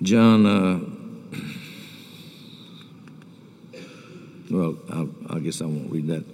John 0.00 0.46
uh, 0.46 0.87
Well, 4.50 4.78
I, 4.90 5.36
I 5.36 5.38
guess 5.40 5.60
I 5.60 5.66
won't 5.66 5.90
read 5.90 6.06
that. 6.08 6.24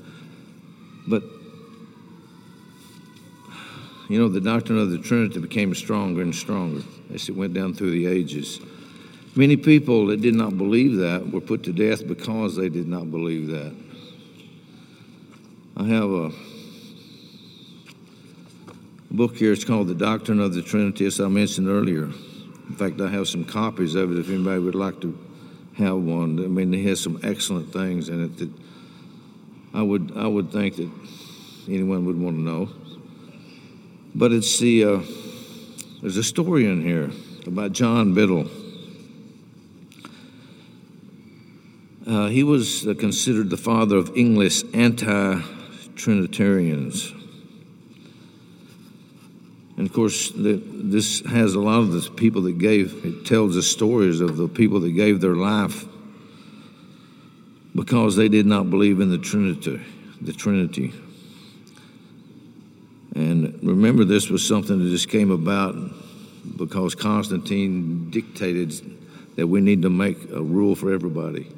But, 1.09 1.23
you 4.09 4.19
know, 4.19 4.29
the 4.29 4.41
doctrine 4.41 4.79
of 4.79 4.91
the 4.91 4.99
Trinity 4.99 5.41
became 5.41 5.75
stronger 5.75 6.23
and 6.23 6.35
stronger 6.35 6.83
as 7.13 7.29
it 7.29 7.35
went 7.35 7.55
down 7.55 7.75
through 7.75 7.91
the 7.91 8.07
ages. 8.07 8.61
Many 9.37 9.57
people 9.57 10.07
that 10.07 10.21
did 10.21 10.35
not 10.35 10.57
believe 10.57 10.97
that 10.99 11.29
were 11.33 11.41
put 11.41 11.65
to 11.65 11.73
death 11.73 12.07
because 12.07 12.55
they 12.55 12.69
did 12.69 12.87
not 12.87 13.11
believe 13.11 13.49
that. 13.49 13.75
I 15.77 15.85
have 15.85 16.09
a 16.09 16.31
book 19.11 19.37
here. 19.37 19.53
It's 19.53 19.65
called 19.65 19.89
The 19.89 19.95
Doctrine 19.95 20.39
of 20.39 20.55
the 20.55 20.63
Trinity, 20.63 21.07
as 21.07 21.21
I 21.21 21.27
mentioned 21.27 21.67
earlier. 21.69 22.05
In 22.05 22.77
fact, 22.77 23.01
I 23.01 23.09
have 23.09 23.27
some 23.27 23.45
copies 23.45 23.97
of 23.97 24.13
it 24.13 24.19
if 24.19 24.29
anybody 24.29 24.61
would 24.61 24.77
like 24.77 25.01
to 25.01 25.19
have 25.77 25.97
one. 25.97 26.39
I 26.39 26.47
mean, 26.47 26.73
it 26.75 26.85
has 26.87 27.01
some 27.01 27.19
excellent 27.23 27.73
things 27.73 28.09
in 28.09 28.25
it 28.25 28.37
that 28.39 28.51
I 29.73 29.83
would 29.83 30.13
I 30.17 30.27
would 30.27 30.51
think 30.53 30.77
that 30.77 30.91
anyone 31.69 32.05
would 32.07 32.19
want 32.19 32.37
to 32.37 32.43
know. 32.43 32.69
But 34.15 34.33
it's 34.33 34.59
the 34.59 34.85
uh, 34.85 35.01
there's 36.01 36.17
a 36.17 36.23
story 36.23 36.67
in 36.67 36.83
here 36.83 37.11
about 37.47 37.73
John 37.73 38.15
Biddle. 38.15 38.49
Uh, 42.07 42.29
he 42.29 42.43
was 42.43 42.87
considered 42.99 43.49
the 43.49 43.57
father 43.57 43.97
of 43.97 44.15
English 44.15 44.63
anti-Trinitarians. 44.75 47.15
And 49.77 49.89
of 49.89 49.93
course, 49.93 50.31
the, 50.31 50.63
this 50.65 51.21
has 51.27 51.55
a 51.55 51.61
lot 51.61 51.81
of 51.81 51.93
the 51.93 52.11
people 52.11 52.43
that 52.43 52.59
gave, 52.59 53.05
it 53.05 53.27
tells 53.27 53.55
the 53.55 53.63
stories 53.63 54.21
of 54.21 54.37
the 54.37 54.49
people 54.49 54.81
that 54.81 54.93
gave 54.93 55.21
their 55.21 55.35
life 55.35 55.85
because 57.75 58.15
they 58.15 58.29
did 58.29 58.47
not 58.47 58.71
believe 58.71 59.01
in 59.01 59.11
the 59.11 59.19
Trinity. 59.19 59.81
The 60.21 60.33
Trinity. 60.33 60.93
And 63.17 63.59
remember, 63.63 64.05
this 64.05 64.31
was 64.31 64.47
something 64.47 64.79
that 64.79 64.91
just 64.91 65.09
came 65.09 65.31
about 65.31 65.75
because 66.57 66.95
Constantine 66.95 68.11
dictated 68.11 68.73
that 69.37 69.47
we 69.47 69.61
need 69.61 69.83
to 69.83 69.91
make 69.91 70.31
a 70.31 70.43
rule 70.43 70.77
for 70.77 70.93
everybody. 70.93 71.49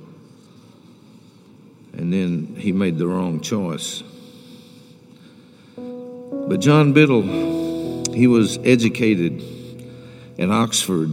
And 1.93 2.13
then 2.13 2.57
he 2.59 2.73
made 2.73 2.97
the 2.97 3.07
wrong 3.07 3.41
choice. 3.41 4.03
But 5.77 6.61
John 6.61 6.93
Biddle 6.93 7.66
he 8.17 8.27
was 8.27 8.59
educated 8.65 9.41
in 10.39 10.51
Oxford. 10.51 11.11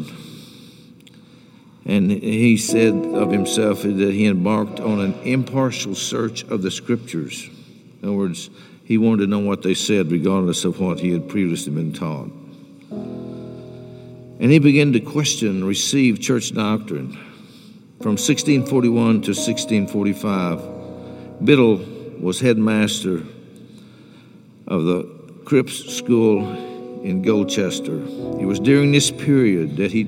And 1.85 2.09
he 2.09 2.55
said 2.55 2.93
of 2.93 3.29
himself 3.29 3.81
that 3.81 4.13
he 4.13 4.25
embarked 4.25 4.79
on 4.79 5.01
an 5.01 5.13
impartial 5.23 5.95
search 5.95 6.45
of 6.45 6.61
the 6.61 6.71
scriptures. 6.71 7.49
In 8.01 8.07
other 8.07 8.17
words, 8.17 8.49
he 8.85 8.97
wanted 8.97 9.23
to 9.23 9.27
know 9.27 9.39
what 9.39 9.63
they 9.63 9.73
said, 9.73 10.11
regardless 10.11 10.63
of 10.63 10.79
what 10.79 11.01
he 11.01 11.11
had 11.11 11.27
previously 11.27 11.73
been 11.73 11.91
taught. 11.91 12.31
And 14.39 14.49
he 14.49 14.59
began 14.59 14.93
to 14.93 15.01
question 15.01 15.49
and 15.49 15.67
receive 15.67 16.21
church 16.21 16.53
doctrine. 16.53 17.11
From 17.99 18.13
1641 18.13 19.23
to 19.23 19.31
1645, 19.31 21.43
Biddle 21.43 21.81
was 22.21 22.39
headmaster 22.39 23.25
of 24.67 24.85
the 24.85 25.03
Crypt 25.43 25.71
School 25.71 26.71
in 27.03 27.21
Gloucester. 27.21 27.97
It 28.39 28.45
was 28.45 28.59
during 28.59 28.91
this 28.91 29.11
period 29.11 29.77
that 29.77 29.91
he, 29.91 30.07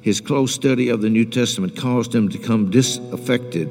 his 0.00 0.20
close 0.20 0.54
study 0.54 0.88
of 0.88 1.02
the 1.02 1.10
New 1.10 1.24
Testament 1.24 1.76
caused 1.76 2.14
him 2.14 2.28
to 2.28 2.38
become 2.38 2.70
disaffected 2.70 3.68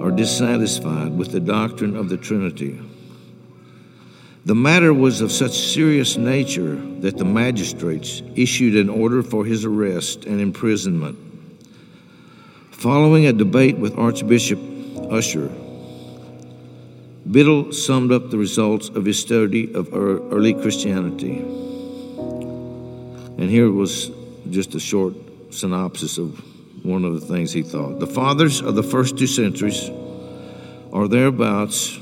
or 0.00 0.10
dissatisfied 0.10 1.16
with 1.16 1.32
the 1.32 1.40
doctrine 1.40 1.96
of 1.96 2.08
the 2.08 2.16
Trinity. 2.16 2.80
The 4.46 4.54
matter 4.54 4.94
was 4.94 5.20
of 5.20 5.32
such 5.32 5.52
serious 5.52 6.16
nature 6.16 6.76
that 7.00 7.18
the 7.18 7.24
magistrates 7.24 8.22
issued 8.36 8.76
an 8.76 8.88
order 8.88 9.22
for 9.22 9.44
his 9.44 9.64
arrest 9.64 10.24
and 10.24 10.40
imprisonment. 10.40 11.18
Following 12.70 13.26
a 13.26 13.32
debate 13.32 13.76
with 13.76 13.98
Archbishop 13.98 14.60
Ussher, 15.10 15.50
Biddle 17.30 17.72
summed 17.72 18.12
up 18.12 18.30
the 18.30 18.38
results 18.38 18.88
of 18.88 19.04
his 19.04 19.18
study 19.18 19.74
of 19.74 19.92
early 19.92 20.54
Christianity. 20.54 21.38
And 23.38 23.50
here 23.50 23.70
was 23.70 24.10
just 24.50 24.74
a 24.74 24.80
short 24.80 25.14
synopsis 25.50 26.18
of 26.18 26.40
one 26.84 27.04
of 27.04 27.20
the 27.20 27.26
things 27.26 27.52
he 27.52 27.62
thought. 27.62 27.98
The 27.98 28.06
fathers 28.06 28.60
of 28.60 28.76
the 28.76 28.82
first 28.82 29.18
two 29.18 29.26
centuries 29.26 29.90
are 30.92 31.08
thereabouts 31.08 31.98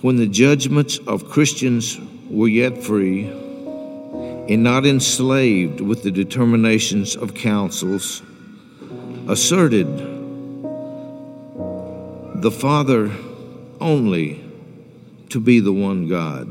when 0.00 0.16
the 0.16 0.26
judgments 0.26 0.98
of 1.06 1.28
Christians 1.28 1.98
were 2.30 2.48
yet 2.48 2.82
free 2.82 3.26
and 3.26 4.62
not 4.62 4.86
enslaved 4.86 5.80
with 5.80 6.02
the 6.02 6.10
determinations 6.10 7.14
of 7.14 7.34
councils, 7.34 8.22
asserted 9.28 9.86
the 12.40 12.50
Father 12.50 13.12
only 13.80 14.44
to 15.30 15.40
be 15.40 15.60
the 15.60 15.72
one 15.72 16.08
God. 16.08 16.48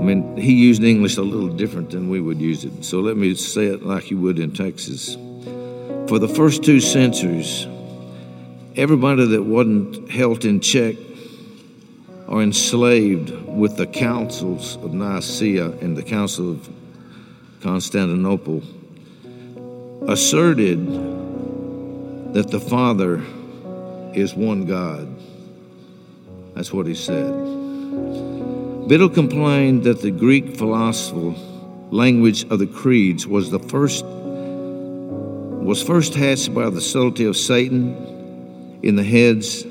I 0.00 0.02
mean, 0.02 0.36
he 0.36 0.54
used 0.54 0.82
English 0.82 1.18
a 1.18 1.22
little 1.22 1.48
different 1.48 1.90
than 1.90 2.08
we 2.08 2.20
would 2.20 2.40
use 2.40 2.64
it. 2.64 2.84
So 2.84 3.00
let 3.00 3.16
me 3.16 3.34
say 3.34 3.66
it 3.66 3.82
like 3.84 4.10
you 4.10 4.18
would 4.18 4.38
in 4.38 4.52
Texas. 4.52 5.14
For 6.08 6.18
the 6.18 6.28
first 6.28 6.64
two 6.64 6.80
centuries, 6.80 7.66
everybody 8.76 9.26
that 9.26 9.42
wasn't 9.42 10.10
held 10.10 10.44
in 10.44 10.60
check 10.60 10.96
or 12.26 12.42
enslaved 12.42 13.30
with 13.46 13.76
the 13.76 13.86
councils 13.86 14.76
of 14.76 14.94
Nicaea 14.94 15.66
and 15.82 15.96
the 15.96 16.02
Council 16.02 16.52
of 16.52 16.68
Constantinople 17.60 18.62
asserted 20.08 20.86
that 22.32 22.50
the 22.50 22.60
Father 22.60 23.22
is 24.14 24.34
one 24.34 24.64
God. 24.64 25.08
That's 26.54 26.72
what 26.72 26.86
he 26.86 26.94
said. 26.94 27.30
Biddle 28.88 29.08
complained 29.08 29.84
that 29.84 30.02
the 30.02 30.10
Greek 30.10 30.56
philosophical 30.56 31.36
language 31.90 32.44
of 32.50 32.58
the 32.58 32.66
creeds 32.66 33.26
was 33.26 33.50
the 33.50 33.58
first 33.58 34.04
was 34.04 35.82
first 35.82 36.14
hatched 36.14 36.54
by 36.54 36.70
the 36.70 36.80
subtlety 36.80 37.24
of 37.26 37.36
Satan 37.36 38.78
in 38.82 38.96
the 38.96 39.04
heads 39.04 39.64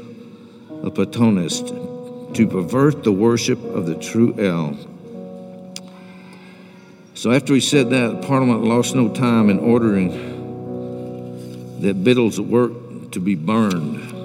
of 0.84 0.94
Platonists 0.94 1.72
to 1.72 2.48
pervert 2.48 3.04
the 3.04 3.12
worship 3.12 3.62
of 3.64 3.88
the 3.88 3.96
true 3.96 4.36
El. 4.40 4.78
So 7.16 7.32
after 7.32 7.54
he 7.54 7.60
said 7.60 7.90
that, 7.90 8.22
Parliament 8.22 8.64
lost 8.64 8.96
no 8.96 9.10
time 9.10 9.50
in 9.50 9.60
ordering 9.60 10.12
that 11.82 12.04
Biddle's 12.04 12.40
work 12.40 12.72
to 13.12 13.20
be 13.20 13.36
burned. 13.36 14.19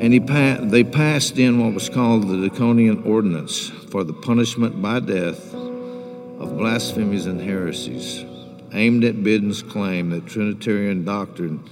And 0.00 0.12
he 0.12 0.20
pa- 0.20 0.58
they 0.60 0.84
passed 0.84 1.38
in 1.38 1.58
what 1.60 1.74
was 1.74 1.88
called 1.88 2.28
the 2.28 2.36
Draconian 2.36 3.02
Ordinance 3.02 3.68
for 3.90 4.04
the 4.04 4.12
punishment 4.12 4.80
by 4.80 5.00
death 5.00 5.52
of 5.54 6.56
blasphemies 6.56 7.26
and 7.26 7.40
heresies, 7.40 8.24
aimed 8.72 9.02
at 9.02 9.24
Biddle's 9.24 9.62
claim 9.62 10.10
that 10.10 10.26
Trinitarian 10.26 11.04
doctrine 11.04 11.68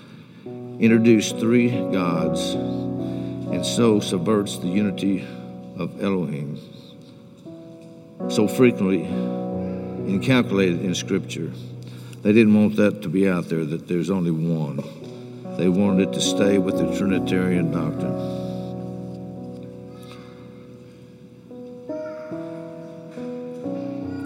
introduced 0.81 1.39
three 1.39 1.71
gods 1.71 2.55
and 2.55 3.65
so 3.65 4.01
subverts 4.01 4.59
the 4.59 4.67
unity 4.67 5.25
of 5.79 6.03
Elohim, 6.03 6.59
so 8.29 8.49
frequently 8.49 9.05
incalculated 9.05 10.83
in 10.83 10.95
Scripture. 10.95 11.53
They 12.23 12.33
didn't 12.33 12.55
want 12.55 12.77
that 12.77 13.03
to 13.03 13.09
be 13.09 13.29
out 13.29 13.49
there, 13.49 13.65
that 13.65 13.87
there's 13.87 14.11
only 14.11 14.33
one. 14.33 14.83
They 15.57 15.69
wanted 15.69 16.13
to 16.13 16.21
stay 16.21 16.59
with 16.59 16.77
the 16.77 16.95
Trinitarian 16.97 17.71
doctrine. 17.71 18.45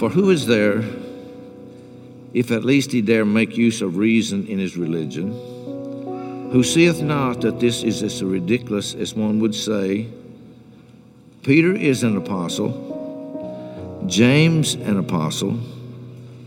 For 0.00 0.08
who 0.08 0.30
is 0.30 0.46
there, 0.46 0.82
if 2.32 2.50
at 2.50 2.64
least 2.64 2.90
he 2.90 3.02
dare 3.02 3.24
make 3.24 3.56
use 3.56 3.82
of 3.82 3.96
reason 3.96 4.46
in 4.46 4.58
his 4.58 4.76
religion, 4.76 5.30
who 6.50 6.64
seeth 6.64 7.00
not 7.00 7.42
that 7.42 7.60
this 7.60 7.84
is 7.84 8.02
as 8.02 8.22
ridiculous 8.24 8.94
as 8.94 9.14
one 9.14 9.38
would 9.40 9.54
say, 9.54 10.08
Peter 11.42 11.72
is 11.74 12.02
an 12.02 12.16
apostle, 12.16 14.02
James 14.06 14.74
an 14.74 14.98
apostle, 14.98 15.60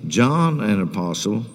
John 0.07 0.59
an 0.59 0.81
apostle, 0.81 1.45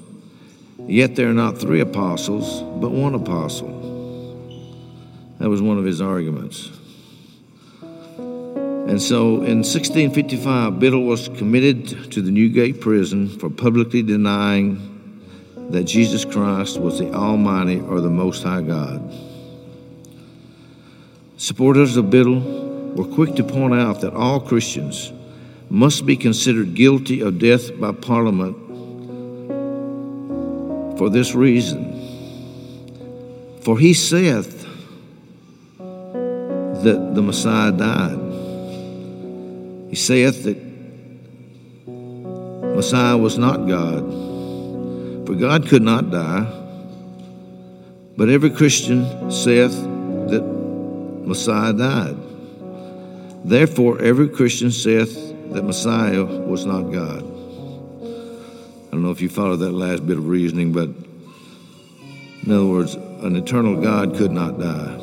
yet 0.89 1.17
there 1.17 1.29
are 1.29 1.35
not 1.35 1.59
three 1.59 1.81
apostles, 1.81 2.63
but 2.81 2.91
one 2.91 3.15
apostle. 3.15 3.77
That 5.39 5.49
was 5.49 5.63
one 5.63 5.79
of 5.79 5.85
his 5.85 6.01
arguments. 6.01 6.71
And 8.19 9.03
so 9.03 9.43
in 9.43 9.59
1655, 9.59 10.81
Biddle 10.81 11.05
was 11.05 11.29
committed 11.29 12.11
to 12.13 12.23
the 12.23 12.31
Newgate 12.31 12.81
prison 12.81 13.29
for 13.29 13.51
publicly 13.51 14.03
denying 14.03 14.89
that 15.71 15.85
Jesus 15.85 16.25
Christ 16.25 16.81
was 16.81 16.99
the 16.99 17.13
Almighty 17.13 17.81
or 17.81 18.01
the 18.01 18.09
Most 18.09 18.43
High 18.43 18.63
God. 18.63 19.15
Supporters 21.37 21.97
of 21.97 22.09
Biddle 22.11 22.41
were 22.95 23.05
quick 23.05 23.37
to 23.37 23.45
point 23.45 23.75
out 23.75 24.01
that 24.01 24.15
all 24.15 24.41
Christians 24.41 25.13
must 25.69 26.07
be 26.07 26.17
considered 26.17 26.75
guilty 26.75 27.21
of 27.21 27.39
death 27.39 27.79
by 27.79 27.93
Parliament 27.93 28.57
for 30.99 31.09
this 31.09 31.35
reason. 31.35 31.95
For 33.63 33.79
he 33.79 33.95
saith 33.95 34.67
that 35.79 37.13
the 37.15 37.23
Messiah 37.23 37.73
died. 37.73 38.19
He 39.91 39.97
saith 39.97 40.43
that 40.45 40.59
Messiah 42.75 43.17
was 43.17 43.39
not 43.39 43.69
God. 43.69 45.27
For 45.27 45.35
God 45.35 45.69
could 45.69 45.83
not 45.83 46.11
die. 46.11 46.47
But 48.17 48.29
every 48.29 48.51
Christian 48.51 49.31
saith 49.31 49.73
that 50.31 50.43
Messiah 51.25 51.73
died. 51.73 52.17
Therefore, 53.45 54.01
every 54.03 54.29
Christian 54.29 54.73
saith 54.73 55.15
that 55.53 55.63
Messiah 55.63 56.25
was 56.25 56.67
not 56.67 56.93
God. 56.93 57.28
I 58.99 59.01
don't 59.01 59.05
know 59.05 59.13
if 59.13 59.21
you 59.21 59.29
follow 59.29 59.55
that 59.55 59.71
last 59.71 60.05
bit 60.09 60.19
of 60.19 60.27
reasoning, 60.27 60.73
but 60.73 60.89
in 60.89 62.51
other 62.51 62.67
words, 62.67 62.97
an 62.97 63.37
eternal 63.37 63.81
God 63.81 64.17
could 64.17 64.33
not 64.33 64.59
die. 64.59 64.95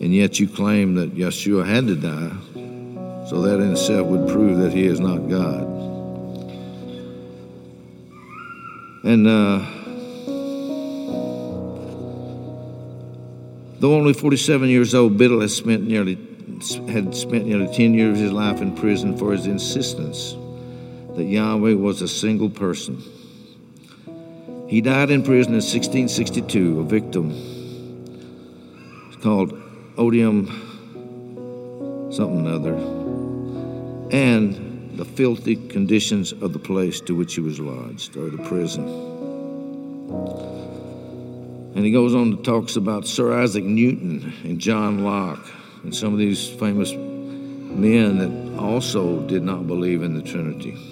And 0.00 0.14
yet 0.14 0.38
you 0.38 0.46
claim 0.46 0.94
that 0.94 1.12
Yeshua 1.12 1.66
had 1.66 1.88
to 1.88 1.96
die, 1.96 2.30
so 3.28 3.42
that 3.42 3.58
in 3.58 3.72
itself 3.72 4.06
would 4.06 4.28
prove 4.28 4.58
that 4.58 4.72
he 4.72 4.86
is 4.86 5.00
not 5.00 5.28
God. 5.28 5.64
And 9.02 9.26
uh, 9.26 9.66
though 13.80 13.94
only 13.96 14.12
47 14.12 14.68
years 14.68 14.94
old, 14.94 15.18
Biddle 15.18 15.40
has 15.40 15.56
spent 15.56 15.82
nearly 15.82 16.14
had 16.88 17.12
spent 17.16 17.44
nearly 17.44 17.74
10 17.74 17.94
years 17.94 18.18
of 18.18 18.22
his 18.22 18.32
life 18.32 18.60
in 18.60 18.76
prison 18.76 19.18
for 19.18 19.32
his 19.32 19.46
insistence 19.46 20.36
that 21.16 21.24
Yahweh 21.24 21.74
was 21.74 22.02
a 22.02 22.08
single 22.08 22.50
person. 22.50 23.02
He 24.68 24.80
died 24.80 25.10
in 25.10 25.22
prison 25.22 25.52
in 25.52 25.60
1662, 25.60 26.80
a 26.80 26.84
victim. 26.84 27.30
It's 29.08 29.22
called 29.22 29.52
odium 29.98 30.46
something 32.12 32.46
other. 32.46 32.74
And 34.16 34.96
the 34.98 35.04
filthy 35.04 35.56
conditions 35.56 36.32
of 36.32 36.52
the 36.52 36.58
place 36.58 37.00
to 37.02 37.14
which 37.14 37.34
he 37.34 37.40
was 37.40 37.58
lodged, 37.58 38.16
or 38.16 38.30
the 38.30 38.42
prison. 38.44 38.84
And 41.74 41.84
he 41.84 41.90
goes 41.90 42.14
on 42.14 42.36
to 42.36 42.42
talks 42.42 42.76
about 42.76 43.06
Sir 43.06 43.32
Isaac 43.42 43.64
Newton 43.64 44.34
and 44.44 44.58
John 44.58 45.04
Locke 45.04 45.50
and 45.82 45.94
some 45.94 46.12
of 46.12 46.18
these 46.18 46.48
famous 46.48 46.92
men 46.92 48.18
that 48.18 48.58
also 48.58 49.20
did 49.26 49.42
not 49.42 49.66
believe 49.66 50.02
in 50.02 50.14
the 50.14 50.22
Trinity. 50.22 50.91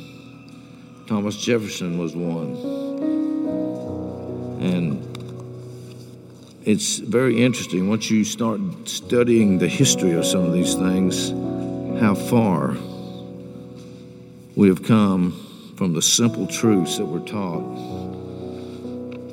Thomas 1.10 1.36
Jefferson 1.36 1.98
was 1.98 2.14
one. 2.14 2.54
And 4.60 5.02
it's 6.62 6.98
very 6.98 7.42
interesting 7.42 7.88
once 7.88 8.08
you 8.12 8.22
start 8.22 8.60
studying 8.84 9.58
the 9.58 9.66
history 9.66 10.12
of 10.12 10.24
some 10.24 10.44
of 10.44 10.52
these 10.52 10.76
things, 10.76 11.30
how 12.00 12.14
far 12.14 12.76
we 14.54 14.68
have 14.68 14.84
come 14.84 15.74
from 15.76 15.94
the 15.94 16.00
simple 16.00 16.46
truths 16.46 16.98
that 16.98 17.06
we're 17.06 17.26
taught 17.26 17.64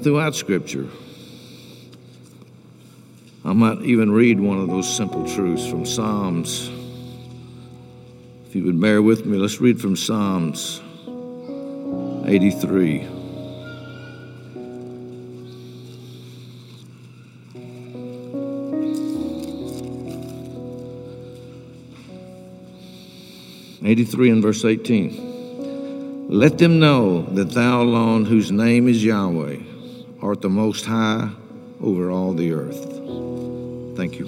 throughout 0.01 0.34
Scripture. 0.34 0.88
I 3.45 3.53
might 3.53 3.84
even 3.84 4.11
read 4.11 4.39
one 4.39 4.57
of 4.57 4.67
those 4.67 4.91
simple 4.91 5.28
truths 5.28 5.67
from 5.67 5.86
Psalms. 5.86 6.71
If 8.47 8.55
you 8.55 8.63
would 8.63 8.82
bear 8.82 9.03
with 9.03 9.28
me, 9.28 9.38
let's 9.38 9.61
read 9.61 9.80
from 9.80 9.95
Psalms 9.95 10.82
83. 12.28 13.07
Eighty-three 23.86 24.30
and 24.30 24.41
verse 24.43 24.65
eighteen. 24.65 26.28
Let 26.30 26.57
them 26.57 26.80
know 26.80 27.21
that 27.21 27.51
thou 27.51 27.82
alone, 27.82 28.25
whose 28.25 28.51
name 28.51 28.89
is 28.89 29.01
Yahweh, 29.01 29.59
art 30.21 30.41
the 30.41 30.49
most 30.49 30.86
high 30.86 31.30
over 31.82 32.11
all 32.11 32.34
the 32.34 32.51
earth. 32.51 32.84
Thank 33.95 34.19
you. 34.19 34.28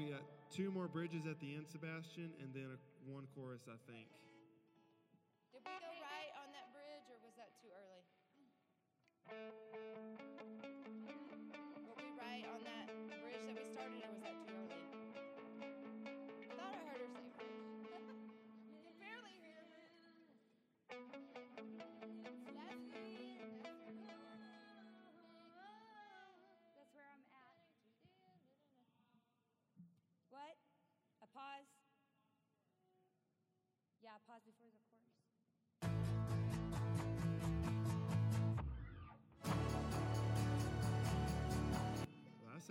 we 0.00 0.10
got 0.10 0.24
two 0.48 0.70
more 0.70 0.88
bridges 0.88 1.26
at 1.28 1.38
the 1.40 1.54
end, 1.54 1.66
Sebastian, 1.68 2.32
and 2.40 2.48
then 2.54 2.72
a, 2.72 3.12
one 3.12 3.26
chorus, 3.36 3.60
I 3.68 3.76
think. 3.84 4.08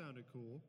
sounded 0.09 0.25
cool. 0.33 0.59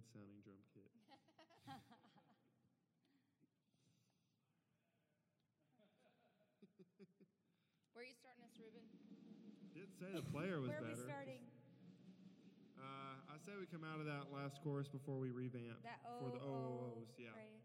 good 0.00 0.08
sounding 0.16 0.40
drum 0.40 0.56
kit. 0.72 0.88
Where 7.92 8.00
are 8.00 8.08
you 8.08 8.16
starting 8.16 8.48
us, 8.48 8.56
Ruben? 8.56 8.80
Did 9.76 9.92
say 10.00 10.08
the 10.16 10.24
player 10.24 10.56
was 10.64 10.72
Where 10.72 10.80
are 10.80 10.88
better. 10.88 11.04
we 11.04 11.12
starting? 11.12 11.44
Uh, 12.80 13.20
I 13.28 13.36
say 13.44 13.52
we 13.60 13.68
come 13.68 13.84
out 13.84 14.00
of 14.00 14.08
that 14.08 14.32
last 14.32 14.64
chorus 14.64 14.88
before 14.88 15.20
we 15.20 15.36
revamp 15.36 15.84
That 15.84 16.00
for 16.16 16.32
the 16.32 16.40
oh. 16.40 17.04
Yeah. 17.20 17.36
Right. 17.36 17.60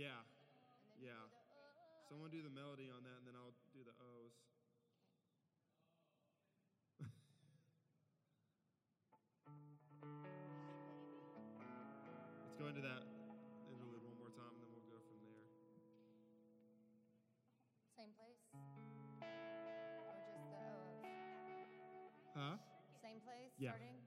Yeah. 0.00 0.24
Yeah. 0.96 1.12
Do 1.12 1.36
oh. 1.52 1.68
Someone 2.08 2.32
do 2.32 2.40
the 2.40 2.48
melody 2.48 2.88
on 2.88 3.04
that, 3.04 3.20
and 3.20 3.28
then 3.28 3.36
I'll 3.36 3.52
do 3.76 3.84
the 3.84 3.92
O's. 4.00 4.32
Let's 12.48 12.56
go 12.56 12.72
into 12.72 12.80
that 12.80 13.04
interlude 13.68 14.00
one 14.08 14.16
more 14.16 14.32
time, 14.32 14.56
and 14.56 14.64
then 14.64 14.72
we'll 14.72 14.88
go 14.88 15.04
from 15.04 15.20
there. 15.20 15.36
Same 17.92 18.16
place? 18.16 18.40
Or 19.20 20.16
just 20.16 20.32
the 20.32 20.48
O? 20.48 21.04
Huh? 22.32 22.56
Same 23.04 23.20
place, 23.20 23.52
yeah. 23.60 23.76
starting? 23.76 23.99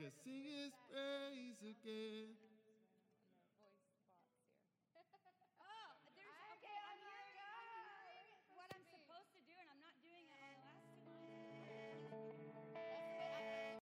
A 0.00 0.10
sing 0.22 0.44
his 0.44 0.72
praise 0.88 1.58
again. 1.60 2.37